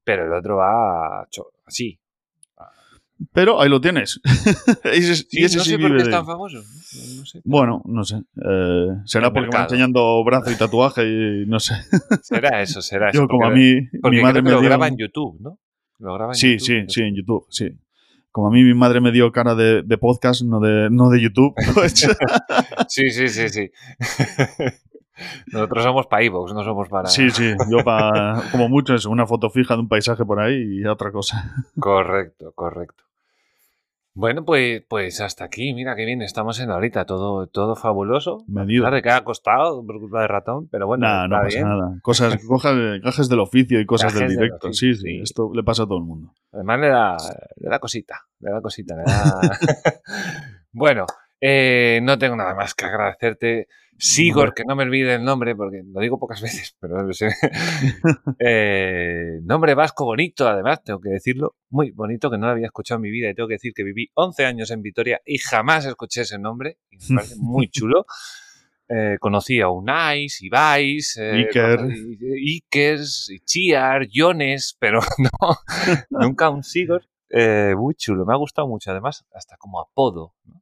Pero 0.09 0.25
el 0.25 0.33
otro 0.33 0.55
va 0.57 1.27
así. 1.67 1.99
Pero 3.31 3.61
ahí 3.61 3.69
lo 3.69 3.79
tienes. 3.79 4.19
Ese- 4.85 5.15
Sí, 5.15 5.43
ese 5.43 5.57
no 5.57 5.63
sí 5.63 5.69
sé 5.71 5.77
por 5.77 5.95
qué 5.95 6.01
es 6.01 6.09
tan 6.09 6.25
famoso. 6.25 6.57
No, 6.57 7.25
sé. 7.27 7.41
Bueno, 7.43 7.81
no 7.85 8.03
sé. 8.03 8.15
Eh, 8.15 8.87
será 9.05 9.27
El 9.27 9.33
porque 9.33 9.47
va 9.49 9.51
mercado. 9.51 9.63
enseñando 9.65 10.23
brazo 10.23 10.49
y 10.51 10.55
tatuaje 10.55 11.03
y 11.05 11.45
no 11.45 11.59
sé. 11.59 11.75
Será 12.23 12.59
eso, 12.63 12.81
será 12.81 13.09
eso. 13.11 13.21
Yo 13.21 13.27
como 13.27 13.45
a 13.45 13.51
mí, 13.51 13.75
porque 14.01 14.17
mi 14.17 14.23
madre 14.23 14.41
creo 14.41 14.43
que 14.43 14.49
me 14.49 14.51
lo 14.55 14.59
dio... 14.61 14.69
graba 14.69 14.87
en 14.87 14.97
YouTube, 14.97 15.37
¿no? 15.41 15.59
Lo 15.99 16.13
graba 16.15 16.31
en 16.31 16.35
Sí, 16.37 16.53
YouTube, 16.57 16.65
sí, 16.65 16.83
sí, 16.87 17.01
en 17.01 17.15
YouTube, 17.15 17.45
sí. 17.51 17.69
Como 18.31 18.47
a 18.47 18.51
mí 18.51 18.63
mi 18.63 18.73
madre 18.73 18.99
me 19.01 19.11
dio 19.11 19.31
cara 19.31 19.53
de, 19.53 19.83
de 19.83 19.97
podcast, 19.99 20.41
no 20.43 20.59
de, 20.61 20.89
no 20.89 21.09
de 21.09 21.21
YouTube, 21.21 21.53
pues 21.75 21.93
Sí, 22.87 23.09
sí, 23.11 23.27
sí, 23.27 23.49
sí. 23.49 23.69
Nosotros 25.51 25.83
somos 25.83 26.07
para 26.07 26.23
iVoox, 26.23 26.53
no 26.53 26.63
somos 26.63 26.89
para... 26.89 27.07
sí, 27.07 27.29
sí, 27.29 27.53
yo 27.69 27.83
para, 27.83 28.41
como 28.51 28.69
mucho 28.69 28.95
es 28.95 29.05
una 29.05 29.25
foto 29.25 29.49
fija 29.49 29.75
de 29.75 29.81
un 29.81 29.87
paisaje 29.87 30.25
por 30.25 30.39
ahí 30.39 30.79
y 30.79 30.85
otra 30.85 31.11
cosa. 31.11 31.53
Correcto, 31.79 32.51
correcto. 32.53 33.03
Bueno, 34.15 34.43
pues, 34.43 34.83
pues 34.89 35.21
hasta 35.21 35.45
aquí, 35.45 35.73
mira 35.73 35.95
qué 35.95 36.03
bien, 36.03 36.21
estamos 36.21 36.59
en 36.59 36.67
la 36.67 36.75
horita, 36.75 37.05
todo, 37.05 37.47
todo 37.47 37.75
fabuloso. 37.77 38.43
Medido. 38.47 38.83
Claro 38.83 39.01
que 39.01 39.09
ha 39.09 39.23
costado 39.23 39.85
por 39.85 39.97
culpa 39.99 40.21
de 40.21 40.27
ratón, 40.27 40.67
pero 40.69 40.87
bueno, 40.87 41.07
Nah, 41.07 41.27
no 41.27 41.37
pasa 41.37 41.47
bien. 41.47 41.63
nada. 41.63 41.99
Cosas, 42.01 42.37
cojas, 42.47 42.75
gajes 43.01 43.29
del 43.29 43.39
oficio 43.39 43.79
y 43.79 43.85
cosas 43.85 44.13
del 44.13 44.27
directo. 44.29 44.73
sí, 44.73 44.93
sí. 44.93 45.19
esto 45.21 45.51
le 45.53 45.63
pasa 45.63 45.83
a 45.83 45.85
todo 45.85 45.99
el 45.99 46.03
mundo. 46.03 46.33
Además 46.51 46.79
le 46.81 46.87
da, 46.89 47.17
le 47.57 47.69
da 47.69 47.79
cosita, 47.79 48.19
le 48.39 48.51
da 48.51 48.61
cosita, 48.61 48.95
le 48.97 49.03
da... 49.03 49.41
bueno, 50.73 51.05
eh, 51.39 52.01
no 52.03 52.17
tengo 52.17 52.35
nada 52.35 52.53
más 52.55 52.73
que 52.73 52.85
agradecerte. 52.85 53.67
Sigor, 53.99 54.53
que 54.53 54.63
no 54.65 54.75
me 54.75 54.83
olvide 54.83 55.15
el 55.15 55.23
nombre, 55.23 55.55
porque 55.55 55.83
lo 55.85 55.99
digo 55.99 56.17
pocas 56.17 56.41
veces, 56.41 56.75
pero 56.79 57.03
no 57.03 57.13
sé. 57.13 57.29
Eh, 58.39 59.39
nombre 59.43 59.73
vasco 59.73 60.05
bonito, 60.05 60.47
además, 60.47 60.83
tengo 60.83 60.99
que 61.01 61.09
decirlo, 61.09 61.55
muy 61.69 61.91
bonito, 61.91 62.29
que 62.31 62.37
no 62.37 62.45
lo 62.47 62.53
había 62.53 62.67
escuchado 62.67 62.97
en 62.97 63.01
mi 63.03 63.11
vida 63.11 63.29
y 63.29 63.35
tengo 63.35 63.47
que 63.47 63.55
decir 63.55 63.73
que 63.73 63.83
viví 63.83 64.09
11 64.13 64.45
años 64.45 64.71
en 64.71 64.81
Vitoria 64.81 65.19
y 65.25 65.37
jamás 65.39 65.85
escuché 65.85 66.21
ese 66.21 66.39
nombre, 66.39 66.77
y 66.89 66.97
me 67.09 67.17
parece 67.17 67.35
muy 67.39 67.69
chulo. 67.69 68.05
Eh, 68.91 69.17
conocí 69.19 69.61
a 69.61 69.69
Unais, 69.69 70.41
Ibais, 70.41 71.15
eh, 71.17 71.45
Iker. 71.47 71.79
y- 71.95 72.55
Ikers, 72.55 73.29
y 73.29 73.39
Chiar, 73.41 74.07
Jones, 74.11 74.75
pero 74.79 74.99
no, 75.19 75.29
nunca 76.09 76.49
un 76.49 76.63
Sigor. 76.63 77.03
Eh, 77.29 77.75
muy 77.77 77.93
chulo, 77.93 78.25
me 78.25 78.33
ha 78.33 78.37
gustado 78.37 78.67
mucho, 78.67 78.89
además, 78.89 79.25
hasta 79.33 79.57
como 79.57 79.79
apodo. 79.79 80.33
¿no? 80.45 80.58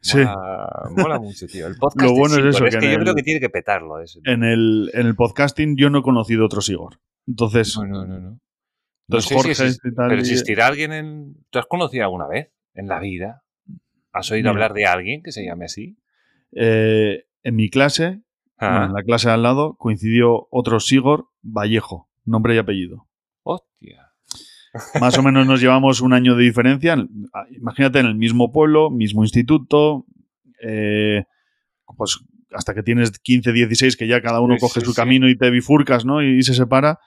Sí. 0.00 0.18
Mola, 0.18 0.90
mola 0.96 1.18
mucho, 1.18 1.46
tío. 1.46 1.66
El 1.66 1.76
podcast 1.80 2.10
Lo 2.10 2.16
bueno 2.16 2.36
es 2.36 2.54
eso, 2.56 2.64
es 2.66 2.74
que 2.74 2.80
que, 2.80 2.86
en 2.86 2.92
yo 2.92 2.98
el- 2.98 3.02
creo 3.04 3.14
que 3.14 3.22
tiene 3.22 3.40
que 3.40 3.50
petarlo. 3.50 4.00
Eso. 4.00 4.20
En 4.24 4.44
el, 4.44 4.90
en 4.94 5.06
el 5.06 5.14
podcasting 5.16 5.76
yo 5.76 5.90
no 5.90 5.98
he 5.98 6.02
conocido 6.02 6.44
otro 6.44 6.60
Sigor. 6.60 7.00
Entonces, 7.26 7.76
No, 7.76 7.86
no, 7.86 8.06
no, 8.06 8.18
no. 8.20 8.30
No 8.30 8.38
Entonces, 9.16 9.28
sé 9.28 9.34
Jorge 9.34 9.54
si 9.54 9.78
pero 9.96 10.16
y- 10.16 10.20
existirá 10.20 10.66
alguien 10.66 10.92
en... 10.92 11.34
¿Tú 11.50 11.58
has 11.58 11.66
conocido 11.66 12.04
alguna 12.04 12.26
vez 12.28 12.50
en 12.74 12.88
la 12.88 13.00
vida? 13.00 13.42
¿Has 14.12 14.30
oído 14.30 14.50
hablar 14.50 14.72
de 14.74 14.84
alguien 14.86 15.22
que 15.22 15.32
se 15.32 15.44
llame 15.44 15.64
así? 15.64 15.96
eh, 16.52 17.24
en 17.42 17.56
mi 17.56 17.68
clase, 17.70 18.22
Ah, 18.60 18.84
en 18.86 18.92
la 18.92 19.02
clase 19.04 19.28
de 19.28 19.34
al 19.34 19.42
lado, 19.44 19.76
coincidió 19.78 20.48
otro 20.50 20.80
Sigor 20.80 21.28
Vallejo, 21.42 22.10
nombre 22.24 22.54
y 22.54 22.58
apellido. 22.58 23.07
Más 25.00 25.16
o 25.18 25.22
menos 25.22 25.46
nos 25.46 25.60
llevamos 25.60 26.00
un 26.00 26.12
año 26.12 26.34
de 26.36 26.44
diferencia. 26.44 26.96
Ah, 27.32 27.44
Imagínate 27.50 27.98
en 28.00 28.06
el 28.06 28.14
mismo 28.14 28.52
pueblo, 28.52 28.90
mismo 28.90 29.22
instituto, 29.22 30.04
eh, 30.62 31.24
pues 31.96 32.18
hasta 32.52 32.74
que 32.74 32.82
tienes 32.82 33.18
15, 33.18 33.52
16, 33.52 33.96
que 33.96 34.06
ya 34.06 34.20
cada 34.22 34.40
uno 34.40 34.54
Sí, 34.54 34.60
coge 34.60 34.80
sí, 34.80 34.86
su 34.86 34.92
sí. 34.92 34.96
camino 34.96 35.28
y 35.28 35.36
te 35.36 35.50
bifurcas, 35.50 36.04
¿no? 36.04 36.22
Y, 36.22 36.42
se 36.42 36.54
separa. 36.54 36.98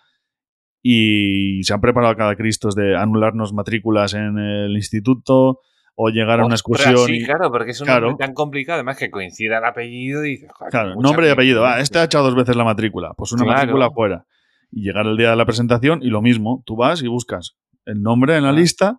Y 0.83 1.61
se 1.63 1.73
han 1.73 1.81
preparado 1.81 2.15
cada 2.15 2.35
Cristos 2.35 2.75
de 2.75 2.95
anularnos 2.97 3.53
matrículas 3.53 4.13
en 4.13 4.37
el 4.39 4.71
instituto 4.75 5.59
o 5.95 6.09
llegar 6.09 6.39
a 6.39 6.45
una 6.45 6.55
excursión. 6.55 6.97
sí, 7.05 7.17
y- 7.17 7.25
claro, 7.25 7.51
porque 7.51 7.71
es 7.71 7.81
un 7.81 7.85
Claro. 7.85 8.15
tan 8.17 8.33
complicado, 8.33 8.77
además 8.77 8.97
que 8.97 9.11
coincida 9.11 9.59
el 9.59 9.65
apellido 9.65 10.25
y 10.25 10.31
dices, 10.31 10.49
joder, 10.53 10.71
Claro, 10.71 10.95
nombre 10.95 11.27
y 11.27 11.29
apellido. 11.29 11.65
Ah, 11.65 11.79
este 11.79 11.99
ha 11.99 12.03
echado 12.05 12.23
dos 12.25 12.35
veces 12.35 12.55
la 12.55 12.63
matrícula. 12.63 13.13
Pues 13.15 13.31
una 13.33 13.43
Claro. 13.43 13.57
matrícula 13.59 13.91
fuera. 13.91 14.25
Y 14.71 14.83
llegar 14.83 15.05
el 15.05 15.17
día 15.17 15.31
de 15.31 15.35
la 15.35 15.45
presentación 15.45 16.01
y 16.01 16.07
lo 16.07 16.21
mismo. 16.21 16.63
Tú 16.65 16.75
vas 16.75 17.01
y 17.03 17.07
buscas 17.07 17.55
el 17.85 18.01
nombre 18.01 18.37
en 18.37 18.43
la 18.43 18.49
Ah. 18.49 18.53
lista 18.53 18.97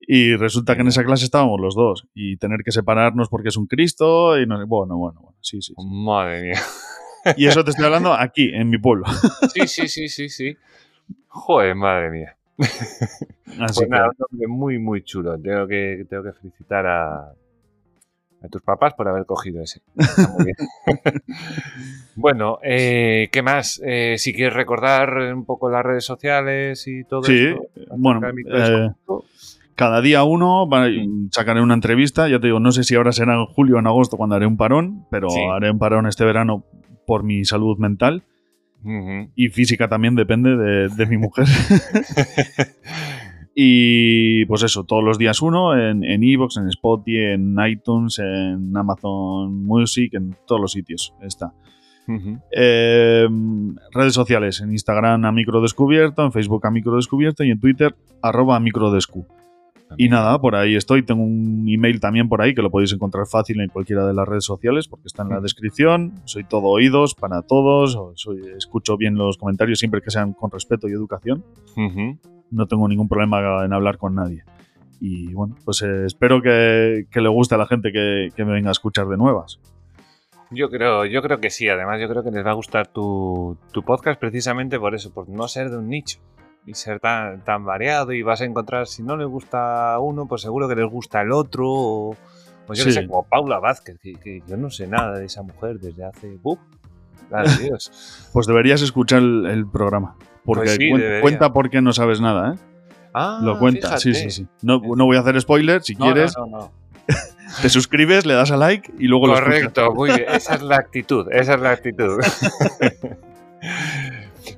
y 0.00 0.34
resulta 0.36 0.74
que 0.74 0.82
en 0.82 0.88
esa 0.88 1.04
clase 1.04 1.24
estábamos 1.24 1.60
los 1.60 1.74
dos. 1.74 2.06
Y 2.14 2.36
tener 2.36 2.60
que 2.64 2.72
separarnos 2.72 3.28
porque 3.28 3.48
es 3.48 3.56
un 3.56 3.66
Cristo 3.66 4.38
y 4.40 4.46
no 4.46 4.58
sé. 4.58 4.64
Bueno, 4.64 4.96
bueno, 4.96 5.20
bueno. 5.20 5.36
Sí, 5.40 5.60
sí. 5.62 5.74
sí. 5.76 5.86
Madre 5.86 6.42
mía. 6.42 6.60
Y 7.36 7.46
eso 7.46 7.62
te 7.62 7.70
estoy 7.70 7.84
hablando 7.84 8.12
aquí, 8.12 8.50
en 8.52 8.68
mi 8.68 8.78
pueblo. 8.78 9.04
Sí, 9.54 9.68
sí, 9.68 9.86
sí, 9.86 10.08
sí, 10.08 10.28
sí. 10.28 10.56
Joder, 11.28 11.76
madre 11.76 12.10
mía. 12.10 12.36
Así 13.60 13.80
Pues 13.80 13.88
nada, 13.88 14.10
que, 14.10 14.24
un 14.24 14.26
nombre 14.30 14.48
muy, 14.48 14.78
muy 14.80 15.04
chulo. 15.04 15.38
Tengo 15.38 15.68
que, 15.68 16.04
tengo 16.10 16.24
que 16.24 16.32
felicitar 16.32 16.84
a, 16.84 17.32
a 18.44 18.48
tus 18.48 18.62
papás 18.62 18.94
por 18.94 19.08
haber 19.08 19.24
cogido 19.26 19.62
ese. 19.62 19.80
Está 19.96 20.28
muy 20.28 20.44
bien. 20.46 20.56
bueno, 22.16 22.58
eh, 22.62 23.28
¿qué 23.32 23.42
más? 23.42 23.80
Eh, 23.84 24.16
si 24.18 24.32
quieres 24.32 24.54
recordar 24.54 25.16
un 25.34 25.44
poco 25.44 25.70
las 25.70 25.84
redes 25.84 26.04
sociales 26.04 26.86
y 26.86 27.04
todo 27.04 27.22
Sí, 27.24 27.38
esto. 27.46 27.62
bueno, 27.96 28.20
eh, 28.28 28.90
cada 29.74 30.00
día 30.00 30.22
uno 30.24 30.68
va- 30.68 30.88
sacaré 31.30 31.60
una 31.62 31.74
entrevista. 31.74 32.28
Ya 32.28 32.38
te 32.40 32.48
digo, 32.48 32.60
no 32.60 32.72
sé 32.72 32.84
si 32.84 32.94
ahora 32.94 33.12
será 33.12 33.34
en 33.34 33.46
julio 33.46 33.76
o 33.76 33.78
en 33.78 33.86
agosto 33.86 34.16
cuando 34.16 34.36
haré 34.36 34.46
un 34.46 34.56
parón, 34.56 35.06
pero 35.10 35.28
Sí. 35.30 35.40
haré 35.52 35.70
un 35.70 35.78
parón 35.78 36.06
este 36.06 36.24
verano 36.24 36.64
por 37.06 37.22
mi 37.22 37.44
salud 37.44 37.78
mental. 37.78 38.22
Y 39.36 39.48
física 39.50 39.86
también 39.88 40.16
depende 40.16 40.56
de, 40.56 40.88
de 40.88 41.06
mi 41.06 41.16
mujer. 41.16 41.46
y 43.54 44.44
pues 44.46 44.62
eso, 44.62 44.84
todos 44.84 45.04
los 45.04 45.18
días 45.18 45.42
uno 45.42 45.76
en 45.76 46.04
en 46.04 46.22
Evox, 46.22 46.56
en 46.56 46.68
Spotify, 46.68 47.32
en 47.32 47.56
iTunes, 47.66 48.18
en 48.18 48.74
Amazon 48.76 49.64
Music, 49.64 50.14
en 50.14 50.34
todos 50.46 50.60
los 50.60 50.72
sitios 50.72 51.14
está. 51.20 51.52
Eh, 52.50 53.28
redes 53.92 54.14
sociales, 54.14 54.60
en 54.60 54.72
Instagram 54.72 55.24
a 55.24 55.32
microdescubierto, 55.32 56.24
en 56.24 56.32
Facebook 56.32 56.66
a 56.66 56.70
microdescubierto 56.70 57.44
y 57.44 57.50
en 57.50 57.60
Twitter 57.60 57.94
arroba 58.22 58.58
microdescu. 58.60 59.26
Y 59.98 60.08
nada, 60.08 60.40
por 60.40 60.54
ahí 60.56 60.74
estoy. 60.74 61.02
Tengo 61.02 61.22
un 61.22 61.66
email 61.68 62.00
también 62.00 62.28
por 62.28 62.40
ahí 62.40 62.54
que 62.54 62.62
lo 62.62 62.70
podéis 62.70 62.92
encontrar 62.92 63.26
fácil 63.26 63.60
en 63.60 63.68
cualquiera 63.68 64.06
de 64.06 64.14
las 64.14 64.26
redes 64.26 64.44
sociales 64.44 64.88
porque 64.88 65.06
está 65.06 65.22
en 65.22 65.28
la 65.28 65.40
descripción. 65.40 66.14
Soy 66.24 66.44
todo 66.44 66.64
oídos 66.64 67.14
para 67.14 67.42
todos. 67.42 67.98
escucho 68.56 68.96
bien 68.96 69.16
los 69.16 69.36
comentarios 69.36 69.78
siempre 69.78 70.00
que 70.00 70.10
sean 70.10 70.32
con 70.32 70.50
respeto 70.50 70.88
y 70.88 70.92
educación. 70.92 71.44
No 72.52 72.66
tengo 72.66 72.86
ningún 72.86 73.08
problema 73.08 73.64
en 73.64 73.72
hablar 73.72 73.98
con 73.98 74.14
nadie. 74.14 74.44
Y 75.00 75.34
bueno, 75.34 75.56
pues 75.64 75.82
eh, 75.82 76.06
espero 76.06 76.40
que, 76.40 77.06
le 77.12 77.28
guste 77.28 77.56
a 77.56 77.58
la 77.58 77.66
gente 77.66 77.90
que, 77.92 78.30
me 78.44 78.52
venga 78.52 78.68
a 78.68 78.72
escuchar 78.72 79.08
de 79.08 79.16
nuevas. 79.16 79.58
Yo 80.50 80.70
creo, 80.70 81.06
yo 81.06 81.22
creo 81.22 81.40
que 81.40 81.50
sí, 81.50 81.68
además 81.68 82.00
yo 82.00 82.08
creo 82.08 82.22
que 82.22 82.30
les 82.30 82.46
va 82.46 82.50
a 82.50 82.54
gustar 82.54 82.86
tu, 82.86 83.56
tu 83.72 83.82
podcast 83.82 84.20
precisamente 84.20 84.78
por 84.78 84.94
eso, 84.94 85.12
por 85.12 85.28
no 85.28 85.48
ser 85.48 85.70
de 85.70 85.78
un 85.78 85.88
nicho 85.88 86.20
y 86.66 86.74
ser 86.74 87.00
tan, 87.00 87.42
tan 87.42 87.64
variado 87.64 88.12
y 88.12 88.22
vas 88.22 88.40
a 88.42 88.44
encontrar, 88.44 88.86
si 88.86 89.02
no 89.02 89.16
les 89.16 89.26
gusta 89.26 89.98
uno, 89.98 90.26
pues 90.26 90.42
seguro 90.42 90.68
que 90.68 90.76
les 90.76 90.88
gusta 90.88 91.22
el 91.22 91.32
otro. 91.32 91.66
O, 91.66 92.16
pues 92.66 92.84
yo 92.84 92.90
sé, 92.90 93.06
como 93.06 93.24
Paula 93.24 93.58
Vázquez, 93.58 93.98
que, 93.98 94.42
yo 94.46 94.56
no 94.56 94.70
sé 94.70 94.86
nada 94.86 95.18
de 95.18 95.26
esa 95.26 95.42
mujer 95.42 95.80
desde 95.80 96.04
hace... 96.04 96.38
¡Buf! 96.42 96.58
Dios. 97.60 98.28
pues 98.34 98.46
deberías 98.46 98.82
escuchar 98.82 99.22
el, 99.22 99.66
programa. 99.66 100.16
Porque 100.44 100.76
pues 100.90 101.20
cuenta, 101.20 101.52
por 101.52 101.70
qué 101.70 101.80
no 101.80 101.92
sabes 101.92 102.20
nada, 102.20 102.54
¿eh? 102.54 102.58
Ah, 103.14 103.40
Lo 103.42 103.58
cuenta, 103.58 103.98
sí, 103.98 104.14
sí, 104.14 104.30
sí. 104.30 104.46
No, 104.62 104.80
no, 104.80 105.04
voy 105.04 105.16
a 105.16 105.20
hacer 105.20 105.40
spoiler, 105.40 105.82
si 105.82 105.94
quieres. 105.94 106.34
No, 106.36 106.46
no, 106.46 106.72
te 107.62 107.68
suscribes, 107.68 108.26
le 108.26 108.34
das 108.34 108.50
a 108.50 108.56
like 108.56 108.90
y 108.98 109.06
luego 109.06 109.26
lo 109.26 109.34
Correcto, 109.34 109.92
muy 109.94 110.10
bien. 110.10 110.24
Esa 110.28 110.54
es 110.54 110.62
la 110.62 110.76
actitud, 110.76 111.30
esa 111.30 111.54
es 111.54 111.60
la 111.60 111.70
actitud. 111.70 112.20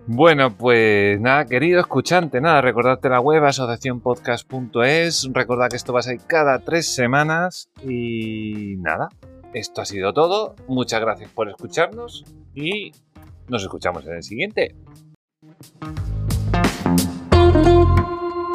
Bueno, 0.07 0.55
pues 0.55 1.19
nada, 1.21 1.47
querido 1.47 1.81
escuchante, 1.81 2.41
nada, 2.41 2.61
recordarte 2.61 3.09
la 3.09 3.21
web 3.21 3.43
asociacionpodcast.es, 3.45 5.31
recordad 5.33 5.69
que 5.69 5.77
esto 5.77 5.95
va 5.95 6.01
a 6.01 6.03
ser 6.03 6.19
cada 6.27 6.59
tres 6.59 6.95
semanas 6.95 7.71
y 7.83 8.77
nada, 8.79 9.09
esto 9.55 9.81
ha 9.81 9.87
sido 9.87 10.13
todo, 10.13 10.57
muchas 10.69 11.01
gracias 11.01 11.31
por 11.31 11.49
escucharnos 11.49 12.25
y 12.55 12.93
nos 13.49 13.63
escuchamos 13.63 14.07
en 14.07 14.15
el 14.15 14.23
siguiente. 14.23 14.75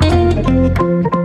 Thank 0.01 1.13
you. 1.13 1.18